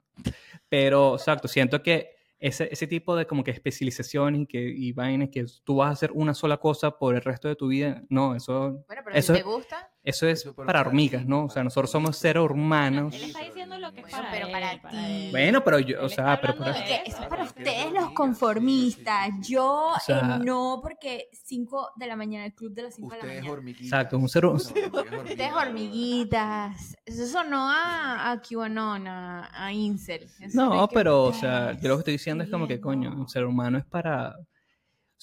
Pero, 0.68 1.16
exacto, 1.16 1.48
siento 1.48 1.82
que 1.82 2.16
ese, 2.44 2.68
ese 2.70 2.86
tipo 2.86 3.16
de 3.16 3.26
como 3.26 3.42
que 3.42 3.50
especialización 3.50 4.34
y 4.34 4.46
que 4.46 4.60
y 4.60 4.92
vainas 4.92 5.30
que 5.30 5.46
tú 5.64 5.76
vas 5.76 5.88
a 5.88 5.92
hacer 5.92 6.10
una 6.12 6.34
sola 6.34 6.58
cosa 6.58 6.98
por 6.98 7.14
el 7.14 7.22
resto 7.22 7.48
de 7.48 7.56
tu 7.56 7.68
vida, 7.68 8.04
no, 8.10 8.34
eso... 8.34 8.84
Bueno, 8.86 9.02
pero 9.02 9.16
eso, 9.16 9.34
si 9.34 9.40
te 9.40 9.46
gusta... 9.46 9.93
Eso 10.04 10.28
es 10.28 10.44
para 10.66 10.82
hormigas, 10.82 11.24
¿no? 11.24 11.46
O 11.46 11.48
sea, 11.48 11.64
nosotros 11.64 11.90
somos 11.90 12.18
seres 12.18 12.42
humanos. 12.50 13.14
Él 13.14 13.24
está 13.24 13.40
diciendo 13.40 13.78
lo 13.78 13.90
que 13.90 14.00
es 14.00 14.06
para, 14.10 14.30
pero 14.30 14.50
para 14.50 14.72
ti. 14.90 15.28
Bueno, 15.30 15.64
pero 15.64 15.78
yo, 15.78 16.04
o 16.04 16.08
sea, 16.10 16.38
pero 16.38 16.56
para... 16.58 16.72
eso 16.72 17.22
es 17.22 17.26
para 17.26 17.44
ustedes 17.44 17.90
los 17.90 18.10
conformistas. 18.10 19.30
Yo 19.40 19.92
eh, 20.06 20.20
no, 20.44 20.80
porque 20.82 21.28
5 21.32 21.92
de 21.96 22.06
la 22.06 22.16
mañana, 22.16 22.44
el 22.44 22.54
club 22.54 22.74
de 22.74 22.82
las 22.82 22.96
5 22.96 23.10
de 23.14 23.16
la 23.16 23.24
mañana. 23.24 23.50
Hormiguitas. 23.50 23.86
Exacto, 23.86 24.18
un 24.18 24.28
ser 24.28 24.44
Ustedes 24.44 25.52
hormiguitas. 25.56 26.96
Eso 27.06 27.26
sonó 27.26 27.70
a, 27.70 28.30
a 28.30 28.42
QAnon, 28.42 29.08
a, 29.08 29.64
a 29.64 29.72
Incel. 29.72 30.28
no, 30.52 30.86
pero, 30.92 31.24
o 31.24 31.32
sea, 31.32 31.72
yo 31.80 31.88
lo 31.88 31.96
que 31.96 32.00
estoy 32.00 32.12
diciendo 32.14 32.44
es 32.44 32.50
como 32.50 32.68
que, 32.68 32.78
coño, 32.78 33.10
un 33.10 33.26
ser 33.26 33.46
humano 33.46 33.78
es 33.78 33.86
para 33.86 34.36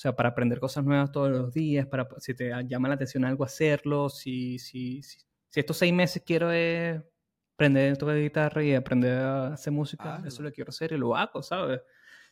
sea, 0.02 0.16
para 0.16 0.30
aprender 0.30 0.60
cosas 0.60 0.84
nuevas 0.84 1.12
todos 1.12 1.30
los 1.30 1.54
días, 1.54 1.86
para 1.86 2.08
si 2.18 2.34
te 2.34 2.52
llama 2.68 2.88
la 2.88 2.96
atención 2.96 3.24
algo, 3.24 3.44
hacerlo. 3.44 4.10
Si, 4.10 4.58
si, 4.58 5.04
si, 5.04 5.20
si 5.48 5.60
estos 5.60 5.78
seis 5.78 5.94
meses 5.94 6.24
quiero 6.26 6.52
es 6.52 7.00
aprender 7.54 7.94
a 7.94 7.96
tocar 7.96 8.18
guitarra 8.18 8.64
y 8.64 8.74
aprender 8.74 9.20
a 9.20 9.54
hacer 9.54 9.72
música, 9.72 10.22
eso 10.26 10.42
lo 10.42 10.52
quiero 10.52 10.70
hacer 10.70 10.94
y 10.94 10.98
lo 10.98 11.16
hago, 11.16 11.44
¿sabes? 11.44 11.82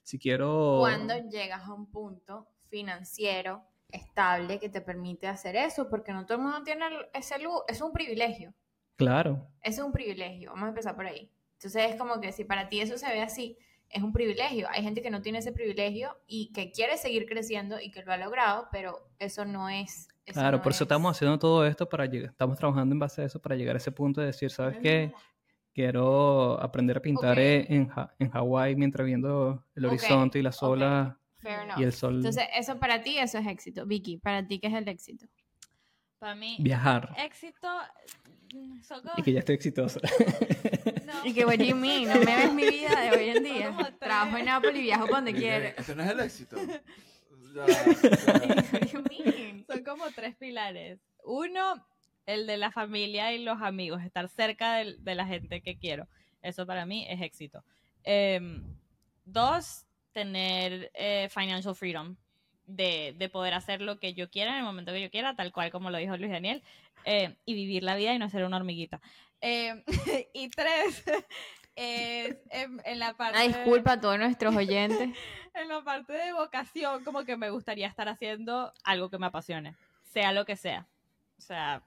Si 0.02 0.18
quiero... 0.18 0.78
Cuando 0.80 1.16
llegas 1.30 1.62
a 1.64 1.74
un 1.74 1.92
punto 1.92 2.48
financiero 2.70 3.64
estable 3.92 4.60
que 4.60 4.70
te 4.70 4.82
permite 4.82 5.28
hacer 5.28 5.56
eso, 5.56 5.88
porque 5.88 6.14
no 6.14 6.26
todo 6.26 6.38
el 6.38 6.44
mundo 6.44 6.64
tiene 6.64 6.86
ese 7.14 7.38
luz, 7.38 7.62
es 7.68 7.82
un 7.82 7.92
privilegio. 7.92 8.56
Claro. 8.96 9.48
Es 9.62 9.78
un 9.78 9.92
privilegio, 9.92 10.50
vamos 10.52 10.66
a 10.66 10.70
empezar 10.70 10.96
por 10.96 11.06
ahí. 11.06 11.32
Entonces 11.54 11.92
es 11.92 11.96
como 11.96 12.20
que 12.20 12.32
si 12.32 12.44
para 12.44 12.68
ti 12.68 12.82
eso 12.82 12.98
se 12.98 13.08
ve 13.10 13.22
así, 13.22 13.58
es 13.90 14.04
un 14.04 14.14
privilegio. 14.14 14.68
Hay 14.70 14.84
gente 14.84 15.02
que 15.02 15.10
no 15.10 15.22
tiene 15.22 15.40
ese 15.40 15.52
privilegio 15.52 16.16
y 16.28 16.52
que 16.52 16.72
quiere 16.72 16.98
seguir 16.98 17.26
creciendo 17.26 17.80
y 17.80 17.92
que 17.92 18.04
lo 18.04 18.12
ha 18.12 18.18
logrado, 18.18 18.68
pero 18.72 19.10
eso 19.18 19.46
no 19.46 19.70
es... 19.70 20.08
claro, 20.26 20.62
por 20.62 20.72
eso 20.72 20.84
estamos 20.84 21.16
haciendo 21.16 21.40
todo 21.40 21.66
esto 21.66 21.88
para 21.90 22.06
llegar, 22.06 22.32
estamos 22.32 22.58
trabajando 22.58 22.94
en 22.94 23.00
base 23.00 23.22
a 23.22 23.26
eso 23.26 23.42
para 23.42 23.56
llegar 23.56 23.76
a 23.76 23.78
ese 23.78 23.92
punto 23.92 24.22
de 24.22 24.28
decir, 24.28 24.52
¿sabes 24.52 24.78
qué? 24.82 25.12
Quiero 25.74 26.62
aprender 26.62 26.98
a 26.98 27.02
pintar 27.02 27.40
en, 27.40 27.90
en 28.20 28.30
Hawái 28.32 28.76
mientras 28.76 29.06
viendo 29.06 29.66
el 29.76 29.86
horizonte 29.86 30.40
y 30.40 30.42
las 30.42 30.62
olas 30.62 31.16
y 31.78 31.84
el 31.84 31.94
sol. 31.94 32.18
Entonces, 32.18 32.46
eso 32.56 32.80
para 32.80 33.02
ti, 33.02 33.18
eso 33.18 33.38
es 33.38 33.48
éxito. 33.48 33.86
Vicky, 33.86 34.18
¿para 34.18 34.46
ti 34.46 34.60
qué 34.60 34.68
es 34.68 34.74
el 34.74 34.88
éxito? 34.88 35.26
Para 36.20 36.36
mí, 36.36 36.58
viajar. 36.60 37.14
Éxito. 37.18 37.68
Y 39.18 39.22
que 39.22 39.34
ya 39.34 39.40
estoy 39.40 39.56
exitosa. 39.56 40.00
Y 41.24 41.34
que, 41.34 41.44
what 41.44 41.58
do 41.58 41.64
you 41.64 41.76
mean? 41.76 42.08
No 42.08 42.20
me 42.20 42.36
ves 42.36 42.54
mi 42.54 42.70
vida 42.70 43.02
de 43.02 43.18
hoy 43.18 43.30
en 43.30 43.44
día. 43.44 43.96
Trabajo 44.00 44.38
en 44.38 44.48
Apple 44.48 44.78
y 44.78 44.84
viajo 44.84 45.06
para 45.06 45.18
donde 45.18 45.34
quiera. 45.34 45.70
Ese 45.70 45.96
no 45.96 46.04
es 46.04 46.12
el 46.12 46.20
éxito. 46.20 46.56
Son 49.68 49.84
como 49.84 50.12
tres 50.12 50.36
pilares. 50.36 51.00
Uno, 51.24 51.84
el 52.28 52.46
de 52.46 52.58
la 52.58 52.72
familia 52.72 53.34
y 53.34 53.44
los 53.44 53.60
amigos, 53.62 54.04
estar 54.04 54.30
cerca 54.30 54.76
de, 54.76 54.98
de 55.00 55.16
la 55.16 55.26
gente 55.26 55.62
que 55.62 55.78
quiero. 55.78 56.08
Eso 56.42 56.66
para 56.66 56.86
mí 56.86 57.06
es 57.10 57.22
éxito. 57.22 57.64
Em, 58.04 58.64
dos, 59.26 59.86
tener 60.14 60.92
eh, 60.94 61.28
financial 61.30 61.76
freedom. 61.76 62.16
De, 62.70 63.30
poder 63.32 63.54
hacer 63.54 63.82
lo 63.82 64.00
que 64.00 64.14
yo 64.14 64.30
quiera 64.30 64.52
en 64.52 64.58
el 64.58 64.64
momento 64.64 64.92
que 64.92 65.02
yo 65.02 65.12
quiera, 65.12 65.36
tal 65.36 65.52
cual 65.52 65.72
como 65.72 65.90
lo 65.90 65.98
dijo 65.98 66.16
Luis 66.18 66.32
Daniel, 66.32 66.64
eh, 67.06 67.36
y 67.46 67.54
vivir 67.54 67.84
la 67.84 67.96
vida 67.96 68.14
y 68.14 68.20
no 68.20 68.30
ser 68.30 68.46
una 68.46 68.58
hormiguita. 68.58 69.02
Eh, 69.42 69.84
y 70.34 70.50
tres, 70.50 71.04
es 71.76 72.38
en, 72.52 73.00
la 73.00 73.14
parte... 73.14 73.38
Una 73.38 73.58
disculpa 73.58 73.94
a 73.94 74.02
todos 74.02 74.20
nuestros 74.20 74.56
oyentes. 74.56 75.10
en 75.54 75.68
la 75.68 75.84
parte 75.84 76.14
de 76.14 76.34
vocación, 76.34 77.04
como 77.04 77.26
que 77.26 77.38
me 77.38 77.50
gustaría 77.50 77.88
estar 77.88 78.08
haciendo 78.08 78.72
algo 78.84 79.10
que 79.10 79.18
me 79.18 79.28
apasione, 79.28 79.76
sea 80.04 80.32
lo 80.32 80.46
que 80.46 80.56
sea. 80.56 80.88
O 81.38 81.42
sea, 81.42 81.84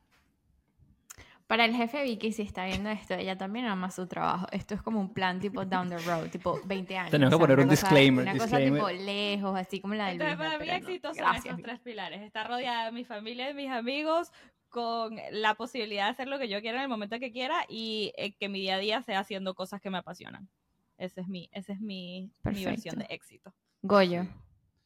para 1.47 1.65
el 1.65 1.75
jefe 1.75 2.03
Vicky, 2.03 2.33
si 2.33 2.43
está 2.43 2.65
viendo 2.65 2.89
esto, 2.91 3.15
ella 3.15 3.37
también 3.37 3.67
ama 3.67 3.91
su 3.91 4.07
trabajo. 4.07 4.47
Esto 4.53 4.75
es 4.75 4.83
como 4.83 5.01
un 5.01 5.13
plan 5.13 5.41
tipo 5.41 5.65
down 5.65 5.89
the 5.89 5.99
road, 5.99 6.31
tipo 6.31 6.61
20 6.65 6.97
años. 6.97 7.11
Tenemos 7.11 7.35
que 7.35 7.39
poner 7.39 7.61
un 7.61 7.69
disclaimer. 7.69 8.23
Una 8.23 8.39
cosa 8.39 8.59
tipo 8.59 8.89
lejos, 8.91 9.59
así 9.59 9.81
como 9.81 9.95
la 9.95 10.07
del 10.09 10.21
Entonces, 10.21 10.39
para 10.39 10.59
mí 10.59 10.71
éxito 10.71 11.15
son 11.15 11.37
esos 11.37 11.63
tres 11.63 11.81
pilares. 11.81 12.23
Estar 12.23 12.49
rodeada 12.49 12.87
de 12.87 12.93
mi 12.93 13.05
familia, 13.05 13.47
de 13.47 13.55
mis 13.55 13.71
amigos, 13.71 14.33
con 14.69 15.21
la 15.31 15.55
posibilidad 15.55 16.07
de 16.07 16.11
hacer 16.13 16.29
lo 16.29 16.39
que 16.39 16.49
yo 16.49 16.61
quiera 16.63 16.79
en 16.79 16.85
el 16.85 16.89
momento 16.89 17.19
que 17.19 17.31
quiera 17.31 17.67
y 17.69 18.13
eh, 18.17 18.35
que 18.35 18.49
mi 18.49 18.61
día 18.61 18.77
a 18.77 18.79
día 18.79 19.03
sea 19.03 19.21
haciendo 19.21 19.55
cosas 19.55 19.81
que 19.81 19.91
me 19.91 19.99
apasionan. 19.99 20.49
Ese 20.97 21.21
es 21.21 21.29
mi, 21.29 21.51
ese 21.53 21.73
es 21.73 21.81
mi, 21.81 22.33
mi 22.45 22.65
versión 22.65 22.99
de 22.99 23.07
éxito. 23.11 23.55
Goyo. 23.83 24.27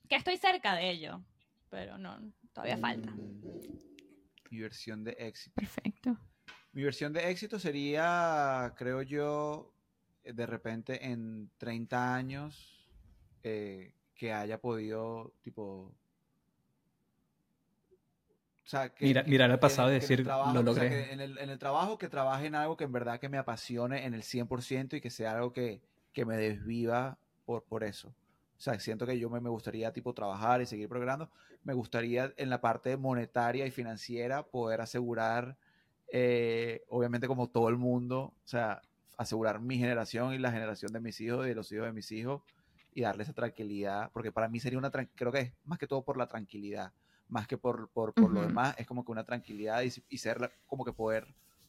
Que 0.09 0.17
estoy 0.17 0.37
cerca 0.39 0.75
de 0.75 0.91
ello, 0.91 1.23
pero 1.69 1.99
no, 1.99 2.19
todavía 2.53 2.79
falta. 2.79 3.15
Mi 4.51 4.61
versión 4.61 5.05
de 5.05 5.13
éxito. 5.19 5.55
Perfecto. 5.55 6.19
Mi 6.77 6.85
versión 6.85 7.15
de 7.15 7.31
éxito 7.31 7.59
sería, 7.59 8.75
creo 8.77 9.01
yo, 9.01 9.73
eh, 10.23 10.35
de 10.35 10.45
repente 10.45 11.07
en 11.07 11.49
30 11.57 12.15
años 12.15 12.87
eh, 13.43 13.95
que 14.15 14.35
haya 14.35 14.61
podido, 14.61 15.33
tipo... 15.41 15.91
O 18.63 18.69
sea, 18.69 18.91
que, 18.91 19.07
Mira, 19.07 19.23
mirar 19.23 19.51
al 19.51 19.59
pasado 19.59 19.89
y 19.91 19.95
decir, 19.95 20.27
lo 20.27 20.63
logré. 20.63 21.15
en, 21.15 21.23
el, 21.23 21.39
en, 21.39 21.49
el, 21.49 21.59
trabajo 21.59 21.97
que 21.97 22.11
trabaje 22.11 22.45
en 22.45 22.55
algo 22.55 22.77
que 22.77 22.85
en 22.85 22.93
verdad 22.93 23.19
que 23.21 23.31
me 23.31 23.39
apasione 23.39 24.05
en 24.05 24.13
el 24.13 24.23
100% 24.23 24.99
y 24.99 25.01
que 25.01 25.09
sea 25.09 25.33
algo 25.33 25.55
que, 25.55 25.81
que 26.13 26.27
me 26.27 26.37
desviva 26.37 27.17
por, 27.47 27.65
por 27.65 27.85
eso. 27.85 28.09
O 28.09 28.61
sea, 28.61 28.79
siento 28.81 29.07
que 29.07 29.19
yo 29.19 29.31
me, 29.31 29.41
me, 29.41 29.49
gustaría 29.49 29.95
tipo 29.95 30.13
trabajar 30.13 30.61
y 30.61 30.67
seguir 30.67 30.91
programando. 30.91 31.31
Me 31.65 31.73
gustaría 31.73 32.35
en 32.37 32.51
la 32.51 32.61
parte 32.61 32.99
monetaria 32.99 33.65
y 33.65 33.71
financiera 33.71 34.43
poder 34.43 34.83
asegurar 34.83 35.57
eh, 36.13 36.83
obviamente 36.89 37.27
como 37.27 37.49
todo 37.49 37.69
el 37.69 37.77
mundo, 37.77 38.35
o 38.35 38.47
sea, 38.47 38.81
asegurar 39.17 39.61
mi 39.61 39.79
generación 39.79 40.35
y 40.35 40.39
la 40.39 40.53
generación 40.53 40.93
de 40.93 41.01
mis 41.01 41.21
hijos 41.21 41.47
y 41.47 41.51
de 41.51 41.55
los 41.55 41.71
hijos 41.73 41.87
de 41.87 41.93
mis 41.93 42.13
hijos 42.13 42.43
y 42.93 43.03
darle 43.03 43.25
esa 43.25 43.33
tranquilidad, 43.33 44.11
porque 44.13 44.33
para 44.33 44.49
mí 44.49 44.59
sería 44.59 44.79
una, 44.79 44.91
creo 44.91 45.33
que 45.33 45.41
es 45.41 45.53
más 45.65 45.79
que 45.79 45.87
todo 45.87 46.03
por 46.03 46.17
la 46.17 46.27
tranquilidad, 46.27 46.93
más 47.29 47.47
que 47.47 47.59
por, 47.59 47.91
por, 47.91 48.15
por 48.15 48.31
lo 48.31 48.41
demás, 48.41 48.75
es 48.79 48.87
como 48.87 49.05
que 49.05 49.13
una 49.13 49.25
tranquilidad 49.25 49.83
y, 49.83 49.93
y, 50.09 50.19
ser 50.19 50.51
como 50.67 50.85
que 50.85 50.93
poder 50.93 51.27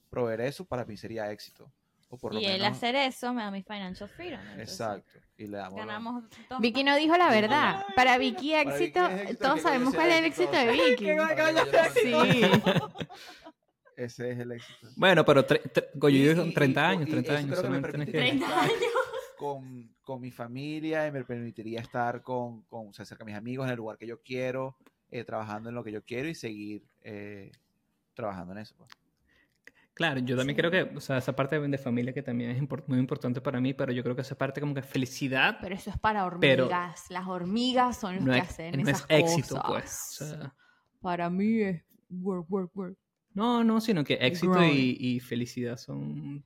proveer 0.09 0.41
eso 0.41 0.65
para 0.65 0.85
mí 0.85 0.95
sería 0.95 1.31
éxito. 1.31 1.71
O 2.09 2.17
por 2.17 2.33
y 2.33 2.45
el 2.45 2.63
hacer 2.63 2.95
eso 2.95 3.33
me 3.33 3.43
da 3.43 3.51
mi 3.51 3.63
financial 3.63 4.07
freedom. 4.07 4.39
Exacto. 4.57 5.19
Y 5.37 5.47
le 5.47 5.57
damos 5.57 5.77
ganamos 5.77 6.23
Vicky 6.61 6.85
no 6.85 6.95
dijo 6.95 7.17
la 7.17 7.29
verdad. 7.29 7.85
Para 7.97 8.17
Vicky 8.17 8.53
éxito, 8.53 9.01
todos 9.41 9.61
sabemos 9.61 9.93
cuál 9.93 10.11
es 10.11 10.19
el 10.19 10.25
éxito 10.25 10.51
de 10.51 10.71
Vicky. 10.71 11.05
sí. 12.01 12.13
Ese 13.97 14.31
es 14.31 14.39
el 14.39 14.51
éxito. 14.51 14.87
Bueno, 14.95 15.25
pero 15.25 15.43
yo 16.09 16.35
son 16.35 16.53
30 16.53 16.87
años, 16.87 17.09
30 17.09 17.35
años. 17.35 17.59
Con, 19.35 19.95
con, 20.01 20.21
mi 20.21 20.31
familia 20.31 21.05
y 21.07 21.11
me 21.11 21.23
permitiría 21.23 21.79
estar 21.79 22.23
con, 22.23 22.63
con 22.63 22.87
o 22.87 22.93
sea, 22.93 23.05
cerca 23.05 23.23
de 23.23 23.31
mis 23.31 23.37
amigos 23.37 23.67
en 23.67 23.71
el 23.71 23.77
lugar 23.77 23.97
que 23.97 24.07
yo 24.07 24.21
quiero, 24.23 24.77
eh, 25.11 25.23
trabajando 25.23 25.69
en 25.69 25.75
lo 25.75 25.83
que 25.83 25.91
yo 25.91 26.03
quiero 26.03 26.27
y 26.27 26.33
seguir 26.33 26.83
eh, 27.03 27.51
trabajando 28.15 28.53
en 28.53 28.59
eso. 28.59 28.75
Pues. 28.77 28.89
Claro, 29.93 30.19
yo 30.19 30.37
también 30.37 30.57
creo 30.57 30.69
que, 30.69 30.83
o 30.95 31.01
sea, 31.01 31.17
esa 31.17 31.35
parte 31.35 31.59
de 31.59 31.77
familia 31.79 32.13
que 32.13 32.21
también 32.21 32.51
es 32.51 32.87
muy 32.87 32.99
importante 32.99 33.41
para 33.41 33.59
mí, 33.59 33.73
pero 33.73 33.91
yo 33.91 34.03
creo 34.03 34.15
que 34.15 34.21
esa 34.21 34.35
parte 34.35 34.59
como 34.59 34.75
que 34.75 34.83
felicidad. 34.83 35.57
Pero 35.59 35.73
eso 35.73 35.89
es 35.89 35.97
para 35.97 36.25
hormigas. 36.25 37.09
Las 37.09 37.27
hormigas 37.27 37.97
son 37.97 38.15
los 38.15 38.35
que 38.35 38.41
hacen 38.41 38.81
no 38.81 38.89
esas 38.89 39.05
es 39.09 39.23
éxito, 39.23 39.61
pues. 39.67 40.35
para 41.01 41.29
mí 41.29 41.61
es 41.61 41.83
work, 42.09 42.45
work, 42.49 42.71
work. 42.75 42.97
No, 43.37 43.63
no, 43.63 43.79
sino 43.79 44.03
que 44.03 44.15
éxito 44.15 44.63
y, 44.63 45.19
felicidad 45.19 45.77
son, 45.77 46.43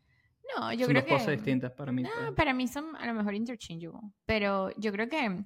no, 0.57 0.73
yo 0.73 0.85
son 0.85 0.93
creo 0.93 1.01
dos 1.03 1.19
cosas 1.19 1.37
distintas 1.37 1.71
para 1.71 1.93
mí. 1.93 2.03
No, 2.03 2.09
pues. 2.17 2.31
para 2.31 2.53
mí 2.53 2.67
son 2.67 2.97
a 2.97 3.07
lo 3.07 3.13
mejor 3.13 3.33
interchangeable. 3.33 4.01
Pero 4.25 4.71
yo 4.75 4.91
creo 4.91 5.07
que, 5.07 5.45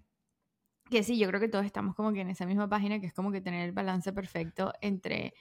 que 0.89 1.03
sí, 1.03 1.19
yo 1.19 1.27
creo 1.27 1.39
que 1.39 1.47
todos 1.47 1.63
estamos 1.63 1.93
como 1.93 2.11
que 2.13 2.21
en 2.21 2.31
esa 2.31 2.47
misma 2.47 2.67
página, 2.67 2.99
que 2.99 3.05
es 3.05 3.13
como 3.13 3.31
que 3.31 3.41
tener 3.41 3.63
el 3.63 3.73
balance 3.73 4.11
perfecto 4.11 4.73
entre 4.81 5.35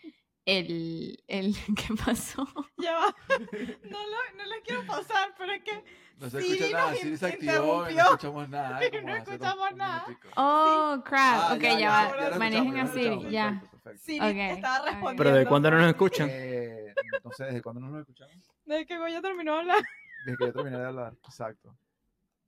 el, 0.46 1.22
el 1.28 1.54
¿qué 1.76 1.94
pasó? 2.04 2.46
Ya 2.78 2.92
va. 2.94 3.14
No 3.28 3.98
lo, 3.98 4.36
no 4.36 4.44
lo 4.44 4.62
quiero 4.64 4.86
pasar, 4.86 5.34
pero 5.38 5.52
es 5.52 5.62
que 5.62 5.84
no 6.18 6.30
se 6.30 6.38
escucha 6.38 6.70
nada, 6.70 6.94
Siri 6.94 7.16
se 7.16 7.26
activó 7.26 7.90
y 7.90 7.94
no 7.94 8.02
escuchamos 8.02 8.48
nada. 8.48 8.80
no 9.02 9.16
escuchamos 9.16 9.74
nada. 9.74 10.06
Oh, 10.36 11.02
crap. 11.04 11.52
ok, 11.52 11.62
ya, 11.78 11.90
va. 12.30 12.38
Manejen 12.38 12.78
a 12.78 12.86
Siri, 12.86 13.30
ya. 13.30 13.62
Siri 13.96 14.40
estaba 14.40 14.84
respondiendo. 14.84 15.22
¿Pero 15.22 15.36
de 15.36 15.46
cuándo 15.46 15.70
no 15.70 15.78
nos 15.78 15.88
escuchan? 15.88 16.28
Eh, 16.30 16.94
no 17.24 17.30
sé, 17.32 17.44
¿desde 17.44 17.62
cuándo 17.62 17.80
no 17.80 17.88
nos 17.88 18.00
escuchamos? 18.00 18.36
Desde 18.64 18.86
que 18.86 18.98
Goya 18.98 19.20
terminó 19.20 19.54
de 19.54 19.60
hablar. 19.60 19.82
Desde 20.24 20.38
que 20.38 20.46
yo 20.46 20.52
terminé 20.52 20.78
de 20.78 20.86
hablar, 20.86 21.14
exacto. 21.24 21.76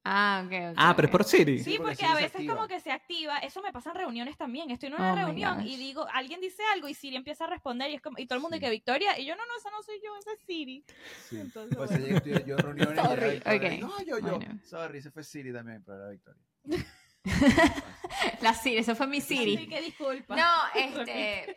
Ah, 0.08 0.44
ok, 0.46 0.52
ok. 0.70 0.74
Ah, 0.76 0.92
pero 0.94 1.06
es 1.06 1.12
por 1.12 1.24
Siri. 1.24 1.58
Sí, 1.58 1.78
porque, 1.78 2.06
a 2.06 2.14
veces 2.14 2.46
como 2.48 2.68
que 2.68 2.78
se 2.78 2.92
activa. 2.92 3.38
Eso 3.38 3.60
me 3.60 3.72
pasa 3.72 3.90
en 3.90 3.96
reuniones 3.96 4.36
también. 4.36 4.70
Estoy 4.70 4.86
en 4.88 4.94
una 4.94 5.14
oh 5.14 5.16
reunión 5.16 5.66
y 5.66 5.76
digo, 5.76 6.06
alguien 6.12 6.40
dice 6.40 6.62
algo 6.72 6.88
y 6.88 6.94
Siri 6.94 7.16
empieza 7.16 7.44
a 7.44 7.48
responder 7.48 7.90
y 7.90 7.94
es 7.94 8.02
como, 8.02 8.16
y 8.16 8.26
todo 8.26 8.36
el 8.36 8.42
mundo 8.42 8.54
dice 8.54 8.66
que 8.66 8.70
Victoria. 8.70 9.18
Y 9.18 9.26
yo, 9.26 9.34
no, 9.34 9.44
no, 9.44 9.56
esa 9.58 9.70
no 9.70 9.82
soy 9.82 9.96
yo, 10.04 10.16
esa 10.16 10.32
es 10.32 10.38
Siri. 10.46 10.84
Sí. 11.28 11.40
Entonces, 11.40 11.76
pues 11.76 11.90
bueno. 11.90 12.20
yo, 12.24 12.46
yo, 12.46 12.56
reuniones 12.56 13.00
Sorry. 13.00 13.42
y 13.44 13.56
okay. 13.56 13.80
no, 13.80 14.00
yo, 14.04 14.18
yo. 14.20 14.38
Sorry, 14.62 14.98
ese 14.98 15.10
fue 15.10 15.24
Siri 15.24 15.52
también, 15.52 15.82
pero 15.84 15.98
era 15.98 16.10
Victoria. 16.10 16.40
La 18.42 18.54
Siri, 18.54 18.78
eso 18.78 18.94
fue 18.94 19.06
mi 19.06 19.20
Siri. 19.20 19.56
Sí, 19.56 19.68
que 19.68 19.80
disculpa. 19.80 20.36
No, 20.36 20.44
este. 20.74 21.56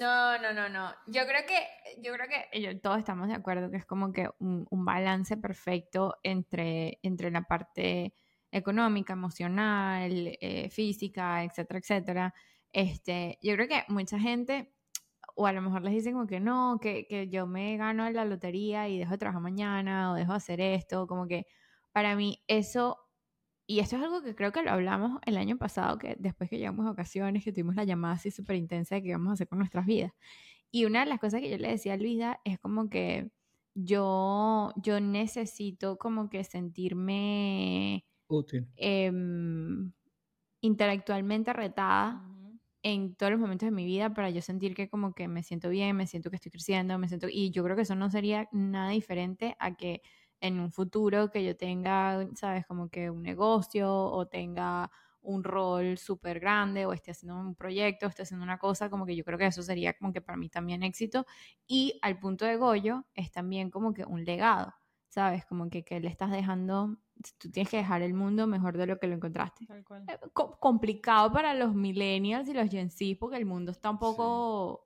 No, 0.00 0.38
no, 0.38 0.52
no, 0.52 0.68
no. 0.68 0.90
Yo 1.06 1.26
creo 1.26 1.46
que, 1.46 2.02
yo 2.02 2.12
creo 2.14 2.28
que 2.28 2.74
todos 2.76 2.98
estamos 2.98 3.28
de 3.28 3.34
acuerdo 3.34 3.70
que 3.70 3.76
es 3.76 3.86
como 3.86 4.12
que 4.12 4.28
un, 4.38 4.66
un 4.70 4.84
balance 4.84 5.36
perfecto 5.36 6.16
entre, 6.22 6.98
entre 7.02 7.30
la 7.30 7.42
parte 7.42 8.14
económica, 8.50 9.12
emocional, 9.12 10.36
eh, 10.40 10.70
física, 10.70 11.42
etcétera, 11.42 11.78
etcétera. 11.80 12.34
Este, 12.72 13.38
yo 13.42 13.54
creo 13.54 13.68
que 13.68 13.84
mucha 13.88 14.18
gente, 14.18 14.72
o 15.34 15.46
a 15.46 15.52
lo 15.52 15.60
mejor 15.60 15.82
les 15.82 15.92
dicen 15.94 16.14
como 16.14 16.26
que 16.26 16.40
no, 16.40 16.78
que, 16.80 17.06
que 17.08 17.28
yo 17.28 17.46
me 17.46 17.76
gano 17.76 18.08
la 18.10 18.24
lotería 18.24 18.88
y 18.88 18.98
dejo 18.98 19.12
de 19.12 19.18
trabajar 19.18 19.42
mañana, 19.42 20.12
o 20.12 20.14
dejo 20.14 20.32
de 20.32 20.36
hacer 20.36 20.60
esto, 20.60 21.06
como 21.06 21.26
que 21.26 21.46
para 21.92 22.14
mí 22.16 22.42
eso, 22.48 22.98
y 23.66 23.78
esto 23.78 23.96
es 23.96 24.02
algo 24.02 24.22
que 24.22 24.34
creo 24.34 24.52
que 24.52 24.62
lo 24.62 24.70
hablamos 24.70 25.20
el 25.24 25.36
año 25.36 25.56
pasado, 25.56 25.98
que 25.98 26.16
después 26.18 26.50
que 26.50 26.58
llegamos 26.58 26.86
a 26.86 26.90
ocasiones, 26.90 27.44
que 27.44 27.52
tuvimos 27.52 27.76
la 27.76 27.84
llamada 27.84 28.14
así 28.14 28.30
súper 28.30 28.56
intensa 28.56 28.96
de 28.96 29.02
que 29.02 29.08
íbamos 29.08 29.30
a 29.30 29.32
hacer 29.34 29.48
con 29.48 29.58
nuestras 29.58 29.86
vidas. 29.86 30.12
Y 30.70 30.84
una 30.84 31.00
de 31.00 31.06
las 31.06 31.18
cosas 31.18 31.40
que 31.40 31.50
yo 31.50 31.56
le 31.56 31.68
decía 31.68 31.94
a 31.94 31.96
Luisa 31.96 32.40
es 32.44 32.58
como 32.58 32.90
que 32.90 33.30
yo, 33.74 34.72
yo 34.76 35.00
necesito 35.00 35.96
como 35.98 36.28
que 36.28 36.44
sentirme 36.44 38.04
útil. 38.28 38.68
Em, 38.76 39.92
intelectualmente 40.60 41.52
retada 41.52 42.22
en 42.82 43.14
todos 43.14 43.32
los 43.32 43.40
momentos 43.40 43.66
de 43.66 43.70
mi 43.70 43.86
vida 43.86 44.12
para 44.12 44.28
yo 44.30 44.42
sentir 44.42 44.74
que 44.74 44.90
como 44.90 45.14
que 45.14 45.26
me 45.26 45.42
siento 45.42 45.70
bien, 45.70 45.96
me 45.96 46.06
siento 46.06 46.28
que 46.28 46.36
estoy 46.36 46.52
creciendo, 46.52 46.98
me 46.98 47.08
siento... 47.08 47.28
Y 47.30 47.50
yo 47.50 47.64
creo 47.64 47.76
que 47.76 47.82
eso 47.82 47.94
no 47.94 48.10
sería 48.10 48.48
nada 48.52 48.90
diferente 48.90 49.56
a 49.58 49.74
que 49.74 50.02
en 50.44 50.60
un 50.60 50.70
futuro 50.70 51.30
que 51.30 51.42
yo 51.42 51.56
tenga, 51.56 52.28
sabes, 52.34 52.66
como 52.66 52.90
que 52.90 53.08
un 53.08 53.22
negocio 53.22 53.90
o 53.90 54.26
tenga 54.28 54.90
un 55.22 55.42
rol 55.42 55.96
súper 55.96 56.38
grande 56.38 56.84
o 56.84 56.92
esté 56.92 57.12
haciendo 57.12 57.40
un 57.40 57.54
proyecto, 57.54 58.06
esté 58.06 58.24
haciendo 58.24 58.44
una 58.44 58.58
cosa, 58.58 58.90
como 58.90 59.06
que 59.06 59.16
yo 59.16 59.24
creo 59.24 59.38
que 59.38 59.46
eso 59.46 59.62
sería 59.62 59.94
como 59.94 60.12
que 60.12 60.20
para 60.20 60.36
mí 60.36 60.50
también 60.50 60.82
éxito. 60.82 61.24
Y 61.66 61.98
al 62.02 62.18
punto 62.18 62.44
de 62.44 62.56
Goyo 62.56 63.06
es 63.14 63.32
también 63.32 63.70
como 63.70 63.94
que 63.94 64.04
un 64.04 64.22
legado, 64.26 64.74
¿sabes? 65.08 65.46
Como 65.46 65.70
que, 65.70 65.82
que 65.82 65.98
le 65.98 66.08
estás 66.08 66.30
dejando 66.30 66.98
tú 67.38 67.50
tienes 67.50 67.70
que 67.70 67.78
dejar 67.78 68.02
el 68.02 68.12
mundo 68.12 68.46
mejor 68.46 68.76
de 68.76 68.86
lo 68.86 68.98
que 68.98 69.06
lo 69.06 69.14
encontraste. 69.14 69.66
Eh, 70.08 70.18
complicado 70.60 71.32
para 71.32 71.54
los 71.54 71.74
millennials 71.74 72.48
y 72.48 72.52
los 72.52 72.68
Gen 72.68 72.90
Z 72.90 73.16
porque 73.18 73.36
el 73.36 73.46
mundo 73.46 73.70
está 73.70 73.88
un 73.88 73.98
poco, 73.98 74.83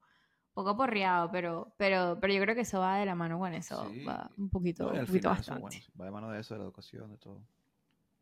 poco 0.59 0.77
porreado, 0.77 1.31
pero, 1.31 1.73
pero, 1.77 2.19
pero 2.21 2.35
yo 2.35 2.41
creo 2.43 2.57
que 2.57 2.63
eso 2.63 2.81
va 2.81 2.99
de 2.99 3.07
la 3.07 3.15
mano 3.15 3.39
con 3.39 3.55
eso, 3.55 3.93
va 4.07 4.29
un 4.37 4.51
poquito, 4.51 4.89
un 4.89 5.07
poquito 5.07 5.29
bastante. 5.29 5.85
va 6.01 6.07
de 6.07 6.11
mano 6.11 6.33
de 6.33 6.41
eso, 6.41 6.55
de 6.55 6.59
la 6.59 6.65
educación, 6.65 7.09
de 7.13 7.17
todo. 7.17 7.41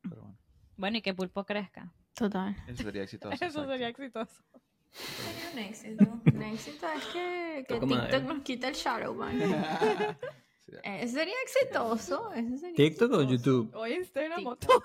Pero 0.03 0.21
bueno. 0.21 0.37
Bueno, 0.77 0.99
y 0.99 1.01
que 1.01 1.15
Pulpo 1.15 1.45
crezca. 1.45 1.91
Total. 2.13 2.55
Eso 2.69 2.83
sería 2.83 3.05
exitoso. 3.05 3.35
eso 3.43 3.67
sería 3.67 3.89
exitoso. 3.89 4.43
Sería 4.93 5.51
un 5.51 5.59
éxito. 5.61 6.21
Un 6.35 6.43
éxito 6.43 6.87
es 6.95 7.05
que, 7.07 7.65
que 7.67 7.81
TikTok 7.81 8.23
nos 8.25 8.43
quita 8.43 8.69
el 8.69 8.75
shadow, 8.75 9.15
man. 9.15 9.41
Eh, 10.83 11.07
sería 11.07 11.37
exitoso. 11.45 12.33
sería 12.59 12.75
¿TikTok 12.75 13.13
o 13.13 13.23
YouTube? 13.23 13.71
O 13.73 13.87
Instagram 13.87 14.45
o 14.47 14.57
todos. 14.57 14.83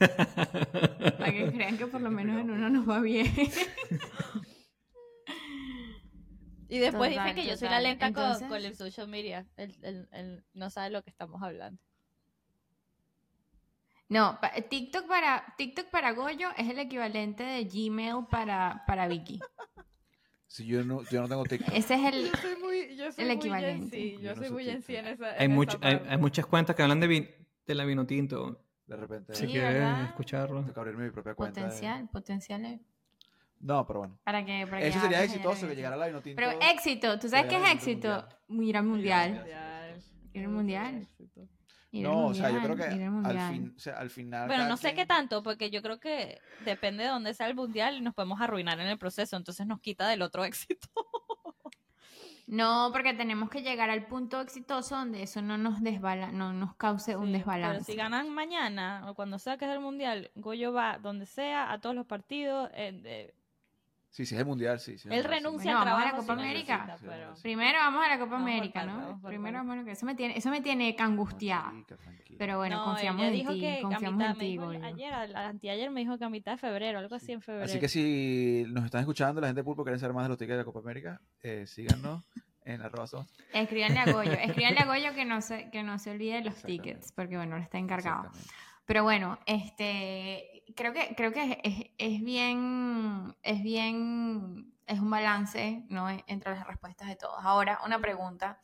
Para 0.00 1.32
que 1.32 1.52
crean 1.52 1.78
que 1.78 1.86
por 1.86 2.00
lo 2.00 2.10
menos 2.10 2.40
en 2.40 2.50
uno 2.50 2.68
nos 2.68 2.88
va 2.88 2.98
bien. 2.98 3.32
Y 6.70 6.78
después 6.78 7.10
dice 7.10 7.34
que 7.34 7.44
yo 7.44 7.56
soy 7.56 7.68
la 7.68 7.80
lenta 7.80 8.12
con, 8.12 8.64
el 8.64 8.76
social 8.76 9.08
media. 9.08 9.44
Él, 9.56 10.44
no 10.54 10.70
sabe 10.70 10.90
lo 10.90 11.02
que 11.02 11.10
estamos 11.10 11.42
hablando. 11.42 11.82
No, 14.08 14.38
TikTok 14.70 15.06
para, 15.06 15.54
TikTok 15.56 15.86
para 15.90 16.12
Goyo 16.12 16.48
es 16.56 16.68
el 16.68 16.78
equivalente 16.78 17.42
de 17.42 17.64
Gmail 17.64 18.26
para, 18.30 18.84
para 18.86 19.08
Vicky. 19.08 19.40
Si 20.46 20.66
yo 20.66 20.82
no, 20.82 21.04
yo 21.04 21.22
no 21.22 21.28
tengo 21.28 21.44
TikTok. 21.44 21.72
Ese 21.72 21.94
es 21.94 22.12
el, 22.12 22.26
yo 22.26 22.36
soy 22.42 22.56
muy, 22.56 22.96
yo 22.96 23.12
soy 23.12 23.24
el 23.24 23.30
equivalente. 23.30 23.96
sí, 23.96 24.18
yo, 24.20 24.34
soy 24.34 24.50
muy 24.50 24.68
en 24.68 24.82
sí 24.82 24.96
en 24.96 25.06
esa. 25.06 25.30
Hay, 25.38 25.48
hay, 26.08 26.18
muchas 26.18 26.44
cuentas 26.44 26.74
que 26.74 26.82
hablan 26.82 26.98
de, 26.98 27.46
de 27.64 27.74
la 27.76 27.84
vino 27.84 28.04
tinto. 28.04 28.60
De 28.84 28.96
repente. 28.96 29.32
Si 29.32 29.46
quieres 29.46 30.08
escucharlo. 30.08 30.62
Tengo 30.62 30.74
que 30.74 30.80
abrirme 30.80 31.04
mi 31.04 31.10
propia 31.12 31.36
cuenta. 31.36 31.60
Potencial, 31.60 32.08
potencial. 32.08 32.80
No, 33.60 33.86
pero 33.86 34.00
bueno. 34.00 34.18
Para 34.24 34.44
que, 34.44 34.66
para 34.66 34.80
Eso 34.82 35.00
sería 35.00 35.22
exitoso 35.22 35.68
que 35.68 35.76
llegara 35.76 35.96
la 35.96 36.06
vino 36.06 36.22
tinto. 36.22 36.36
Pero 36.36 36.58
éxito, 36.72 37.18
¿tú 37.18 37.28
sabes 37.28 37.46
qué 37.46 37.56
es 37.56 37.70
éxito? 37.72 38.26
Ir 38.48 38.76
al 38.76 38.84
mundial. 38.84 39.46
Ir 40.32 40.44
al 40.44 40.50
mundial. 40.50 41.06
No, 41.92 42.26
o 42.26 42.34
sea, 42.34 42.50
yo 42.50 42.60
creo 42.62 42.76
que 42.76 42.84
al, 42.84 43.52
fin, 43.52 43.74
o 43.76 43.80
sea, 43.80 43.98
al 43.98 44.10
final. 44.10 44.46
Bueno, 44.46 44.68
no 44.68 44.76
sé 44.76 44.94
qué 44.94 45.06
tanto, 45.06 45.42
porque 45.42 45.70
yo 45.70 45.82
creo 45.82 45.98
que 45.98 46.40
depende 46.64 47.02
de 47.02 47.10
dónde 47.10 47.34
sea 47.34 47.48
el 47.48 47.56
mundial 47.56 47.96
y 47.96 48.00
nos 48.00 48.14
podemos 48.14 48.40
arruinar 48.40 48.78
en 48.78 48.86
el 48.86 48.98
proceso, 48.98 49.36
entonces 49.36 49.66
nos 49.66 49.80
quita 49.80 50.08
del 50.08 50.22
otro 50.22 50.44
éxito. 50.44 50.88
No, 52.46 52.90
porque 52.92 53.14
tenemos 53.14 53.48
que 53.48 53.62
llegar 53.62 53.90
al 53.90 54.06
punto 54.06 54.40
exitoso 54.40 54.96
donde 54.96 55.22
eso 55.22 55.40
no 55.40 55.56
nos 55.56 55.82
desbala, 55.82 56.32
no 56.32 56.52
nos 56.52 56.74
cause 56.74 57.14
un 57.14 57.32
desbalance. 57.32 57.74
Pero 57.74 57.84
si 57.84 57.94
ganan 57.94 58.28
mañana 58.30 59.04
o 59.08 59.14
cuando 59.14 59.38
sea 59.38 59.56
que 59.56 59.66
es 59.66 59.70
el 59.70 59.78
mundial, 59.78 60.32
Goyo 60.34 60.72
va 60.72 60.98
donde 60.98 61.26
sea, 61.26 61.70
a 61.70 61.80
todos 61.80 61.94
los 61.94 62.06
partidos, 62.06 62.68
eh, 62.74 63.34
Sí, 64.10 64.26
sí, 64.26 64.34
es 64.34 64.40
el 64.40 64.46
mundial, 64.46 64.80
sí. 64.80 64.96
Él 65.08 65.22
renuncia 65.22 65.78
a 65.78 65.82
trabajo 65.82 66.08
a 66.08 66.10
la 66.10 66.16
Copa 66.16 66.32
América. 66.32 66.98
Primero 67.42 67.78
vamos 67.78 68.04
a 68.04 68.08
la 68.08 68.18
Copa 68.18 68.36
América, 68.36 68.84
¿no? 68.84 69.20
Primero 69.22 69.58
vamos 69.58 69.74
a 69.74 69.76
la 69.76 69.82
Copa 69.82 69.92
Eso 69.92 70.04
me 70.04 70.16
tiene, 70.16 70.36
eso 70.36 70.50
me 70.50 70.60
tiene 70.60 70.96
angustiada. 70.98 71.72
Pero 72.36 72.58
bueno, 72.58 72.84
confiamos 72.84 73.22
en 73.22 73.32
ti, 73.32 73.78
confiamos 73.82 74.24
en 74.24 74.38
ti, 74.38 74.58
Ayer, 74.82 75.12
anteayer 75.36 75.90
me 75.90 76.00
dijo 76.00 76.18
que 76.18 76.24
a 76.24 76.28
mitad 76.28 76.52
de 76.52 76.58
febrero, 76.58 76.98
algo 76.98 77.14
así 77.14 77.32
en 77.32 77.40
febrero. 77.40 77.66
Así 77.66 77.78
que 77.78 77.88
si 77.88 78.64
nos 78.68 78.84
están 78.84 79.00
escuchando, 79.00 79.40
la 79.40 79.46
gente 79.46 79.60
de 79.60 79.64
Pulpo 79.64 79.84
quieren 79.84 80.00
saber 80.00 80.14
más 80.14 80.24
de 80.24 80.30
los 80.30 80.38
tickets 80.38 80.54
de 80.54 80.58
la 80.58 80.64
Copa 80.64 80.80
América, 80.80 81.20
eh, 81.42 81.66
síganos 81.66 82.24
en 82.64 82.82
arroba 82.82 83.06
Escríbanle 83.52 83.98
a 83.98 84.12
Goyo, 84.12 84.32
escríbanle 84.42 84.80
a 84.80 84.86
Goyo 84.86 85.14
que 85.14 85.24
no 85.24 85.40
se, 85.40 85.70
que 85.70 85.82
no 85.82 85.98
se 85.98 86.10
olvide 86.10 86.34
de 86.34 86.44
los 86.44 86.62
tickets, 86.62 87.12
porque 87.12 87.36
bueno, 87.36 87.56
él 87.56 87.62
está 87.62 87.78
encargado. 87.78 88.30
Pero 88.86 89.04
bueno, 89.04 89.38
este, 89.46 90.59
creo 90.74 90.92
que, 90.92 91.14
creo 91.16 91.32
que 91.32 91.60
es, 91.62 91.90
es, 91.98 92.22
bien, 92.22 93.34
es 93.42 93.62
bien, 93.62 94.72
es 94.86 95.00
un 95.00 95.10
balance, 95.10 95.84
¿no? 95.88 96.08
Entre 96.26 96.50
las 96.52 96.66
respuestas 96.66 97.08
de 97.08 97.16
todos. 97.16 97.38
Ahora, 97.40 97.80
una 97.84 98.00
pregunta. 98.00 98.60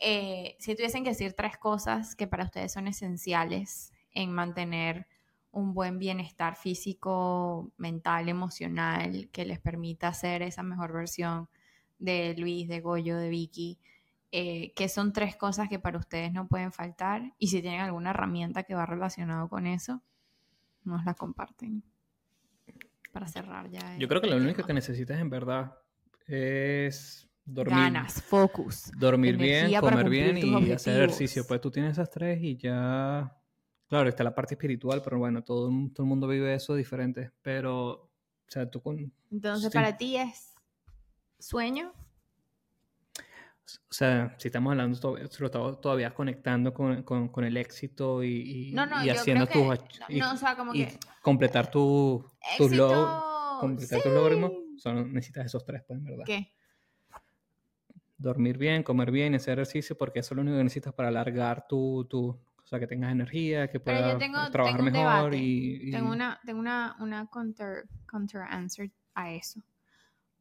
Eh, 0.00 0.56
si 0.58 0.74
tuviesen 0.74 1.04
que 1.04 1.10
decir 1.10 1.34
tres 1.34 1.58
cosas 1.58 2.16
que 2.16 2.26
para 2.26 2.44
ustedes 2.44 2.72
son 2.72 2.88
esenciales 2.88 3.92
en 4.12 4.32
mantener 4.32 5.06
un 5.52 5.74
buen 5.74 5.98
bienestar 5.98 6.56
físico, 6.56 7.72
mental, 7.76 8.28
emocional, 8.28 9.28
que 9.32 9.44
les 9.44 9.58
permita 9.58 10.12
ser 10.14 10.42
esa 10.42 10.62
mejor 10.62 10.92
versión 10.92 11.48
de 11.98 12.34
Luis, 12.38 12.68
de 12.68 12.80
Goyo, 12.80 13.16
de 13.16 13.28
Vicky, 13.28 13.78
eh, 14.32 14.72
que 14.74 14.88
son 14.88 15.12
tres 15.12 15.36
cosas 15.36 15.68
que 15.68 15.78
para 15.78 15.98
ustedes 15.98 16.32
no 16.32 16.46
pueden 16.46 16.72
faltar 16.72 17.34
y 17.38 17.48
si 17.48 17.60
tienen 17.62 17.80
alguna 17.80 18.10
herramienta 18.10 18.62
que 18.62 18.74
va 18.74 18.86
relacionado 18.86 19.48
con 19.48 19.66
eso, 19.66 20.02
nos 20.84 21.04
la 21.04 21.14
comparten. 21.14 21.82
Para 23.12 23.26
cerrar 23.26 23.68
ya. 23.68 23.96
Yo 23.98 24.06
creo 24.06 24.20
que 24.20 24.28
lo 24.28 24.36
único 24.36 24.62
que 24.62 24.72
necesitas 24.72 25.18
en 25.18 25.30
verdad 25.30 25.74
es 26.26 27.28
dormir. 27.44 27.76
Ganas, 27.76 28.22
focus. 28.22 28.92
Dormir 28.96 29.36
bien, 29.36 29.80
comer 29.80 30.08
bien 30.08 30.38
y 30.38 30.72
hacer 30.72 30.96
ejercicio. 30.96 31.44
Pues 31.46 31.60
tú 31.60 31.70
tienes 31.70 31.92
esas 31.92 32.08
tres 32.10 32.40
y 32.40 32.56
ya... 32.56 33.36
Claro, 33.88 34.08
está 34.08 34.22
la 34.22 34.32
parte 34.32 34.54
espiritual, 34.54 35.02
pero 35.02 35.18
bueno, 35.18 35.42
todo, 35.42 35.68
todo 35.92 36.04
el 36.04 36.08
mundo 36.08 36.28
vive 36.28 36.54
eso 36.54 36.76
diferente. 36.76 37.32
Pero, 37.42 37.90
o 37.90 38.10
sea, 38.46 38.70
tú 38.70 38.80
con... 38.80 39.12
Entonces, 39.32 39.72
para 39.72 39.96
ti 39.96 40.16
es 40.16 40.54
sueño, 41.40 41.92
o 43.66 43.92
sea, 43.92 44.34
si 44.38 44.48
estamos 44.48 44.72
hablando 44.72 44.98
todavía, 44.98 45.28
todavía 45.80 46.14
conectando 46.14 46.74
con, 46.74 47.02
con, 47.02 47.44
el 47.44 47.56
éxito 47.56 48.22
y, 48.24 48.72
y, 48.72 49.08
haciendo 49.08 49.46
tu 49.46 49.64
no, 49.64 50.32
o 50.32 50.36
sea, 50.36 50.56
como 50.56 50.72
que, 50.72 50.98
completar 51.22 51.70
tu, 51.70 52.24
tus 52.56 52.72
logros, 52.72 53.60
completar 53.60 54.02
tus 54.02 54.12
logros, 54.12 54.52
necesitas 55.06 55.46
esos 55.46 55.64
tres, 55.64 55.82
pues, 55.86 55.98
en 55.98 56.04
verdad. 56.04 56.24
¿Qué? 56.26 56.52
Dormir 58.18 58.58
bien, 58.58 58.82
comer 58.82 59.10
bien, 59.10 59.34
hacer 59.34 59.54
ejercicio, 59.54 59.96
porque 59.96 60.20
eso 60.20 60.34
es 60.34 60.36
lo 60.36 60.42
único 60.42 60.58
que 60.58 60.64
necesitas 60.64 60.92
para 60.92 61.08
alargar 61.08 61.66
tu, 61.66 62.06
tu 62.10 62.28
o 62.28 62.66
sea, 62.66 62.78
que 62.78 62.86
tengas 62.86 63.12
energía, 63.12 63.68
que 63.68 63.80
puedas 63.80 64.50
trabajar 64.52 64.82
mejor 64.82 65.34
y, 65.34 65.90
Tengo 65.90 66.10
una, 66.10 66.40
tengo 66.44 66.60
una, 66.60 66.96
una 67.00 67.26
counter, 67.28 67.86
counter 68.06 68.42
answer 68.42 68.90
a 69.14 69.32
eso. 69.32 69.60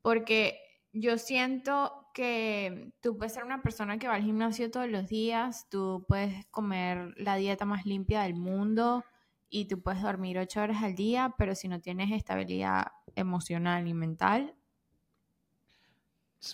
Porque 0.02 0.60
yo 0.94 1.18
siento 1.18 2.08
que 2.14 2.92
tú 3.02 3.18
puedes 3.18 3.34
ser 3.34 3.44
una 3.44 3.62
persona 3.62 3.98
que 4.00 4.08
va 4.08 4.16
al 4.16 4.24
gimnasio 4.24 4.72
todos 4.72 4.90
los 4.90 5.08
días, 5.08 5.68
tú 5.70 6.06
puedes 6.08 6.46
comer 6.48 7.14
la 7.18 7.36
dieta 7.36 7.66
más 7.66 7.86
limpia 7.86 8.24
del 8.24 8.36
mundo 8.36 9.04
y 9.50 9.66
tú 9.66 9.82
puedes 9.82 10.02
dormir 10.02 10.38
ocho 10.38 10.62
horas 10.62 10.84
al 10.84 10.96
día, 10.96 11.34
pero 11.38 11.56
si 11.56 11.68
no 11.68 11.80
tienes 11.80 12.12
estabilidad 12.12 12.88
emocional 13.16 13.88
y 13.88 13.94
mental, 13.94 14.56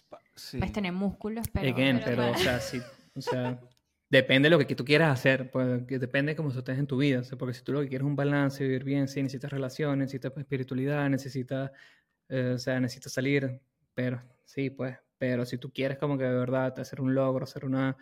puedes 0.10 0.72
tener 0.72 0.94
músculos, 0.94 1.48
pero... 1.52 1.76
pero, 1.76 2.32
o 2.32 2.38
sea, 2.38 2.60
o 3.16 3.22
sea, 3.22 3.60
depende 4.10 4.50
de 4.50 4.58
lo 4.58 4.66
que 4.66 4.76
tú 4.76 4.86
quieras 4.86 5.12
hacer, 5.12 5.52
pues, 5.52 5.86
depende 5.88 6.32
de 6.32 6.36
cómo 6.36 6.50
estés 6.50 6.78
en 6.78 6.88
tu 6.88 6.98
vida, 6.98 7.22
porque 7.38 7.54
si 7.54 7.64
tú 7.64 7.74
lo 7.74 7.82
que 7.82 7.90
quieres 7.90 8.06
es 8.06 8.10
un 8.10 8.16
balance, 8.16 8.64
vivir 8.64 8.84
bien, 8.84 9.08
sí, 9.08 9.22
necesitas 9.22 9.52
relaciones, 9.52 9.98
necesitas 9.98 10.38
espiritualidad, 10.38 11.10
necesitas, 11.10 11.72
eh, 12.30 12.54
o 12.56 12.58
sea, 12.58 12.80
necesitas 12.80 13.14
salir, 13.14 13.62
pero 13.96 14.22
sí, 14.44 14.70
pues, 14.70 14.98
pero 15.18 15.46
si 15.46 15.58
tú 15.58 15.72
quieres 15.72 15.98
como 15.98 16.18
que 16.18 16.26
de 16.26 16.36
verdad 16.36 16.80
hacer 16.80 17.02
un 17.02 17.16
logro, 17.16 17.46
hacer 17.46 17.66
una... 17.66 17.98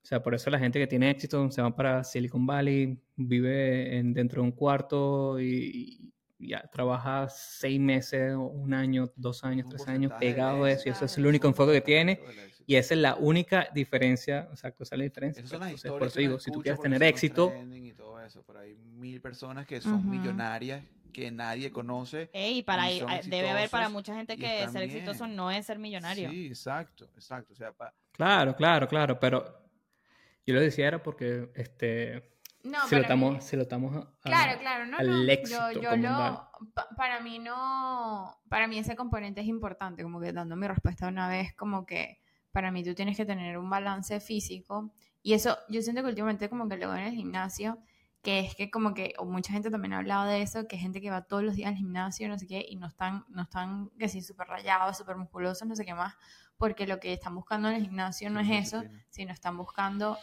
O 0.00 0.06
sea, 0.08 0.22
por 0.22 0.34
eso 0.34 0.48
la 0.48 0.58
gente 0.58 0.78
que 0.78 0.86
tiene 0.86 1.10
éxito 1.10 1.50
se 1.50 1.60
va 1.60 1.74
para 1.74 2.04
Silicon 2.04 2.46
Valley, 2.46 2.98
vive 3.16 3.98
en, 3.98 4.14
dentro 4.14 4.40
de 4.40 4.48
un 4.48 4.52
cuarto 4.52 5.38
y, 5.40 6.14
ya 6.38 6.62
trabaja 6.72 7.28
seis 7.28 7.80
meses, 7.80 8.34
un 8.36 8.72
año, 8.72 9.10
dos 9.16 9.44
años, 9.44 9.66
tres 9.68 9.86
años 9.88 10.12
pegado 10.18 10.64
a 10.64 10.70
eso 10.70 10.88
y 10.88 10.92
eso 10.92 11.04
es 11.04 11.18
el 11.18 11.26
único 11.26 11.48
enfoque 11.48 11.72
que 11.72 11.80
tiene 11.80 12.20
y 12.66 12.76
esa 12.76 12.94
es 12.94 13.00
la 13.00 13.14
única 13.16 13.68
diferencia, 13.74 14.48
exacto, 14.50 14.82
esa 14.82 14.94
es 14.94 14.98
la 14.98 15.04
diferencia. 15.04 15.42
Pues, 15.58 15.82
por 15.82 16.02
eso 16.04 16.20
digo, 16.20 16.38
si 16.38 16.50
tú 16.50 16.60
quieres 16.60 16.80
tener 16.80 17.02
éxito... 17.02 17.52
pero 18.46 18.60
hay 18.60 18.74
mil 18.74 19.20
personas 19.20 19.66
que 19.66 19.80
son 19.80 20.08
millonarias 20.08 20.84
que 21.12 21.30
nadie 21.30 21.70
conoce. 21.70 22.30
y 22.34 22.62
para 22.62 22.84
debe 23.24 23.50
haber 23.50 23.70
para 23.70 23.88
mucha 23.88 24.14
gente 24.14 24.36
que 24.36 24.68
ser 24.68 24.82
exitoso 24.82 25.26
no 25.26 25.50
es 25.50 25.66
ser 25.66 25.78
millonario. 25.78 26.30
Sí, 26.30 26.46
exacto, 26.46 27.08
exacto. 27.16 27.54
O 27.54 27.56
sea, 27.56 27.72
Claro, 28.12 28.54
claro, 28.56 28.88
claro, 28.88 29.18
pero 29.18 29.70
yo 30.44 30.54
lo 30.54 30.60
decía 30.60 30.88
era 30.88 31.02
porque 31.02 31.50
este 31.54 32.37
no, 32.64 32.86
si, 32.88 32.96
lo 32.96 33.02
estamos, 33.02 33.44
si 33.44 33.56
lo 33.56 33.62
estamos 33.62 34.06
claro, 34.20 34.58
claro, 34.58 34.86
no, 34.86 34.98
al 34.98 35.30
éxito 35.30 35.72
yo, 35.72 35.80
yo 35.80 35.96
lo, 35.96 36.50
para 36.96 37.20
mí 37.20 37.38
no, 37.38 38.36
para 38.48 38.66
mí 38.66 38.78
ese 38.78 38.96
componente 38.96 39.40
es 39.40 39.46
importante, 39.46 40.02
como 40.02 40.20
que 40.20 40.32
dando 40.32 40.56
mi 40.56 40.66
respuesta 40.66 41.08
una 41.08 41.28
vez, 41.28 41.54
como 41.54 41.86
que 41.86 42.20
para 42.52 42.70
mí 42.70 42.82
tú 42.82 42.94
tienes 42.94 43.16
que 43.16 43.24
tener 43.24 43.58
un 43.58 43.70
balance 43.70 44.20
físico. 44.20 44.92
Y 45.22 45.34
eso 45.34 45.58
yo 45.68 45.82
siento 45.82 46.02
que 46.02 46.08
últimamente 46.08 46.48
como 46.48 46.68
que 46.68 46.76
lo 46.76 46.88
veo 46.88 46.96
en 46.96 47.04
el 47.04 47.14
gimnasio 47.14 47.78
que 48.22 48.40
es 48.40 48.54
que 48.54 48.70
como 48.70 48.94
que, 48.94 49.14
o 49.18 49.24
mucha 49.24 49.52
gente 49.52 49.70
también 49.70 49.92
ha 49.92 49.98
hablado 49.98 50.26
de 50.26 50.42
eso, 50.42 50.66
que 50.66 50.76
gente 50.76 51.00
que 51.00 51.10
va 51.10 51.22
todos 51.22 51.42
los 51.42 51.54
días 51.54 51.68
al 51.68 51.76
gimnasio, 51.76 52.28
no 52.28 52.38
sé 52.38 52.46
qué, 52.46 52.64
y 52.68 52.76
no 52.76 52.86
están, 52.86 53.24
no 53.28 53.42
están, 53.42 53.90
que 53.98 54.08
sí, 54.08 54.22
súper 54.22 54.48
rayados, 54.48 54.96
súper 54.96 55.16
musculosos, 55.16 55.66
no 55.68 55.76
sé 55.76 55.84
qué 55.84 55.94
más, 55.94 56.14
porque 56.56 56.86
lo 56.86 56.98
que 56.98 57.12
están 57.12 57.34
buscando 57.34 57.68
en 57.68 57.76
el 57.76 57.82
gimnasio 57.84 58.28
no 58.30 58.40
es 58.40 58.66
eso, 58.66 58.82
sino 59.08 59.32
están 59.32 59.56
buscando 59.56 60.18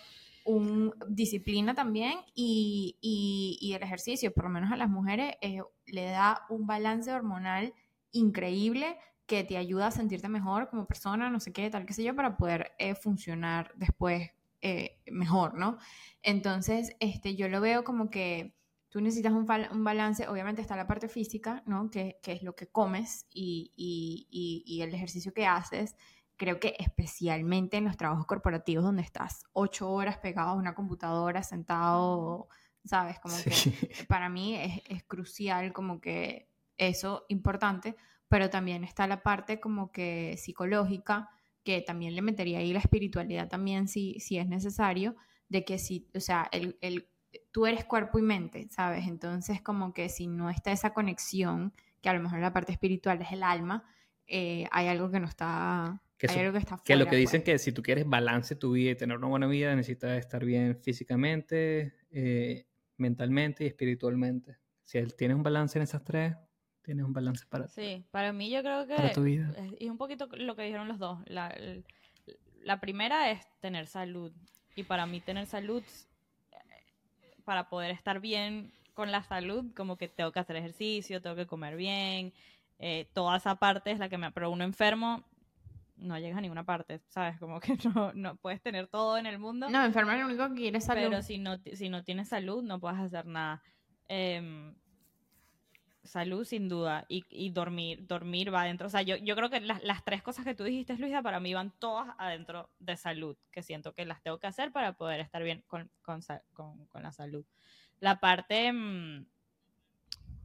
un, 0.46 0.94
disciplina 1.10 1.74
también 1.74 2.20
y, 2.34 2.98
y, 3.02 3.74
el 3.74 3.84
ejercicio, 3.84 4.32
por 4.34 4.46
lo 4.46 4.50
menos 4.50 4.72
a 4.72 4.78
las 4.78 4.90
mujeres, 4.90 5.36
eh, 5.42 5.62
le 5.88 6.06
da 6.06 6.46
un 6.50 6.66
balance 6.66 7.12
hormonal 7.12 7.74
increíble 8.12 8.98
que 9.26 9.44
te 9.44 9.58
ayuda 9.58 9.88
a 9.88 9.92
sentirte 9.92 10.30
mejor 10.30 10.70
como 10.70 10.86
persona, 10.86 11.30
no 11.30 11.40
sé 11.40 11.52
qué, 11.52 11.70
tal 11.70 11.86
que 11.86 11.94
sé 11.94 12.04
yo, 12.04 12.16
para 12.16 12.38
poder 12.38 12.74
eh, 12.78 12.96
funcionar 12.96 13.74
después 13.76 14.30
eh, 14.62 15.00
mejor, 15.12 15.56
¿no? 15.56 15.78
Entonces, 16.22 16.96
este, 17.00 17.36
yo 17.36 17.50
lo 17.50 17.60
veo 17.60 17.84
como 17.84 18.10
que 18.10 18.56
tú 18.90 19.02
necesitas 19.02 19.34
un, 19.34 19.46
un 19.72 19.84
balance, 19.84 20.28
obviamente 20.28 20.62
está 20.62 20.76
la 20.76 20.88
parte 20.88 21.10
física, 21.10 21.64
¿no? 21.66 21.90
Que, 21.90 22.20
que 22.22 22.32
es 22.32 22.44
lo 22.44 22.56
que 22.56 22.68
comes 22.68 23.28
y, 23.34 23.74
y, 23.76 24.82
el 24.82 24.94
ejercicio 24.94 25.34
que 25.34 25.46
haces. 25.46 25.96
Creo 26.38 26.60
que 26.60 26.76
especialmente 26.80 27.78
en 27.78 27.86
los 27.86 27.98
trabajos 27.98 28.26
corporativos 28.26 28.84
donde 28.84 29.02
estás 29.02 29.44
ocho 29.54 29.90
horas 29.90 30.18
pegado 30.18 30.50
a 30.50 30.54
una 30.54 30.76
computadora, 30.76 31.44
sentado 31.44 32.50
¿sabes? 32.86 33.20
Como 33.20 33.36
que 33.44 34.06
para 34.08 34.30
mí 34.30 34.56
es, 34.56 34.82
es 34.88 35.04
crucial 35.04 35.74
como 35.74 36.00
que 36.00 36.48
eso 36.78 37.26
importante, 37.30 37.96
pero 38.28 38.50
también 38.50 38.84
está 38.84 39.08
la 39.08 39.24
parte 39.24 39.60
como 39.60 39.92
que 39.92 40.36
psicológica, 40.38 41.30
que 41.64 41.82
también 41.82 42.16
le 42.16 42.22
metería 42.22 42.60
ahí 42.60 42.74
la 42.74 42.80
espiritualidad 42.80 43.50
también 43.50 43.88
si, 43.88 44.20
si 44.20 44.38
es 44.38 44.48
necesario, 44.48 45.16
de 45.50 45.66
que 45.66 45.80
si, 45.80 46.08
o 46.16 46.20
sea, 46.20 46.48
el, 46.52 46.78
el, 46.82 47.10
tú 47.52 47.66
eres 47.66 47.86
cuerpo 47.86 48.20
y 48.20 48.22
mente, 48.22 48.68
¿sabes? 48.70 49.08
Entonces 49.08 49.62
como 49.62 49.94
que 49.94 50.10
si 50.10 50.28
no 50.28 50.50
está 50.50 50.72
esa 50.72 50.94
conexión, 50.94 51.74
que 52.02 52.10
a 52.10 52.14
lo 52.14 52.22
mejor 52.22 52.40
la 52.40 52.54
parte 52.54 52.72
espiritual 52.72 53.22
es 53.22 53.32
el 53.32 53.44
alma, 53.44 53.84
eh, 54.28 54.68
hay 54.72 54.88
algo 54.88 55.10
que 55.10 55.20
no 55.20 55.28
está... 55.28 56.02
Que, 56.18 56.28
hay 56.32 56.40
algo 56.40 56.54
que, 56.54 56.60
está 56.60 56.82
que 56.84 56.96
lo 56.96 57.08
que 57.08 57.18
dicen 57.18 57.42
pues. 57.42 57.56
que 57.56 57.60
si 57.60 57.74
tú 57.74 57.84
quieres 57.84 58.08
balance 58.08 58.56
tu 58.56 58.72
vida 58.72 58.92
y 58.92 58.96
tener 58.96 59.18
una 59.18 59.28
buena 59.28 59.48
vida, 59.48 59.76
necesitas 59.76 60.18
estar 60.18 60.46
bien 60.46 60.78
físicamente, 60.78 61.94
eh, 62.10 62.66
mentalmente 62.98 63.66
y 63.66 63.68
espiritualmente. 63.68 64.58
Si 64.86 65.04
tienes 65.08 65.36
un 65.36 65.44
balance 65.44 65.78
en 65.78 65.84
esas 65.84 66.04
tres, 66.04 66.36
tienes 66.82 67.06
un 67.06 67.12
balance 67.12 67.46
para 67.50 67.68
Sí, 67.68 68.06
para 68.12 68.32
mí 68.32 68.50
yo 68.50 68.62
creo 68.62 68.88
que... 68.88 68.96
Para 68.96 69.12
tu 69.12 69.24
vida. 69.24 69.54
Es, 69.80 69.90
un 69.90 69.98
poquito 69.98 70.28
lo 70.28 70.56
que 70.56 70.64
dijeron 70.64 70.88
los 70.88 71.00
dos. 71.00 71.20
La, 71.26 71.54
la 72.62 72.80
primera 72.80 73.32
es 73.32 73.46
tener 73.60 73.88
salud. 73.88 74.32
Y 74.76 74.84
para 74.84 75.06
mí 75.06 75.20
tener 75.22 75.48
salud, 75.48 75.84
para 77.44 77.70
poder 77.70 77.92
estar 77.92 78.20
bien 78.20 78.72
con 78.94 79.12
la 79.12 79.24
salud, 79.24 79.66
como 79.76 79.98
que 79.98 80.08
tengo 80.08 80.32
que 80.32 80.40
hacer 80.40 80.56
ejercicio, 80.56 81.22
tengo 81.22 81.36
que 81.36 81.46
comer 81.46 81.76
bien, 81.76 82.34
eh, 82.80 83.08
toda 83.14 83.38
esa 83.38 83.56
parte 83.56 83.92
es 83.92 84.00
la 84.00 84.10
que 84.10 84.18
me... 84.18 84.32
Pero 84.32 84.50
uno 84.52 84.64
enfermo 84.64 85.24
no 85.98 86.18
llegas 86.20 86.38
a 86.38 86.42
ninguna 86.42 86.64
parte, 86.64 87.02
¿sabes? 87.08 87.40
Como 87.40 87.60
que 87.60 87.78
no, 87.96 88.14
no 88.14 88.36
puedes 88.38 88.62
tener 88.62 88.88
todo 88.88 89.18
en 89.18 89.26
el 89.26 89.40
mundo. 89.40 89.70
No, 89.70 89.84
enfermo 89.84 90.12
es 90.12 90.20
lo 90.20 90.26
único 90.26 90.50
que 90.50 90.56
quieres 90.56 90.86
salud. 90.86 91.10
Pero 91.10 91.22
si 91.22 91.38
no, 91.38 91.58
si 91.74 91.90
no 91.90 92.04
tienes 92.04 92.30
salud, 92.30 92.64
no 92.64 92.80
puedes 92.80 93.00
hacer 93.00 93.26
nada. 93.26 93.62
Em, 94.08 94.76
salud, 96.04 96.46
sin 96.46 96.70
duda. 96.70 97.06
Y, 97.10 97.26
y, 97.30 97.50
dormir, 97.50 98.06
dormir 98.06 98.54
va 98.54 98.62
adentro. 98.62 98.88
O 98.88 98.90
sea, 98.90 99.02
yo, 99.02 99.16
yo 99.18 99.36
creo 99.36 99.50
que 99.50 99.62
las, 99.62 99.84
las, 99.84 100.04
tres 100.04 100.22
cosas 100.22 100.46
que 100.46 100.56
tú 100.56 100.64
dijiste, 100.64 100.98
Luisa, 100.98 101.22
para 101.22 101.40
mí 101.40 101.54
van 101.54 101.72
todas 101.80 102.14
adentro 102.18 102.70
de 102.80 102.98
salud, 102.98 103.38
que 103.52 103.64
siento 103.64 103.94
que 103.94 104.06
las 104.06 104.22
tengo 104.22 104.40
que 104.40 104.48
hacer 104.48 104.72
para 104.72 104.94
poder 104.94 105.20
estar 105.20 105.44
bien 105.44 105.64
con, 105.68 105.90
con, 106.02 106.22
con, 106.54 106.86
con 106.88 107.04
la 107.04 107.12
salud. 107.12 107.46
La 108.00 108.20
parte... 108.20 108.72
Mm, 108.72 109.26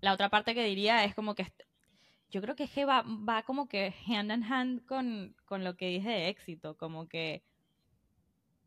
la 0.01 0.15
otra 0.15 0.31
parte 0.31 0.55
que 0.55 0.65
diría 0.65 1.05
es 1.05 1.15
como 1.15 1.35
que 1.35 1.43
yo 2.31 2.41
creo 2.41 2.57
que, 2.57 2.69
que 2.69 2.85
va, 2.85 3.03
va 3.03 3.43
como 3.43 3.69
que 3.69 3.95
hand 4.07 4.33
in 4.33 4.45
hand 4.45 4.87
con, 4.87 5.35
con 5.45 5.65
lo 5.65 5.77
que 5.77 5.89
dije 5.89 6.09
de 6.09 6.29
éxito, 6.29 6.77
como 6.77 7.09
que 7.09 7.43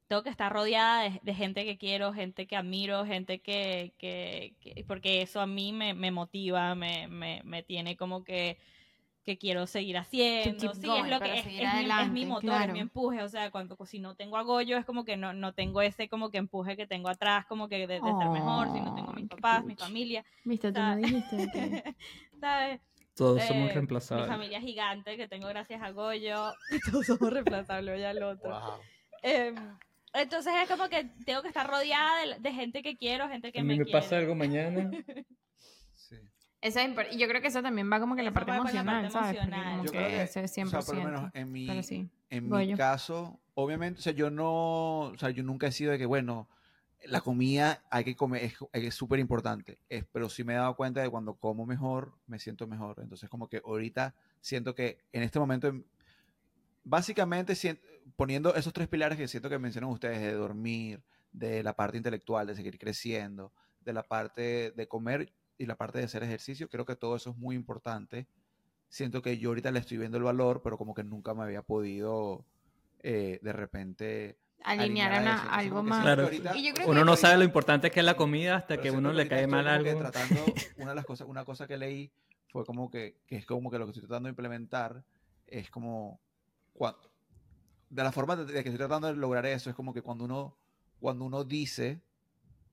tengo 0.08 0.22
que 0.22 0.30
estar 0.30 0.52
rodeada 0.52 1.10
de, 1.22 1.34
gente 1.34 1.66
que 1.66 1.78
quiero, 1.78 2.14
gente 2.14 2.46
que 2.46 2.56
admiro, 2.56 3.06
gente 3.06 3.42
que, 3.42 3.94
que, 3.98 4.54
porque 4.88 5.22
eso 5.22 5.42
a 5.42 5.48
mí 5.48 5.74
me, 5.74 5.94
me 5.94 6.12
motiva, 6.12 6.76
me, 6.76 7.08
me, 7.08 7.42
me, 7.44 7.64
tiene 7.64 7.98
como 7.98 8.24
que 8.24 8.58
que 9.24 9.38
quiero 9.38 9.68
seguir 9.68 9.98
haciendo, 9.98 10.74
sí, 10.74 10.90
es 10.90 11.10
lo 11.10 11.20
que 11.22 11.40
es, 11.40 11.46
es, 11.48 12.12
mi, 12.12 12.26
motor, 12.26 12.62
es 12.62 12.74
mi 12.74 12.80
empuje, 12.80 13.24
o 13.24 13.30
sea, 13.30 13.52
cuando 13.52 13.78
si 13.86 14.00
no 14.00 14.16
tengo 14.16 14.36
agollo 14.36 14.78
es 14.78 14.86
como 14.86 15.06
que 15.06 15.16
no, 15.16 15.34
no 15.34 15.54
tengo 15.54 15.82
ese 15.82 16.10
como 16.10 16.30
que 16.30 16.40
empuje 16.40 16.76
que 16.76 16.86
tengo 16.86 17.08
atrás, 17.08 17.46
como 17.46 17.70
que 17.70 17.88
de, 17.88 18.02
ser 18.02 18.30
mejor, 18.30 18.68
si 18.74 18.82
no 18.82 18.94
tengo 18.94 19.14
mis 19.14 19.30
papás, 19.30 19.64
mi 19.64 19.76
familia. 19.76 20.26
Viste, 20.44 20.74
tú 20.74 20.80
no 20.82 20.96
dijiste 20.98 21.50
que... 21.54 21.96
¿Sabes? 22.42 22.82
Todos 23.16 23.44
somos 23.44 23.70
eh, 23.70 23.74
reemplazables. 23.74 24.28
Mi 24.28 24.34
familia 24.34 24.62
gigante 24.62 25.18
que 25.18 25.28
tengo 25.28 25.48
gracias 25.48 25.82
a 25.82 25.92
Goyo. 25.92 26.54
Y 26.72 26.80
todos 26.80 27.06
somos 27.06 27.32
reemplazables, 27.32 28.00
ya 28.00 28.12
el 28.12 28.24
otro. 28.24 28.80
Em, 29.22 29.56
entonces 30.14 30.54
es 30.62 30.70
como 30.70 30.90
que 30.90 31.06
tengo 31.26 31.42
que 31.42 31.48
estar 31.48 31.68
rodeada 31.68 32.38
de, 32.40 32.52
gente 32.52 32.82
que 32.82 32.98
quiero, 32.98 33.30
gente 33.30 33.52
que 33.52 33.60
a 33.60 33.64
mí 33.64 33.78
me, 33.78 33.86
pasa 33.86 34.18
algo 34.18 34.36
mañana. 34.36 34.90
sí. 35.94 36.18
Eso 36.62 36.80
y 37.12 37.18
yo 37.18 37.28
creo 37.28 37.42
que 37.42 37.48
eso 37.48 37.62
también 37.62 37.92
va 37.92 38.00
como 38.00 38.16
que 38.16 38.24
la 38.24 38.32
parte 38.32 38.52
emocional, 38.52 39.12
¿sabes? 39.12 39.40
yo 39.84 39.92
creo 39.92 40.08
que, 40.08 40.24
O 40.24 40.68
sea, 40.68 40.80
por 40.80 40.96
lo 40.96 41.04
menos 41.04 41.32
en 41.34 41.52
mi, 41.52 41.68
en 42.30 42.50
mi 42.50 42.76
caso, 42.76 43.40
obviamente, 43.54 44.00
o 44.00 44.02
sea, 44.02 44.14
yo 44.14 44.30
no, 44.30 45.00
o 45.00 45.18
sea, 45.18 45.30
yo 45.30 45.44
nunca 45.44 45.68
he 45.68 45.72
sido 45.72 45.92
de 45.92 45.98
que, 45.98 46.06
bueno, 46.06 46.48
la 47.06 47.22
comida 47.22 47.84
hay 47.90 48.04
que 48.04 48.16
comer, 48.16 48.54
es 48.72 48.96
súper 48.96 49.20
importante, 49.20 49.80
pero 50.12 50.30
sí 50.30 50.44
me 50.44 50.54
he 50.54 50.58
dado 50.58 50.76
cuenta 50.76 51.02
de 51.02 51.10
cuando 51.10 51.36
como 51.36 51.66
mejor, 51.66 52.14
me 52.28 52.40
siento 52.40 52.68
mejor. 52.68 53.00
Entonces, 53.02 53.30
como 53.30 53.48
que 53.48 53.62
ahorita 53.66 54.16
siento 54.42 54.74
que 54.76 55.00
en 55.12 55.24
este 55.24 55.40
momento, 55.40 55.74
básicamente 56.84 57.56
poniendo 58.16 58.56
esos 58.56 58.74
tres 58.74 58.88
pilares 58.88 59.18
que 59.18 59.28
siento 59.28 59.50
que 59.50 59.60
mencionan 59.60 59.90
ustedes, 59.90 60.22
de 60.22 60.34
dormir, 60.34 61.04
de 61.32 61.64
la 61.64 61.76
parte 61.76 61.98
intelectual, 61.98 62.48
de 62.48 62.56
seguir 62.56 62.78
creciendo, 62.78 63.52
de 63.82 63.94
la 63.94 64.04
parte 64.04 64.72
de 64.72 64.88
comer 64.88 65.34
y 65.58 65.66
la 65.66 65.76
parte 65.76 66.00
de 66.00 66.06
hacer 66.06 66.24
ejercicio, 66.24 66.70
creo 66.70 66.86
que 66.86 66.96
todo 66.96 67.16
eso 67.16 67.32
es 67.32 67.38
muy 67.38 67.56
importante. 67.56 68.28
Siento 68.90 69.22
que 69.22 69.38
yo 69.38 69.50
ahorita 69.50 69.72
le 69.72 69.80
estoy 69.80 69.98
viendo 69.98 70.18
el 70.18 70.24
valor, 70.24 70.62
pero 70.64 70.78
como 70.78 70.94
que 70.94 71.04
nunca 71.04 71.34
me 71.34 71.44
había 71.44 71.64
podido 71.64 72.46
eh, 73.00 73.40
de 73.42 73.54
repente 73.54 74.38
alinear 74.64 75.14
a, 75.14 75.56
algo 75.56 75.84
más. 75.84 76.06
uno 76.86 77.06
no 77.06 77.16
sabe 77.16 77.38
lo 77.38 77.44
importante 77.44 77.92
que 77.92 78.00
es 78.00 78.06
la 78.06 78.16
comida 78.16 78.56
hasta 78.56 78.80
que 78.80 78.92
uno 78.92 79.12
le 79.12 79.28
cae 79.28 79.48
mal 79.48 79.68
algo. 79.68 80.00
Tratando, 80.00 80.46
una 80.78 80.90
de 80.90 80.96
las 80.96 81.06
cosas, 81.06 81.28
una 81.28 81.46
cosa 81.46 81.68
que 81.68 81.78
leí 81.78 82.12
fue 82.50 82.66
como 82.66 82.90
que, 82.90 83.22
que, 83.26 83.38
es 83.38 83.46
como 83.46 83.72
que 83.72 83.80
lo 83.80 83.86
que 83.86 83.92
estoy 83.92 84.08
tratando 84.08 84.28
de 84.28 84.32
implementar 84.32 85.04
es 85.48 85.70
como 85.70 86.22
cuando, 86.72 87.12
de 87.90 88.04
la 88.04 88.12
forma 88.12 88.36
de, 88.36 88.46
que 88.52 88.60
estoy 88.60 88.78
tratando 88.78 89.08
de 89.08 89.16
lograr 89.16 89.46
eso 89.46 89.70
es 89.70 89.76
como 89.76 89.94
que 89.94 90.02
cuando 90.02 90.26
uno 90.26 90.58
cuando 91.00 91.26
uno 91.26 91.44
dice 91.44 92.02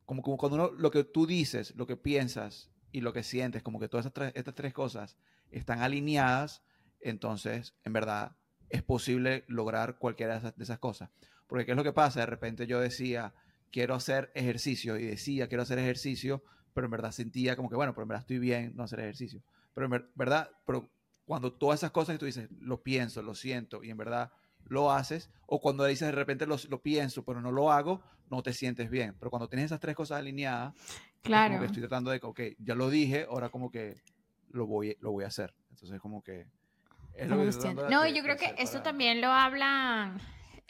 como, 0.07 0.23
como 0.23 0.37
cuando 0.37 0.57
uno 0.57 0.71
lo 0.73 0.91
que 0.91 1.05
tú 1.05 1.27
dices, 1.27 1.75
lo 1.77 1.87
que 1.87 1.97
piensas 1.97 2.71
y 2.93 3.01
lo 3.01 3.13
que 3.13 3.23
sientes, 3.23 3.63
como 3.63 3.79
que 3.79 3.89
todas 3.89 4.07
estas 4.07 4.15
tres, 4.15 4.33
estas 4.35 4.55
tres 4.55 4.73
cosas 4.73 5.17
están 5.51 5.81
alineadas, 5.81 6.63
entonces 7.01 7.75
en 7.85 7.93
verdad 7.93 8.37
es 8.69 8.83
posible 8.83 9.45
lograr 9.49 9.99
cualquiera 9.99 10.41
de 10.41 10.63
esas 10.63 10.79
cosas. 10.79 11.11
Porque 11.51 11.67
¿qué 11.67 11.73
es 11.73 11.77
lo 11.77 11.83
que 11.83 11.93
pasa? 11.93 12.21
De 12.21 12.27
repente 12.27 12.69
yo 12.69 12.79
decía, 12.79 13.35
quiero 13.73 13.95
hacer 13.97 14.31
ejercicio 14.35 14.97
y 14.97 15.05
decía, 15.05 15.49
quiero 15.49 15.65
hacer 15.65 15.81
ejercicio, 15.81 16.45
pero 16.73 16.87
en 16.87 16.93
verdad 16.93 17.11
sentía 17.11 17.57
como 17.57 17.69
que, 17.69 17.75
bueno, 17.75 17.93
pero 17.93 18.05
en 18.05 18.09
verdad 18.09 18.23
estoy 18.23 18.39
bien 18.39 18.73
no 18.77 18.85
hacer 18.85 19.01
ejercicio. 19.01 19.43
Pero 19.75 19.87
en 19.87 20.09
verdad, 20.15 20.49
pero 20.65 20.89
cuando 21.25 21.53
todas 21.53 21.81
esas 21.81 21.91
cosas 21.91 22.15
que 22.15 22.19
tú 22.21 22.27
dices, 22.27 22.49
lo 22.61 22.83
pienso, 22.83 23.21
lo 23.21 23.35
siento 23.35 23.83
y 23.83 23.91
en 23.91 23.97
verdad 23.97 24.31
lo 24.67 24.93
haces, 24.93 25.29
o 25.47 25.61
cuando 25.61 25.85
dices 25.85 26.07
de 26.07 26.13
repente 26.13 26.47
lo, 26.47 26.57
lo 26.69 26.81
pienso, 26.81 27.25
pero 27.25 27.41
no 27.41 27.51
lo 27.51 27.73
hago, 27.73 28.01
no 28.31 28.45
te 28.45 28.53
sientes 28.53 28.89
bien. 28.89 29.17
Pero 29.19 29.31
cuando 29.31 29.49
tienes 29.49 29.67
esas 29.67 29.81
tres 29.81 29.97
cosas 29.97 30.21
alineadas, 30.21 30.73
claro. 31.23 31.55
como 31.55 31.61
que 31.63 31.67
estoy 31.67 31.83
tratando 31.83 32.13
de, 32.13 32.21
ok, 32.23 32.41
ya 32.61 32.77
lo 32.77 32.91
dije, 32.91 33.27
ahora 33.29 33.49
como 33.49 33.73
que 33.73 34.03
lo 34.51 34.69
voy, 34.69 34.97
lo 35.01 35.11
voy 35.11 35.25
a 35.25 35.29
hacer. 35.29 35.53
Entonces 35.71 36.01
como 36.01 36.23
que... 36.23 36.47
Es 37.15 37.29
lo 37.29 37.37
que 37.37 37.75
no, 37.91 38.07
yo 38.07 38.23
creo 38.23 38.37
que 38.37 38.55
eso 38.57 38.83
también 38.83 39.21
lo 39.21 39.27
hablan 39.27 40.21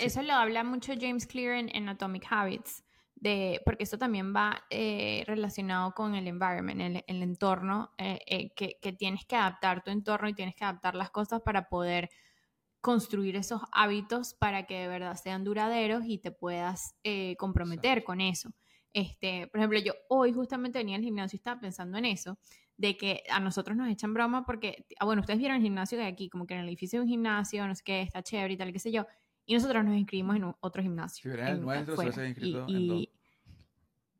eso 0.00 0.22
lo 0.22 0.32
habla 0.32 0.64
mucho 0.64 0.92
James 0.98 1.26
Clear 1.26 1.68
en, 1.72 1.88
Atomic 1.88 2.26
Habits, 2.30 2.84
de, 3.14 3.60
porque 3.64 3.84
esto 3.84 3.98
también 3.98 4.34
va 4.34 4.64
eh, 4.70 5.24
relacionado 5.26 5.92
con 5.92 6.14
el 6.14 6.26
environment, 6.26 6.80
el, 6.80 7.04
el 7.06 7.22
entorno, 7.22 7.92
eh, 7.98 8.18
eh, 8.26 8.50
que, 8.54 8.78
que, 8.80 8.92
tienes 8.92 9.26
que 9.26 9.36
adaptar 9.36 9.84
tu 9.84 9.90
entorno 9.90 10.28
y 10.28 10.34
tienes 10.34 10.54
que 10.54 10.64
adaptar 10.64 10.94
las 10.94 11.10
cosas 11.10 11.42
para 11.42 11.68
poder 11.68 12.10
construir 12.80 13.36
esos 13.36 13.60
hábitos 13.72 14.34
para 14.34 14.66
que 14.66 14.78
de 14.78 14.88
verdad 14.88 15.14
sean 15.16 15.44
duraderos 15.44 16.04
y 16.06 16.18
te 16.18 16.30
puedas 16.30 16.96
comprometer 17.36 18.04
con 18.04 18.22
eso. 18.22 18.50
Este, 18.92 19.46
por 19.48 19.60
ejemplo, 19.60 19.78
yo 19.78 19.92
hoy 20.08 20.32
justamente 20.32 20.78
venía 20.78 20.96
al 20.96 21.02
gimnasio 21.02 21.36
y 21.36 21.38
estaba 21.38 21.60
pensando 21.60 21.98
en 21.98 22.06
eso, 22.06 22.38
de 22.76 22.96
que 22.96 23.22
a 23.30 23.38
nosotros 23.38 23.76
nos 23.76 23.88
echan 23.88 24.14
broma 24.14 24.44
porque, 24.44 24.86
ah, 24.98 25.04
bueno, 25.04 25.20
ustedes 25.20 25.38
vieron 25.38 25.58
el 25.58 25.62
gimnasio 25.62 25.98
de 25.98 26.06
aquí, 26.06 26.28
como 26.28 26.46
que 26.46 26.54
en 26.54 26.60
el 26.60 26.68
edificio 26.68 26.98
de 26.98 27.04
un 27.04 27.08
gimnasio, 27.08 27.66
no 27.68 27.74
sé 27.74 27.82
qué, 27.84 28.02
está 28.02 28.22
chévere 28.22 28.54
y 28.54 28.56
tal, 28.56 28.72
qué 28.72 28.78
sé 28.78 28.90
yo, 28.90 29.06
y 29.50 29.54
nosotros 29.54 29.84
nos 29.84 29.96
inscribimos 29.96 30.36
en 30.36 30.54
otro 30.60 30.80
gimnasio. 30.80 31.22
Si 31.22 31.28
hubieran 31.28 31.56
el 31.56 31.60
nuestro, 31.60 31.96
se 31.96 32.02
hubiese 32.02 32.28
inscrito 32.28 32.66
y, 32.68 33.10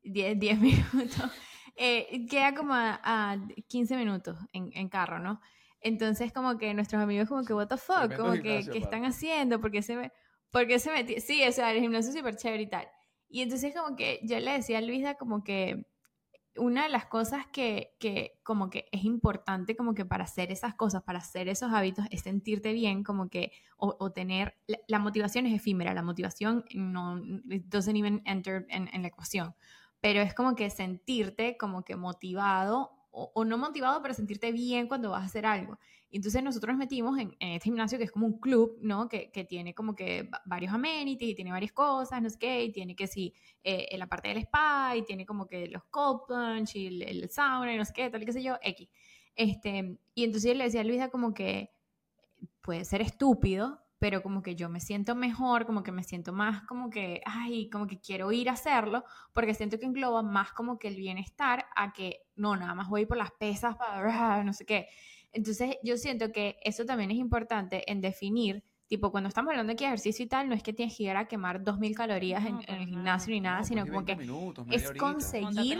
en 0.03 0.39
10 0.39 0.59
minutos. 0.59 1.31
Eh, 1.77 2.27
queda 2.29 2.53
como 2.53 2.73
a, 2.73 3.37
15 3.69 3.95
minutos 3.95 4.37
en, 4.51 4.71
en, 4.73 4.89
carro, 4.89 5.19
¿no? 5.19 5.39
Entonces, 5.79 6.33
como 6.33 6.57
que 6.57 6.73
nuestros 6.73 7.01
amigos, 7.01 7.29
como 7.29 7.45
que, 7.45 7.53
what 7.53 7.69
the 7.69 7.77
fuck, 7.77 8.13
como 8.17 8.33
que, 8.33 8.67
¿qué 8.69 8.77
están 8.77 9.05
haciendo? 9.05 9.61
Porque 9.61 9.81
se 9.81 9.95
me, 9.95 10.11
porque 10.51 10.79
se 10.79 10.91
metió, 10.91 11.15
sí, 11.21 11.41
o 11.47 11.51
sea, 11.53 11.71
el 11.71 11.79
gimnasio 11.79 12.09
es 12.09 12.17
súper 12.17 12.35
chévere 12.35 12.63
y 12.63 12.69
tal. 12.69 12.89
Y 13.29 13.41
entonces, 13.41 13.73
como 13.73 13.95
que 13.95 14.19
yo 14.23 14.37
le 14.37 14.51
decía 14.51 14.79
a 14.79 14.81
Luisa, 14.81 15.13
como 15.13 15.45
que 15.45 15.85
una 16.57 16.83
de 16.83 16.89
las 16.89 17.05
cosas 17.05 17.45
que, 17.47 17.95
que, 17.99 18.39
como 18.43 18.69
que 18.69 18.87
es 18.91 19.05
importante 19.05 19.75
como 19.75 19.93
que 19.93 20.05
para 20.05 20.25
hacer 20.25 20.51
esas 20.51 20.75
cosas, 20.75 21.03
para 21.03 21.19
hacer 21.19 21.47
esos 21.47 21.71
hábitos, 21.73 22.05
es 22.11 22.21
sentirte 22.21 22.73
bien, 22.73 23.03
como 23.03 23.29
que, 23.29 23.51
o, 23.77 24.11
tener, 24.11 24.57
la, 24.87 24.99
motivación 24.99 25.45
es 25.45 25.55
efímera, 25.55 25.93
la 25.93 26.03
motivación 26.03 26.65
no, 26.75 27.19
doesn't 27.45 27.97
even 27.97 28.21
enter 28.25 28.65
en, 28.69 28.89
en, 28.93 29.01
la 29.01 29.07
ecuación, 29.07 29.55
pero 30.01 30.21
es 30.21 30.33
como 30.33 30.55
que 30.55 30.69
sentirte 30.69 31.57
como 31.57 31.83
que 31.83 31.95
motivado, 31.95 32.91
o, 33.11 33.31
o, 33.33 33.45
no 33.45 33.57
motivado, 33.57 34.01
pero 34.01 34.13
sentirte 34.13 34.51
bien 34.51 34.87
cuando 34.87 35.11
vas 35.11 35.23
a 35.23 35.25
hacer 35.25 35.45
algo. 35.45 35.79
Y 36.11 36.17
entonces 36.17 36.43
nosotros 36.43 36.73
nos 36.73 36.79
metimos 36.79 37.17
en, 37.17 37.35
este 37.39 37.69
gimnasio 37.69 37.97
que 37.97 38.03
es 38.03 38.11
como 38.11 38.27
un 38.27 38.39
club, 38.39 38.77
¿no? 38.81 39.07
Que, 39.07 39.31
que, 39.31 39.45
tiene 39.45 39.73
como 39.73 39.95
que 39.95 40.29
varios 40.45 40.73
amenities 40.73 41.31
y 41.31 41.35
tiene 41.35 41.51
varias 41.51 41.71
cosas, 41.71 42.21
no 42.21 42.29
sé 42.29 42.37
qué, 42.37 42.65
y 42.65 42.71
tiene 42.71 42.95
que 42.95 43.07
sí, 43.07 43.33
eh, 43.63 43.87
en 43.91 43.99
la 43.99 44.07
parte 44.07 44.27
del 44.27 44.39
spa, 44.39 44.93
y 44.97 45.03
tiene 45.03 45.25
como 45.25 45.47
que 45.47 45.67
los 45.67 45.83
cold 45.85 46.21
plunge 46.27 46.77
y 46.77 46.87
el, 46.87 47.01
el 47.01 47.29
sauna 47.29 47.73
y 47.73 47.77
no 47.77 47.85
sé 47.85 47.93
qué, 47.93 48.09
tal 48.09 48.21
y 48.21 48.25
qué 48.25 48.33
sé 48.33 48.43
yo, 48.43 48.57
X. 48.61 48.89
Este, 49.35 49.97
y 50.13 50.23
entonces 50.25 50.55
le 50.57 50.65
decía 50.65 50.81
a 50.81 50.83
Luisa 50.83 51.09
como 51.09 51.33
que 51.33 51.71
puede 52.61 52.83
ser 52.83 53.01
estúpido, 53.01 53.79
pero 54.01 54.23
como 54.23 54.41
que 54.41 54.55
yo 54.55 54.67
me 54.67 54.79
siento 54.79 55.13
mejor, 55.13 55.67
como 55.67 55.83
que 55.83 55.91
me 55.91 56.03
siento 56.03 56.33
más 56.33 56.63
como 56.63 56.89
que, 56.89 57.21
ay, 57.23 57.69
como 57.69 57.85
que 57.85 57.99
quiero 57.99 58.31
ir 58.31 58.49
a 58.49 58.53
hacerlo, 58.53 59.03
porque 59.31 59.53
siento 59.53 59.77
que 59.77 59.85
engloba 59.85 60.23
más 60.23 60.53
como 60.53 60.79
que 60.79 60.87
el 60.87 60.95
bienestar 60.95 61.67
a 61.75 61.93
que, 61.93 62.23
no, 62.35 62.55
nada 62.55 62.73
más 62.73 62.89
voy 62.89 63.05
por 63.05 63.17
las 63.17 63.31
pesas 63.31 63.75
para, 63.77 64.43
no 64.43 64.53
sé 64.53 64.65
qué. 64.65 64.87
Entonces 65.33 65.77
yo 65.83 65.97
siento 65.97 66.31
que 66.31 66.57
eso 66.63 66.85
también 66.85 67.11
es 67.11 67.17
importante 67.17 67.89
en 67.91 68.01
definir, 68.01 68.63
tipo, 68.87 69.11
cuando 69.11 69.29
estamos 69.29 69.51
hablando 69.51 69.73
de 69.73 69.83
ejercicio 69.83 70.25
y 70.25 70.27
tal, 70.27 70.49
no 70.49 70.55
es 70.55 70.63
que 70.63 70.73
tienes 70.73 70.97
que 70.97 71.03
ir 71.03 71.11
a 71.11 71.27
quemar 71.27 71.63
2.000 71.63 71.95
calorías 71.95 72.45
en, 72.45 72.59
el 72.67 72.87
gimnasio 72.87 73.33
ni 73.33 73.41
nada, 73.41 73.63
sino 73.63 73.85
como 73.85 74.03
que 74.03 74.17
es 74.71 74.91
conseguir... 74.93 75.79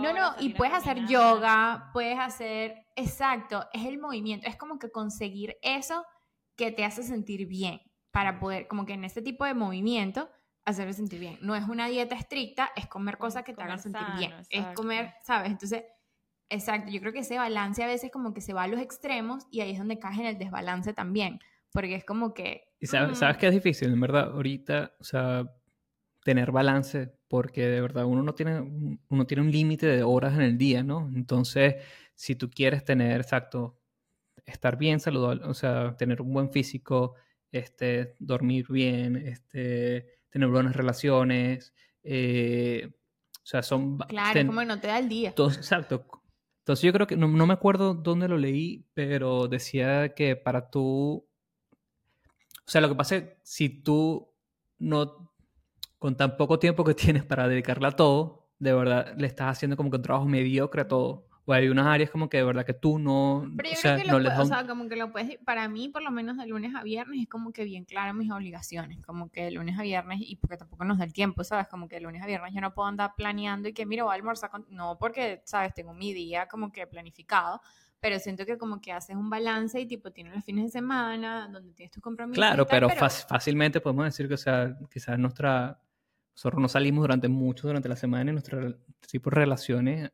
no, 0.00 0.12
no, 0.12 0.34
y 0.40 0.50
puedes 0.50 0.74
hacer 0.74 1.06
yoga, 1.06 1.90
puedes 1.92 2.18
hacer, 2.18 2.86
exacto, 2.96 3.66
es 3.72 3.86
el 3.86 3.98
movimiento, 3.98 4.46
es 4.46 4.56
como 4.56 4.78
que 4.78 4.90
conseguir 4.90 5.56
eso 5.62 6.04
que 6.56 6.70
te 6.70 6.84
hace 6.84 7.02
sentir 7.02 7.46
bien 7.46 7.80
para 8.10 8.38
poder, 8.38 8.66
como 8.68 8.84
que 8.84 8.94
en 8.94 9.04
este 9.04 9.22
tipo 9.22 9.44
de 9.44 9.54
movimiento, 9.54 10.28
hacerme 10.68 10.92
sentir 10.92 11.20
bien. 11.20 11.38
No 11.40 11.54
es 11.54 11.66
una 11.66 11.88
dieta 11.88 12.14
estricta, 12.14 12.70
es 12.76 12.86
comer 12.86 13.16
cosas 13.18 13.42
que 13.42 13.54
te 13.54 13.62
hagan 13.62 13.78
sentir 13.78 14.06
bien. 14.18 14.34
Es 14.50 14.66
comer, 14.74 15.14
¿sabes? 15.22 15.50
Entonces, 15.50 15.84
exacto, 16.48 16.90
yo 16.90 17.00
creo 17.00 17.12
que 17.12 17.20
ese 17.20 17.38
balance 17.38 17.82
a 17.82 17.86
veces 17.86 18.10
como 18.10 18.34
que 18.34 18.40
se 18.40 18.52
va 18.52 18.64
a 18.64 18.68
los 18.68 18.80
extremos 18.80 19.46
y 19.50 19.60
ahí 19.60 19.72
es 19.72 19.78
donde 19.78 19.98
cae 19.98 20.20
en 20.20 20.26
el 20.26 20.38
desbalance 20.38 20.92
también, 20.92 21.40
porque 21.72 21.94
es 21.94 22.04
como 22.04 22.34
que... 22.34 22.64
Y 22.80 22.86
sabes, 22.86 23.12
mm. 23.12 23.14
sabes 23.14 23.36
que 23.36 23.46
es 23.48 23.54
difícil, 23.54 23.92
en 23.92 24.00
verdad, 24.00 24.32
ahorita, 24.32 24.92
o 24.98 25.04
sea, 25.04 25.50
tener 26.24 26.52
balance, 26.52 27.12
porque 27.28 27.66
de 27.66 27.80
verdad 27.80 28.04
uno 28.04 28.22
no 28.22 28.34
tiene, 28.34 28.60
uno 29.08 29.26
tiene 29.26 29.42
un 29.42 29.50
límite 29.50 29.86
de 29.86 30.02
horas 30.02 30.34
en 30.34 30.42
el 30.42 30.58
día, 30.58 30.82
¿no? 30.82 31.10
Entonces, 31.14 31.76
si 32.14 32.34
tú 32.34 32.50
quieres 32.50 32.84
tener, 32.84 33.20
exacto, 33.20 33.78
estar 34.44 34.76
bien 34.76 35.00
saludable, 35.00 35.44
o 35.44 35.54
sea, 35.54 35.96
tener 35.96 36.22
un 36.22 36.32
buen 36.32 36.50
físico, 36.50 37.14
este, 37.52 38.14
dormir 38.18 38.66
bien, 38.68 39.16
este, 39.16 40.18
tener 40.30 40.48
buenas 40.48 40.76
relaciones, 40.76 41.72
eh, 42.02 42.90
o 43.42 43.46
sea, 43.46 43.62
son... 43.62 43.98
Claro, 43.98 44.46
como 44.46 44.64
no 44.64 44.80
te 44.80 44.88
da 44.88 44.98
el 44.98 45.08
día. 45.08 45.30
exacto. 45.30 46.04
Entonces 46.68 46.84
yo 46.84 46.92
creo 46.92 47.06
que, 47.06 47.16
no, 47.16 47.28
me 47.28 47.54
acuerdo 47.54 47.94
dónde 47.94 48.28
lo 48.28 48.36
leí, 48.36 48.84
pero 48.92 49.48
decía 49.48 50.14
que 50.14 50.36
para 50.36 50.68
tú, 50.68 51.26
o 51.72 52.70
sea, 52.70 52.82
lo 52.82 52.90
que 52.90 52.94
pasa 52.94 53.16
es 53.16 53.24
si 53.42 53.70
tú 53.70 54.28
no, 54.78 55.32
con 55.98 56.14
tan 56.18 56.36
poco 56.36 56.58
tiempo 56.58 56.84
que 56.84 56.92
tienes 57.06 57.24
para 57.24 57.48
dedicarle 57.48 57.88
a 57.88 57.92
todo, 57.92 58.50
de 58.58 58.74
verdad 58.74 59.14
le 59.16 59.26
estás 59.28 59.56
haciendo 59.56 59.78
como 59.78 59.88
que 59.88 59.96
un 59.96 60.02
trabajo 60.02 60.26
mediocre 60.26 60.82
a 60.82 60.88
todo 60.88 61.26
o 61.48 61.54
hay 61.54 61.68
unas 61.70 61.86
áreas 61.86 62.10
como 62.10 62.28
que 62.28 62.36
de 62.36 62.44
verdad 62.44 62.66
que 62.66 62.74
tú 62.74 62.98
no... 62.98 63.50
Pero 63.56 63.70
yo 63.70 63.74
o 63.74 63.80
sea, 63.80 63.94
creo 63.94 64.04
que 64.04 64.12
no 64.12 64.18
lo 64.18 64.42
o 64.42 64.44
sea, 64.44 64.66
como 64.66 64.86
que 64.86 64.96
lo 64.96 65.10
puedes, 65.10 65.38
para 65.38 65.66
mí 65.66 65.88
por 65.88 66.02
lo 66.02 66.10
menos 66.10 66.36
de 66.36 66.46
lunes 66.46 66.74
a 66.74 66.82
viernes 66.82 67.22
es 67.22 67.28
como 67.28 67.52
que 67.52 67.64
bien 67.64 67.86
claro 67.86 68.12
mis 68.12 68.30
obligaciones, 68.30 69.00
como 69.00 69.30
que 69.30 69.44
de 69.44 69.52
lunes 69.52 69.78
a 69.78 69.82
viernes, 69.82 70.20
y 70.20 70.36
porque 70.36 70.58
tampoco 70.58 70.84
nos 70.84 70.98
da 70.98 71.04
el 71.04 71.14
tiempo, 71.14 71.42
¿sabes? 71.44 71.66
Como 71.68 71.88
que 71.88 71.96
de 71.96 72.02
lunes 72.02 72.22
a 72.22 72.26
viernes 72.26 72.52
yo 72.52 72.60
no 72.60 72.74
puedo 72.74 72.86
andar 72.86 73.14
planeando 73.16 73.68
y 73.68 73.72
que 73.72 73.86
mira, 73.86 74.04
voy 74.04 74.12
a 74.12 74.16
almorzar 74.16 74.50
con... 74.50 74.66
No, 74.68 74.98
porque, 74.98 75.40
¿sabes? 75.46 75.72
Tengo 75.72 75.94
mi 75.94 76.12
día 76.12 76.48
como 76.48 76.70
que 76.70 76.86
planificado, 76.86 77.62
pero 77.98 78.18
siento 78.18 78.44
que 78.44 78.58
como 78.58 78.80
que 78.82 78.92
haces 78.92 79.16
un 79.16 79.30
balance 79.30 79.80
y 79.80 79.86
tipo 79.86 80.10
tienes 80.12 80.34
los 80.34 80.44
fines 80.44 80.64
de 80.66 80.70
semana 80.70 81.48
donde 81.50 81.72
tienes 81.72 81.92
tus 81.92 82.02
compromisos. 82.02 82.36
Claro, 82.36 82.66
pero, 82.66 82.90
fácilmente 82.90 83.80
podemos 83.80 84.04
decir 84.04 84.28
que, 84.28 84.34
o 84.34 84.38
sea, 84.38 84.76
quizás 84.90 85.18
nuestra... 85.18 85.80
Nosotros 86.34 86.60
no 86.60 86.68
salimos 86.68 87.02
durante 87.02 87.26
mucho 87.26 87.66
durante 87.66 87.88
la 87.88 87.96
semana 87.96 88.30
y 88.30 88.34
nuestro 88.34 88.76
tipo 89.10 89.30
de 89.30 89.36
relaciones 89.36 90.12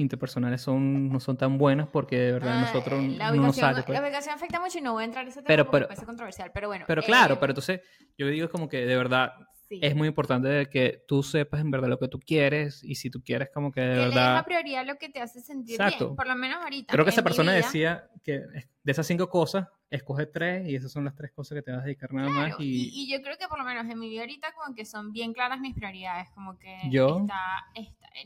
interpersonales 0.00 0.62
son, 0.62 1.08
no 1.08 1.20
son 1.20 1.36
tan 1.36 1.58
buenas 1.58 1.88
porque 1.88 2.18
de 2.18 2.32
verdad 2.32 2.58
ah, 2.58 2.60
nosotros 2.62 3.02
la 3.04 3.32
no 3.32 3.42
nos 3.42 3.56
sale. 3.56 3.82
Pues. 3.82 3.98
La 3.98 4.04
ubicación 4.04 4.34
afecta 4.34 4.60
mucho 4.60 4.78
y 4.78 4.80
no 4.80 4.92
voy 4.92 5.02
a 5.02 5.06
entrar 5.06 5.24
en 5.24 5.30
ese 5.30 5.42
tema 5.42 5.48
pero, 5.48 5.70
puede 5.70 5.96
ser 5.96 6.06
controversial, 6.06 6.50
pero 6.52 6.68
bueno. 6.68 6.84
Pero 6.86 7.02
claro, 7.02 7.34
eh, 7.34 7.38
pero 7.40 7.52
entonces 7.52 7.80
yo 8.16 8.26
digo 8.26 8.46
es 8.46 8.50
como 8.50 8.68
que 8.68 8.86
de 8.86 8.96
verdad 8.96 9.32
es 9.70 9.94
muy 9.94 10.08
importante 10.08 10.66
que 10.66 11.04
tú 11.06 11.22
sepas 11.22 11.60
en 11.60 11.70
verdad 11.70 11.88
lo 11.88 11.98
que 11.98 12.08
tú 12.08 12.18
quieres 12.18 12.82
y 12.82 12.96
si 12.96 13.08
tú 13.08 13.22
quieres 13.22 13.50
como 13.54 13.70
que 13.70 13.80
de 13.80 13.94
que 13.94 14.00
verdad... 14.00 14.28
Le 14.30 14.34
la 14.34 14.44
prioridad 14.44 14.86
lo 14.86 14.96
que 14.96 15.08
te 15.08 15.20
hace 15.20 15.40
sentir 15.40 15.78
bien, 15.78 16.16
por 16.16 16.26
lo 16.26 16.34
menos 16.34 16.58
ahorita. 16.62 16.92
Creo 16.92 17.04
que 17.04 17.10
esa 17.10 17.22
persona 17.22 17.52
decía 17.52 18.10
que 18.24 18.40
de 18.82 18.92
esas 18.92 19.06
cinco 19.06 19.28
cosas, 19.28 19.68
escoge 19.90 20.26
tres 20.26 20.68
y 20.68 20.76
esas 20.76 20.92
son 20.92 21.04
las 21.04 21.14
tres 21.14 21.32
cosas 21.32 21.56
que 21.56 21.62
te 21.62 21.72
vas 21.72 21.82
a 21.82 21.84
dedicar 21.84 22.12
nada 22.12 22.28
más. 22.28 22.54
Y... 22.58 22.90
y... 22.92 23.10
yo 23.12 23.20
creo 23.22 23.36
que 23.38 23.48
por 23.48 23.58
lo 23.58 23.64
menos 23.64 23.88
en 23.88 23.98
mi 23.98 24.08
vida 24.08 24.22
ahorita 24.22 24.52
como 24.52 24.74
que 24.74 24.84
son 24.84 25.12
bien 25.12 25.32
claras 25.32 25.60
mis 25.60 25.74
prioridades, 25.74 26.30
como 26.30 26.58
que 26.58 26.78
¿Yo? 26.90 27.20
Está, 27.20 27.66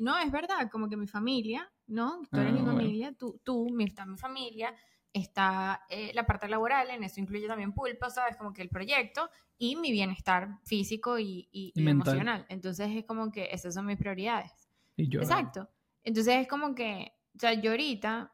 no, 0.01 0.19
es 0.19 0.31
verdad, 0.31 0.71
como 0.71 0.89
que 0.89 0.97
mi 0.97 1.07
familia, 1.07 1.71
¿no? 1.87 2.23
Tú 2.31 2.41
eres 2.41 2.53
mi 2.53 2.61
ah, 2.61 2.65
familia, 2.65 3.13
tú, 3.13 3.41
tú, 3.45 3.67
está 3.81 4.07
mi 4.07 4.17
familia, 4.17 4.75
está 5.13 5.83
eh, 5.89 6.13
la 6.15 6.27
parte 6.27 6.49
laboral, 6.49 6.91
en 6.91 7.05
eso 7.05 7.21
incluye 7.21 7.47
también 7.47 7.73
pulpa, 7.73 8.11
¿sabes? 8.11 8.37
Como 8.37 8.53
que 8.53 8.63
el 8.63 8.69
proyecto 8.69 9.31
y 9.59 9.77
mi 9.77 9.93
bienestar 9.93 10.59
físico 10.65 11.19
y, 11.19 11.49
y, 11.53 11.73
emocional. 11.77 12.45
Entonces 12.49 12.91
es 12.91 13.05
como 13.05 13.31
que 13.31 13.49
esas 13.53 13.75
son 13.75 13.87
mis 13.87 13.97
prioridades. 13.97 14.69
Y 14.97 15.09
yo. 15.09 15.21
Exacto. 15.21 15.69
Entonces 16.03 16.35
es 16.41 16.49
como 16.49 16.75
que, 16.75 17.13
o 17.37 17.39
sea, 17.39 17.55
yo 17.55 17.71
ahorita, 17.71 18.33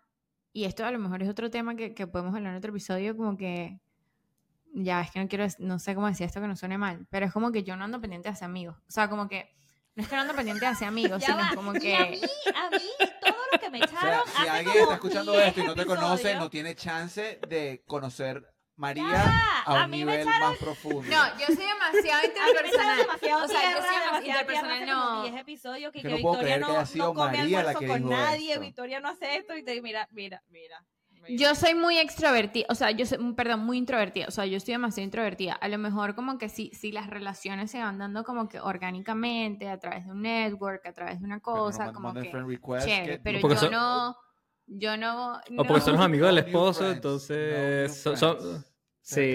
y 0.53 0.65
esto 0.65 0.85
a 0.85 0.91
lo 0.91 0.99
mejor 0.99 1.23
es 1.23 1.29
otro 1.29 1.51
tema 1.51 1.77
que, 1.77 1.95
que 1.95 2.07
podemos 2.07 2.35
hablar 2.35 2.53
en 2.53 2.59
otro 2.59 2.71
episodio, 2.71 3.17
como 3.17 3.37
que, 3.37 3.81
ya, 4.73 5.03
es 5.03 5.11
que 5.11 5.21
no 5.21 5.29
quiero, 5.29 5.47
no 5.59 5.79
sé 5.79 5.95
cómo 5.95 6.07
decir 6.07 6.27
esto 6.27 6.41
que 6.41 6.49
no 6.49 6.57
suene 6.57 6.79
mal, 6.79 7.07
pero 7.11 7.27
es 7.27 7.33
como 7.33 7.53
que 7.53 7.63
yo 7.63 7.77
no 7.77 7.85
ando 7.85 8.01
pendiente 8.01 8.29
hacer 8.29 8.47
amigos. 8.47 8.77
O 8.89 8.91
sea, 8.91 9.11
como 9.11 9.29
que 9.29 9.51
no 10.01 10.05
es 10.05 10.09
que 10.09 10.17
no 10.17 10.23
ando 10.23 10.35
pendiente 10.35 10.65
de 10.65 10.71
hacer 10.71 10.89
amigos, 10.89 11.23
sino 11.23 11.39
como 11.55 11.73
que... 11.75 11.95
a 11.95 12.07
mí, 12.07 12.21
a 12.55 12.71
mí, 12.71 12.91
todo 13.21 13.37
lo 13.53 13.59
que 13.59 13.71
me 13.71 13.79
echaron 13.79 14.23
Si 14.27 14.49
alguien 14.49 14.77
está 14.79 14.95
escuchando 14.95 15.39
esto 15.41 15.61
y 15.61 15.65
no 15.65 15.75
te 15.75 15.85
conoce, 15.85 16.35
no 16.37 16.49
tiene 16.49 16.75
chance 16.75 17.39
de 17.47 17.83
conocer 17.87 18.51
María 18.77 19.63
a 19.67 19.85
un 19.85 19.91
nivel 19.91 20.25
más 20.25 20.57
profundo. 20.57 21.03
No, 21.03 21.39
yo 21.39 21.47
soy 21.47 21.67
demasiado 21.67 22.25
interpersonal. 22.25 22.99
demasiado 22.99 23.45
o 23.45 23.49
sea, 23.49 23.73
yo 23.73 23.83
soy 23.83 23.91
demasiado 23.91 24.27
interpersonal, 24.27 24.87
no. 24.87 25.23
10 25.25 25.37
episodios 25.37 25.93
que, 25.93 26.01
que, 26.01 26.09
que 26.09 26.15
Victoria 26.15 26.59
no, 26.59 26.83
no 26.95 27.15
come 27.15 27.37
María 27.37 27.59
almuerzo 27.61 27.87
con 27.87 28.09
nadie, 28.09 28.59
Victoria 28.59 29.01
no 29.01 29.11
hace 29.11 29.37
esto 29.37 29.55
y 29.55 29.63
te 29.63 29.83
mira, 29.83 30.09
mira, 30.13 30.43
mira. 30.49 30.83
Yo 31.29 31.55
soy 31.55 31.75
muy 31.75 31.99
extrovertida, 31.99 32.67
o 32.69 32.75
sea, 32.75 32.91
yo 32.91 33.07
soy, 33.07 33.19
perdón, 33.35 33.61
muy 33.61 33.79
introvertida, 33.79 34.27
o 34.29 34.31
sea, 34.31 34.47
yo 34.47 34.57
estoy 34.57 34.73
demasiado 34.73 35.05
introvertida. 35.05 35.55
A 35.55 35.69
lo 35.69 35.79
mejor 35.79 36.15
como 36.15 36.39
que 36.39 36.49
si, 36.49 36.71
si 36.75 36.93
las 36.93 37.09
relaciones 37.09 37.71
se 37.71 37.79
van 37.79 37.99
dando 37.99 38.25
como 38.25 38.49
que 38.49 38.61
orgánicamente, 38.61 39.69
a 39.69 39.79
través 39.79 40.07
de 40.07 40.13
un 40.13 40.23
network, 40.23 40.87
a 40.87 40.93
través 40.93 41.21
de 41.21 41.27
una 41.27 41.41
cosa, 41.41 41.93
como 41.93 42.15
que 42.15 42.31
chévere, 42.85 43.19
pero 43.19 43.41
yo 43.41 43.71
no, 43.71 44.17
yo 44.67 44.97
no, 44.97 45.41
O 45.59 45.65
porque 45.65 45.83
son 45.83 45.95
los 45.95 46.05
amigos 46.05 46.29
del 46.29 46.39
esposo, 46.47 46.91
entonces 46.91 48.03
son, 48.03 48.65
sí, 49.01 49.35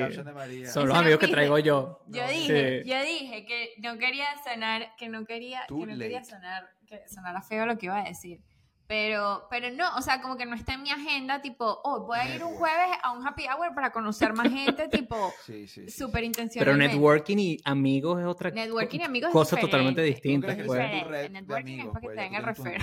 son 0.66 0.88
los 0.88 0.98
amigos 0.98 1.20
que 1.20 1.28
traigo 1.28 1.60
yo. 1.60 2.02
Yo 2.08 2.28
dije, 2.28 2.84
yo 2.86 3.02
dije 3.04 3.46
que 3.46 3.74
no 3.78 3.98
quería 3.98 4.28
sonar, 4.44 4.96
que 4.98 5.10
no 5.10 5.26
quería, 5.26 5.62
que 5.68 5.86
no 5.86 5.98
quería 5.98 6.24
sonar, 6.24 6.70
que 6.88 7.08
sonara 7.08 7.42
feo 7.42 7.66
lo 7.66 7.78
que 7.78 7.88
iba 7.88 8.00
a 8.00 8.04
decir. 8.04 8.42
Pero, 8.88 9.48
pero 9.50 9.72
no, 9.72 9.96
o 9.98 10.02
sea, 10.02 10.22
como 10.22 10.38
que 10.38 10.46
no 10.46 10.56
está 10.56 10.76
en 10.76 10.84
mi 10.84 10.92
agenda, 10.92 11.42
tipo, 11.42 11.80
oh, 11.84 12.06
voy 12.06 12.20
a 12.20 12.36
ir 12.36 12.44
un 12.44 12.54
jueves 12.54 12.88
a 13.02 13.14
un 13.14 13.26
happy 13.26 13.46
hour 13.48 13.74
para 13.74 13.92
conocer 13.92 14.34
más 14.34 14.52
gente, 14.52 14.88
tipo, 14.90 15.34
sí, 15.46 15.68
sí, 15.68 15.90
súper 15.90 16.24
intencional. 16.24 16.66
Pero 16.66 16.78
networking 16.78 17.38
y 17.38 17.58
amigos 17.66 18.20
es 18.20 18.28
otra 18.28 18.52
networking 18.52 19.00
y 19.00 19.04
amigos 19.04 19.32
cosa 19.32 19.58
totalmente 19.58 20.04
distinta. 20.04 20.56
Pues. 20.66 21.32
Networking 21.32 21.80
es 21.80 21.86
para 21.88 22.02
que 22.02 22.08
te 22.10 22.14
den 22.14 22.36
el 22.36 22.44
refer. 22.44 22.82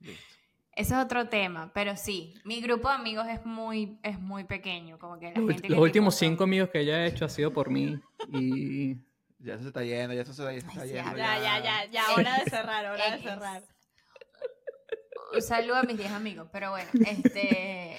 Ese 0.00 0.14
es 0.74 0.92
otro 0.92 1.28
tema, 1.28 1.70
pero 1.72 1.96
sí, 1.96 2.34
mi 2.44 2.60
grupo 2.60 2.88
de 2.88 2.96
amigos 2.96 3.28
es 3.28 3.46
muy, 3.46 4.00
es 4.02 4.18
muy 4.18 4.42
pequeño, 4.42 4.98
como 4.98 5.20
que 5.20 5.32
Los, 5.36 5.52
gente 5.52 5.68
los 5.68 5.78
últimos 5.78 6.16
cinco 6.16 6.42
amigos 6.44 6.68
que 6.70 6.80
ella 6.80 6.96
ha 6.96 7.06
hecho 7.06 7.24
ha 7.24 7.28
sido 7.28 7.52
por 7.52 7.70
mí 7.70 7.96
y 8.32 8.96
ya 9.38 9.58
se 9.58 9.68
está 9.68 9.82
yendo, 9.82 10.14
ya 10.14 10.24
se 10.24 10.30
está, 10.30 10.52
yendo. 10.52 11.16
Ya, 11.16 11.38
ya, 11.38 11.58
ya, 11.62 11.84
ya, 11.86 12.14
hora 12.14 12.38
de 12.38 12.50
cerrar, 12.50 12.86
hora 12.86 13.16
de 13.16 13.22
cerrar. 13.22 13.62
Un 15.34 15.42
saludo 15.42 15.76
a 15.76 15.82
mis 15.82 15.98
10 15.98 16.12
amigos, 16.12 16.48
pero 16.52 16.70
bueno, 16.70 16.88
este, 17.06 17.96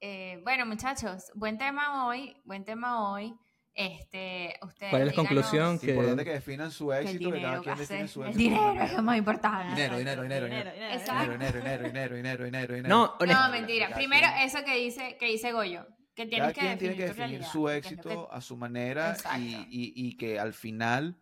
eh, 0.00 0.40
bueno 0.44 0.66
muchachos, 0.66 1.30
buen 1.34 1.58
tema 1.58 2.06
hoy, 2.06 2.36
buen 2.44 2.64
tema 2.64 3.10
hoy. 3.10 3.34
Este, 3.74 4.58
ustedes 4.62 4.90
¿Cuál 4.90 5.02
es 5.02 5.08
la 5.08 5.14
conclusión? 5.14 5.78
Que... 5.78 5.90
Importante 5.90 6.24
que 6.24 6.32
definan 6.32 6.70
su 6.70 6.92
éxito, 6.92 7.30
que, 7.30 7.40
cada 7.40 7.60
quien 7.60 7.78
define 7.78 8.08
su 8.08 8.24
éxito. 8.24 8.38
El 8.38 8.50
dinero 8.50 8.82
es 8.82 8.92
lo 8.92 9.02
más 9.02 9.16
importante. 9.16 9.74
Dinero, 9.74 9.98
dinero, 9.98 10.22
dinero, 10.22 10.46
dinero. 10.46 10.70
Dinero, 10.72 11.32
dinero, 11.32 11.58
dinero, 11.58 12.14
dinero, 12.16 12.44
dinero, 12.44 12.74
dinero. 12.74 12.88
No, 12.88 13.16
no 13.24 13.50
mentira. 13.50 13.90
Primero, 13.94 14.26
eso 14.42 14.64
que 14.64 14.76
dice, 14.76 15.16
que 15.18 15.26
dice 15.26 15.52
Goyo. 15.52 15.86
Que 16.28 16.36
Cada 16.38 16.52
quien 16.52 16.78
tiene 16.78 16.96
que 16.96 17.06
definir 17.06 17.44
su 17.44 17.68
éxito 17.68 18.30
a 18.32 18.40
su 18.40 18.56
manera 18.56 19.16
y, 19.38 19.92
y, 19.94 20.16
que 20.16 20.38
al 20.38 20.52
final 20.52 21.16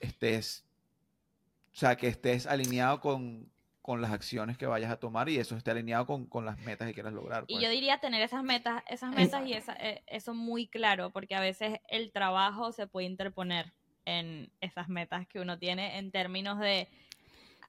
estés, 0.00 0.64
o 1.72 1.76
sea, 1.76 1.96
que 1.96 2.08
estés 2.08 2.46
alineado 2.46 3.00
con, 3.00 3.50
con 3.88 4.02
las 4.02 4.12
acciones 4.12 4.58
que 4.58 4.66
vayas 4.66 4.90
a 4.90 4.98
tomar 4.98 5.30
y 5.30 5.38
eso 5.38 5.56
esté 5.56 5.70
alineado 5.70 6.04
con, 6.06 6.44
las 6.44 6.58
metas 6.58 6.86
que 6.86 6.92
quieras 6.92 7.14
lograr. 7.14 7.44
Y 7.46 7.54
pues. 7.54 7.64
yo 7.64 7.70
diría 7.70 7.98
tener 8.00 8.20
esas 8.20 8.44
metas, 8.44 8.82
esas 8.86 9.14
metas 9.14 9.46
y 9.46 9.54
esa, 9.54 9.72
eh, 9.80 10.02
eso 10.06 10.34
muy 10.34 10.66
claro, 10.66 11.10
porque 11.10 11.34
a 11.34 11.40
veces 11.40 11.80
el 11.88 12.12
trabajo 12.12 12.70
se 12.72 12.86
puede 12.86 13.06
interponer 13.06 13.72
en 14.04 14.52
esas 14.60 14.90
metas 14.90 15.26
que 15.26 15.40
uno 15.40 15.58
tiene 15.58 15.96
en 15.96 16.10
términos 16.10 16.58
de 16.58 16.88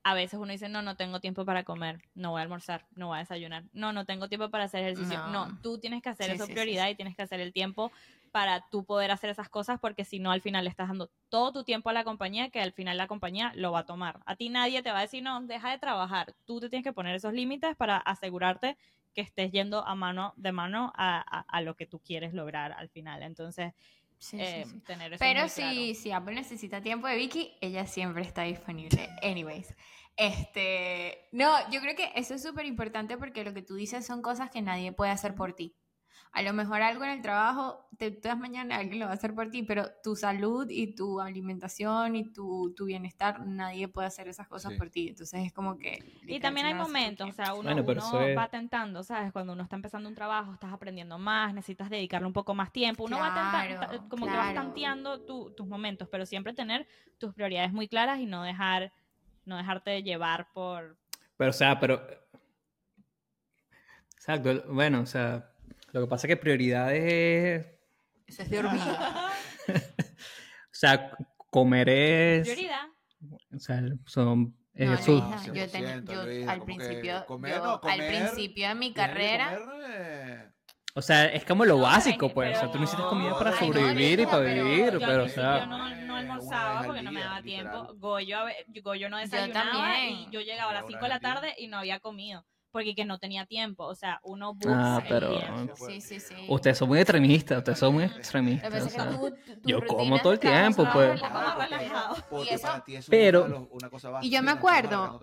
a 0.03 0.13
veces 0.13 0.39
uno 0.39 0.51
dice, 0.51 0.69
no, 0.69 0.81
no 0.81 0.95
tengo 0.95 1.19
tiempo 1.19 1.45
para 1.45 1.63
comer, 1.63 2.01
no 2.15 2.31
voy 2.31 2.39
a 2.39 2.43
almorzar, 2.43 2.85
no 2.95 3.07
voy 3.07 3.17
a 3.17 3.19
desayunar, 3.19 3.65
no, 3.73 3.91
no 3.93 4.05
tengo 4.05 4.29
tiempo 4.29 4.49
para 4.49 4.65
hacer 4.65 4.81
ejercicio. 4.81 5.27
No, 5.27 5.59
tú 5.61 5.79
tienes 5.79 6.01
que 6.01 6.09
hacer 6.09 6.31
eso 6.31 6.47
prioridad 6.47 6.89
y 6.89 6.95
tienes 6.95 7.15
que 7.15 7.21
hacer 7.21 7.39
el 7.41 7.51
tiempo 7.51 7.91
para 8.31 8.65
tú 8.69 8.85
poder 8.85 9.11
hacer 9.11 9.29
esas 9.29 9.49
cosas 9.49 9.79
porque 9.79 10.05
si 10.05 10.19
no 10.19 10.31
al 10.31 10.41
final 10.41 10.63
le 10.63 10.69
estás 10.69 10.87
dando 10.87 11.09
todo 11.29 11.51
tu 11.51 11.63
tiempo 11.63 11.89
a 11.89 11.93
la 11.93 12.03
compañía 12.03 12.49
que 12.49 12.61
al 12.61 12.73
final 12.73 12.97
la 12.97 13.07
compañía 13.07 13.51
lo 13.55 13.71
va 13.71 13.79
a 13.79 13.85
tomar. 13.85 14.19
A 14.25 14.35
ti 14.35 14.49
nadie 14.49 14.81
te 14.81 14.91
va 14.91 14.99
a 14.99 15.01
decir, 15.01 15.23
no, 15.23 15.41
deja 15.41 15.71
de 15.71 15.79
trabajar. 15.79 16.33
Tú 16.45 16.59
te 16.59 16.69
tienes 16.69 16.83
que 16.83 16.93
poner 16.93 17.15
esos 17.15 17.33
límites 17.33 17.75
para 17.75 17.97
asegurarte 17.97 18.77
que 19.13 19.21
estés 19.21 19.51
yendo 19.51 19.85
a 19.85 19.95
mano 19.95 20.33
de 20.37 20.51
mano 20.51 20.93
a, 20.95 21.61
lo 21.61 21.75
que 21.75 21.85
tú 21.85 21.99
quieres 21.99 22.33
lograr 22.33 22.71
al 22.73 22.89
final. 22.89 23.23
Entonces, 23.23 23.73
eh, 24.34 24.65
tener 24.86 25.13
eso 25.13 25.20
Pero 25.20 25.47
si, 25.47 25.95
si 25.95 26.11
Apple 26.11 26.36
necesita 26.36 26.82
tiempo 26.82 27.07
de 27.07 27.15
Vicky, 27.15 27.53
ella 27.61 27.86
siempre 27.86 28.24
está 28.24 28.43
disponible. 28.43 29.09
Anyways. 29.24 29.74
Este, 30.17 31.30
no, 31.32 31.47
yo 31.72 31.80
creo 31.80 31.95
que 31.95 32.11
eso 32.15 32.34
es 32.34 32.43
súper 32.43 32.65
importante 32.65 33.17
porque 33.17 33.45
lo 33.45 33.53
que 33.53 33.61
tú 33.61 33.76
dices 33.76 34.05
son 34.05 34.22
cosas 34.22 34.49
que 34.49 34.61
nadie 34.61 34.91
puede 34.91 35.11
hacer 35.11 35.34
por 35.34 35.53
ti 35.53 35.78
a 36.32 36.43
lo 36.43 36.53
mejor 36.53 36.82
algo 36.82 37.03
en 37.03 37.09
el 37.09 37.21
trabajo, 37.21 37.89
te, 37.97 38.11
todas 38.11 38.38
mañana 38.38 38.77
alguien 38.77 38.99
lo 38.99 39.05
va 39.05 39.11
a 39.11 39.15
hacer 39.15 39.34
por 39.34 39.49
ti, 39.49 39.63
pero 39.63 39.89
tu 40.03 40.15
salud 40.15 40.67
y 40.69 40.93
tu 40.93 41.19
alimentación 41.19 42.15
y 42.15 42.32
tu, 42.32 42.73
tu 42.77 42.86
bienestar, 42.86 43.45
nadie 43.45 43.88
puede 43.88 44.07
hacer 44.07 44.27
esas 44.27 44.47
cosas 44.47 44.73
por 44.73 44.89
ti. 44.89 45.09
Entonces 45.09 45.47
es 45.47 45.51
como 45.51 45.77
que... 45.77 46.03
Y 46.27 46.39
también 46.39 46.67
hay 46.67 46.75
momentos, 46.75 47.30
o 47.30 47.34
sea, 47.34 47.55
uno, 47.55 47.75
va 48.38 48.47
tentando, 48.47 49.03
¿sabes? 49.03 49.32
Cuando 49.32 49.53
uno 49.53 49.63
está 49.63 49.75
empezando 49.75 50.07
un 50.07 50.15
trabajo, 50.15 50.53
estás 50.53 50.71
aprendiendo 50.71 51.17
más, 51.17 51.53
necesitas 51.53 51.89
dedicarle 51.89 52.27
un 52.27 52.34
poco 52.34 52.53
más 52.53 52.71
tiempo, 52.71 53.05
uno 53.05 53.17
va 53.17 53.34
tentando, 53.34 54.07
como 54.07 54.27
que 54.27 54.34
vas 54.34 54.53
tanteando 54.53 55.21
tus 55.21 55.67
momentos, 55.67 56.07
pero 56.11 56.25
siempre 56.25 56.53
tener 56.53 56.88
tus 57.17 57.34
prioridades 57.34 57.73
muy 57.73 57.88
claras 57.88 58.19
y 58.19 58.27
no 58.27 58.43
dejar, 58.43 58.93
no 59.45 59.57
dejarte 59.57 60.03
llevar 60.03 60.47
por... 60.53 60.95
Pero, 61.38 61.49
o 61.49 61.53
sea, 61.53 61.80
pero... 61.80 62.01
Exacto, 64.15 64.63
bueno, 64.67 65.01
o 65.01 65.05
sea, 65.05 65.49
lo 65.91 66.01
que 66.01 66.07
pasa 66.07 66.27
es 66.27 66.29
que 66.29 66.37
prioridades 66.37 67.03
es... 67.03 67.65
Eso 68.27 68.43
es 68.43 68.49
de 68.49 68.59
hormiga. 68.59 69.31
o 69.67 70.71
sea, 70.71 71.11
comer 71.49 71.89
es... 71.89 72.47
Prioridad. 72.47 72.87
O 73.53 73.59
sea, 73.59 73.83
son... 74.05 74.55
No, 74.73 74.95
yo, 75.05 75.17
yo 75.53 75.63
al 76.49 76.63
principio, 76.63 77.25
yo, 77.27 77.81
al 77.83 77.97
principio 77.97 78.69
de 78.69 78.75
mi 78.75 78.93
carrera... 78.93 79.59
O 80.95 81.01
sea, 81.01 81.25
es 81.25 81.45
como 81.45 81.65
lo 81.65 81.79
básico, 81.79 82.29
pues. 82.29 82.57
o 82.57 82.59
sea, 82.61 82.71
tú 82.71 82.79
necesitas 82.79 83.05
comida 83.07 83.37
para 83.37 83.57
sobrevivir 83.57 84.21
y 84.21 84.25
para 84.25 84.39
vivir, 84.39 84.99
pero, 84.99 85.25
o 85.25 85.29
sea... 85.29 85.59
Yo 85.59 85.65
no, 85.65 85.95
no 85.95 86.15
almorzaba 86.15 86.83
porque 86.83 87.01
no 87.01 87.11
me 87.11 87.21
daba 87.21 87.41
tiempo. 87.41 87.93
Goyo, 87.95 88.37
Goyo 88.81 89.09
no 89.09 89.17
desayunaba 89.17 89.99
y 90.05 90.27
yo 90.31 90.41
llegaba 90.41 90.71
a 90.71 90.75
las 90.75 90.87
5 90.87 90.99
de 90.99 91.09
la 91.09 91.19
tarde 91.19 91.55
y 91.57 91.67
no 91.67 91.77
había 91.77 91.99
comido 91.99 92.45
porque 92.72 92.95
que 92.95 93.05
no 93.05 93.20
tenía 93.20 93.45
tiempo. 93.45 93.86
O 93.86 93.95
sea, 93.95 94.20
uno 94.24 94.53
busca 94.53 94.97
ah, 94.97 95.03
pero, 95.07 95.39
Sí, 95.88 96.01
sí, 96.01 96.20
sí. 96.20 96.36
Ustedes 96.47 96.78
son 96.78 96.89
muy 96.89 96.99
extremistas, 96.99 97.57
ustedes 97.59 97.80
son 97.80 97.93
muy 97.93 98.03
extremistas. 98.05 98.74
yo 99.63 99.86
como 99.86 100.20
todo 100.20 100.34
el 100.34 100.39
tiempo, 100.39 100.88
pues. 100.93 101.22
Pero, 103.09 103.70
y 104.22 104.30
yo 104.30 104.43
me 104.43 104.51
acuerdo 104.51 105.20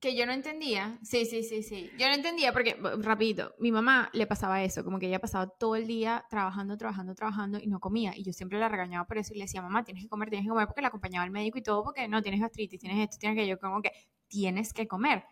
que 0.00 0.16
yo 0.16 0.26
no 0.26 0.32
entendía. 0.32 0.98
Sí, 1.02 1.26
sí, 1.26 1.42
sí, 1.42 1.62
sí. 1.62 1.90
Yo 1.98 2.08
no 2.08 2.14
entendía 2.14 2.52
porque, 2.52 2.76
rapidito, 2.98 3.54
mi 3.58 3.72
mamá 3.72 4.10
le 4.12 4.26
pasaba 4.26 4.62
eso, 4.62 4.84
como 4.84 4.98
que 4.98 5.06
ella 5.06 5.20
pasaba 5.20 5.48
todo 5.48 5.76
el 5.76 5.86
día 5.86 6.24
trabajando, 6.30 6.76
trabajando, 6.76 7.14
trabajando 7.14 7.58
y 7.60 7.66
no 7.66 7.80
comía. 7.80 8.16
Y 8.16 8.22
yo 8.22 8.32
siempre 8.32 8.58
la 8.58 8.68
regañaba 8.68 9.06
por 9.06 9.18
eso 9.18 9.34
y 9.34 9.38
le 9.38 9.44
decía, 9.44 9.62
mamá, 9.62 9.84
tienes 9.84 10.04
que 10.04 10.08
comer, 10.08 10.30
tienes 10.30 10.46
que 10.46 10.50
comer 10.50 10.66
porque 10.66 10.82
la 10.82 10.88
acompañaba 10.88 11.24
al 11.24 11.30
médico 11.30 11.58
y 11.58 11.62
todo, 11.62 11.82
porque 11.82 12.08
no 12.08 12.22
tienes 12.22 12.40
gastritis, 12.40 12.80
tienes 12.80 13.00
esto, 13.00 13.18
tienes 13.18 13.38
que 13.38 13.46
yo 13.46 13.58
como 13.58 13.82
que 13.82 13.92
tienes 14.28 14.72
que 14.72 14.86
comer 14.86 15.24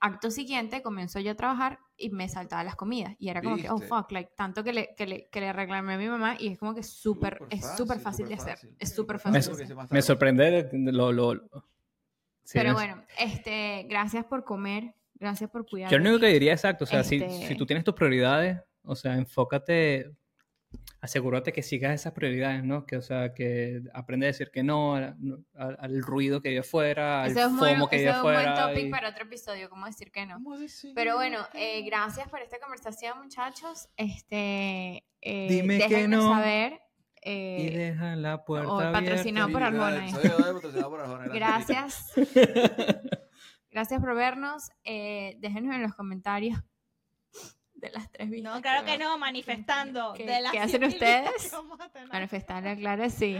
acto 0.00 0.30
siguiente 0.30 0.82
comenzó 0.82 1.20
yo 1.20 1.32
a 1.32 1.34
trabajar 1.34 1.78
y 1.96 2.10
me 2.10 2.28
saltaba 2.28 2.64
las 2.64 2.76
comidas. 2.76 3.14
Y 3.18 3.28
era 3.28 3.42
como 3.42 3.56
que, 3.56 3.70
oh 3.70 3.78
fuck, 3.78 4.10
like, 4.12 4.32
tanto 4.36 4.62
que 4.62 4.72
le, 4.72 4.94
que 4.96 5.06
le, 5.06 5.28
que 5.28 5.40
le 5.40 5.52
reclamé 5.52 5.94
a 5.94 5.98
mi 5.98 6.08
mamá 6.08 6.36
y 6.38 6.48
es 6.48 6.58
como 6.58 6.74
que 6.74 6.82
súper, 6.82 7.40
es 7.50 7.76
súper 7.76 8.00
fácil, 8.00 8.28
de 8.28 8.34
hacer. 8.34 8.58
Es 8.78 8.94
súper 8.94 9.18
fácil. 9.18 9.54
Me, 9.90 10.02
sorprende 10.02 10.68
lo... 10.72 11.12
lo, 11.12 11.48
Pero 12.52 12.74
bueno, 12.74 13.04
este, 13.18 13.86
gracias 13.88 14.24
por 14.24 14.44
comer, 14.44 14.94
gracias 15.14 15.50
por 15.50 15.66
cuidar. 15.66 15.90
Yo 15.90 15.98
lo 15.98 16.04
único 16.10 16.20
que 16.20 16.32
diría 16.32 16.52
exacto, 16.52 16.84
o 16.84 16.86
sea, 16.86 17.02
si, 17.04 17.16
este 17.16 17.48
si 17.48 17.54
tú 17.54 17.66
tienes 17.66 17.84
tus 17.84 17.94
prioridades, 17.94 18.60
o 18.82 18.94
sea, 18.94 19.16
enfócate 19.16 20.12
asegúrate 21.06 21.52
que 21.52 21.62
sigas 21.62 21.94
esas 21.94 22.12
prioridades, 22.12 22.62
¿no? 22.64 22.84
Que, 22.84 22.96
o 22.96 23.02
sea, 23.02 23.32
que 23.32 23.82
aprende 23.94 24.26
a 24.26 24.28
decir 24.28 24.50
que 24.50 24.62
no 24.62 24.94
al, 24.94 26.02
ruido 26.02 26.42
que 26.42 26.50
hay 26.50 26.58
afuera, 26.58 27.22
al 27.22 27.32
FOMO 27.32 27.88
que 27.88 27.96
hay 27.96 28.06
afuera. 28.06 28.42
es 28.42 28.46
un 28.48 28.54
buen 28.54 28.74
topic 28.74 28.90
para 28.90 29.08
otro 29.08 29.24
episodio, 29.24 29.70
cómo 29.70 29.86
decir 29.86 30.10
que 30.10 30.26
no. 30.26 30.38
Pero 30.94 31.14
bueno, 31.14 31.38
eh, 31.54 31.82
gracias 31.84 32.28
por 32.28 32.40
esta 32.40 32.58
conversación, 32.58 33.18
muchachos. 33.22 33.88
Este, 33.96 35.04
eh, 35.22 35.46
Dime 35.48 35.86
que 35.88 36.08
no. 36.08 36.34
saber. 36.34 36.80
Eh, 37.22 37.56
y 37.58 37.76
deja 37.76 38.14
la 38.14 38.44
puerta 38.44 38.72
oh, 38.72 38.92
patrocinado 38.92 39.48
por 39.50 39.62
Arjona. 39.62 40.06
Gracias. 41.32 42.12
gracias 43.70 44.00
por 44.00 44.14
vernos. 44.14 44.70
Eh, 44.84 45.36
déjenos 45.40 45.74
en 45.74 45.82
los 45.82 45.94
comentarios 45.94 46.60
de 47.86 47.92
las 47.92 48.10
tres 48.10 48.30
vistas. 48.30 48.54
No, 48.54 48.62
claro 48.62 48.84
que 48.84 48.98
no, 48.98 49.18
manifestando. 49.18 50.12
¿Qué, 50.14 50.26
¿qué 50.52 50.58
hacen 50.58 50.84
ustedes? 50.84 51.52
Manifestar, 52.12 52.76
claro, 52.76 53.08
sí. 53.10 53.36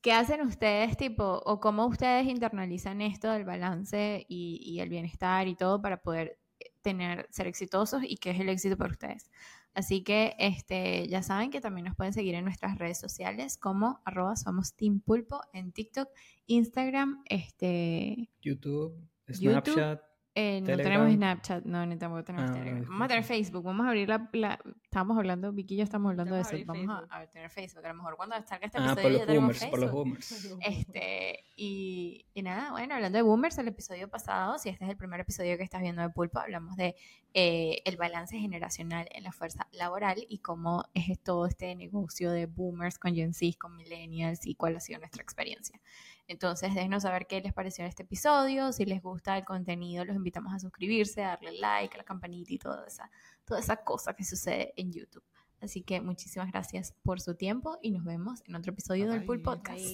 ¿Qué 0.00 0.12
hacen 0.12 0.40
ustedes, 0.42 0.96
tipo, 0.96 1.42
o 1.44 1.58
cómo 1.58 1.86
ustedes 1.86 2.26
internalizan 2.26 3.00
esto 3.00 3.30
del 3.32 3.44
balance 3.44 4.24
y, 4.28 4.60
y, 4.62 4.80
el 4.80 4.88
bienestar 4.88 5.48
y 5.48 5.56
todo 5.56 5.82
para 5.82 5.96
poder 6.00 6.38
tener, 6.82 7.26
ser 7.30 7.48
exitosos 7.48 8.02
y 8.04 8.16
qué 8.16 8.30
es 8.30 8.40
el 8.40 8.48
éxito 8.48 8.76
para 8.76 8.92
ustedes? 8.92 9.30
Así 9.76 10.02
que 10.02 10.34
este, 10.38 11.06
ya 11.06 11.22
saben 11.22 11.50
que 11.50 11.60
también 11.60 11.84
nos 11.84 11.96
pueden 11.96 12.14
seguir 12.14 12.34
en 12.34 12.44
nuestras 12.44 12.78
redes 12.78 12.98
sociales 12.98 13.58
como 13.58 14.00
arroba 14.06 14.34
somos 14.34 14.74
Team 14.74 15.00
Pulpo 15.00 15.42
en 15.52 15.70
TikTok, 15.70 16.08
Instagram, 16.46 17.22
este, 17.26 18.30
YouTube, 18.40 18.96
Snapchat. 19.30 20.05
Eh, 20.38 20.60
no 20.60 20.76
tenemos 20.76 21.10
Snapchat, 21.10 21.64
no, 21.64 21.86
ni 21.86 21.96
tampoco 21.96 22.22
tenemos 22.22 22.50
ah, 22.50 22.52
Telegram. 22.52 22.84
Vamos 22.84 23.04
a 23.06 23.08
tener 23.08 23.24
Facebook, 23.24 23.64
vamos 23.64 23.86
a 23.86 23.88
abrir 23.88 24.06
la, 24.06 24.28
la 24.34 24.60
estábamos 24.82 25.16
hablando, 25.16 25.50
Vicky 25.50 25.76
y 25.76 25.78
yo 25.78 25.84
estamos 25.84 26.10
hablando 26.10 26.34
de 26.34 26.42
eso, 26.42 26.58
vamos 26.66 27.04
a, 27.08 27.26
tener 27.28 27.48
Facebook, 27.48 27.86
a 27.86 27.88
lo 27.88 27.94
mejor 27.94 28.16
cuando 28.16 28.36
salga 28.46 28.66
este 28.66 28.76
episodio 28.76 28.92
ah, 28.92 29.02
por 29.02 29.10
los 29.12 29.26
ya 29.26 29.34
boomers, 29.34 29.58
Facebook. 29.58 29.70
Por 29.70 29.80
los 29.80 29.92
boomers. 29.92 30.56
Este, 30.60 31.44
y, 31.56 32.26
y, 32.34 32.42
nada, 32.42 32.70
bueno, 32.70 32.94
hablando 32.96 33.16
de 33.16 33.22
boomers, 33.22 33.56
el 33.56 33.68
episodio 33.68 34.10
pasado, 34.10 34.58
si 34.58 34.68
este 34.68 34.84
es 34.84 34.90
el 34.90 34.98
primer 34.98 35.20
episodio 35.20 35.56
que 35.56 35.62
estás 35.62 35.80
viendo 35.80 36.02
de 36.02 36.10
Pulpo, 36.10 36.38
hablamos 36.38 36.76
de 36.76 36.96
eh, 37.32 37.80
el 37.86 37.96
balance 37.96 38.38
generacional 38.38 39.08
en 39.12 39.24
la 39.24 39.32
fuerza 39.32 39.66
laboral 39.72 40.22
y 40.28 40.40
cómo 40.40 40.84
es 40.92 41.18
todo 41.18 41.46
este 41.46 41.74
negocio 41.76 42.30
de 42.30 42.44
boomers 42.44 42.98
con 42.98 43.14
Gen 43.14 43.32
Z, 43.32 43.56
con 43.58 43.74
millennials 43.74 44.44
y 44.44 44.54
cuál 44.54 44.76
ha 44.76 44.80
sido 44.80 44.98
nuestra 44.98 45.22
experiencia. 45.22 45.80
Entonces, 46.28 46.74
déjenos 46.74 47.04
saber 47.04 47.26
qué 47.26 47.40
les 47.40 47.52
pareció 47.52 47.84
este 47.84 48.02
episodio. 48.02 48.72
Si 48.72 48.84
les 48.84 49.02
gusta 49.02 49.38
el 49.38 49.44
contenido, 49.44 50.04
los 50.04 50.16
invitamos 50.16 50.52
a 50.52 50.58
suscribirse, 50.58 51.22
a 51.22 51.28
darle 51.28 51.52
like, 51.52 51.94
a 51.94 51.98
la 51.98 52.04
campanita 52.04 52.52
y 52.52 52.58
toda 52.58 52.86
esa, 52.86 53.10
toda 53.44 53.60
esa 53.60 53.76
cosa 53.76 54.14
que 54.14 54.24
sucede 54.24 54.72
en 54.76 54.92
YouTube. 54.92 55.24
Así 55.60 55.82
que 55.82 56.00
muchísimas 56.00 56.50
gracias 56.50 56.94
por 57.02 57.20
su 57.20 57.34
tiempo 57.34 57.78
y 57.80 57.90
nos 57.90 58.04
vemos 58.04 58.42
en 58.46 58.56
otro 58.56 58.72
episodio 58.72 59.10
del 59.10 59.24
Pool 59.24 59.40
Podcast. 59.40 59.84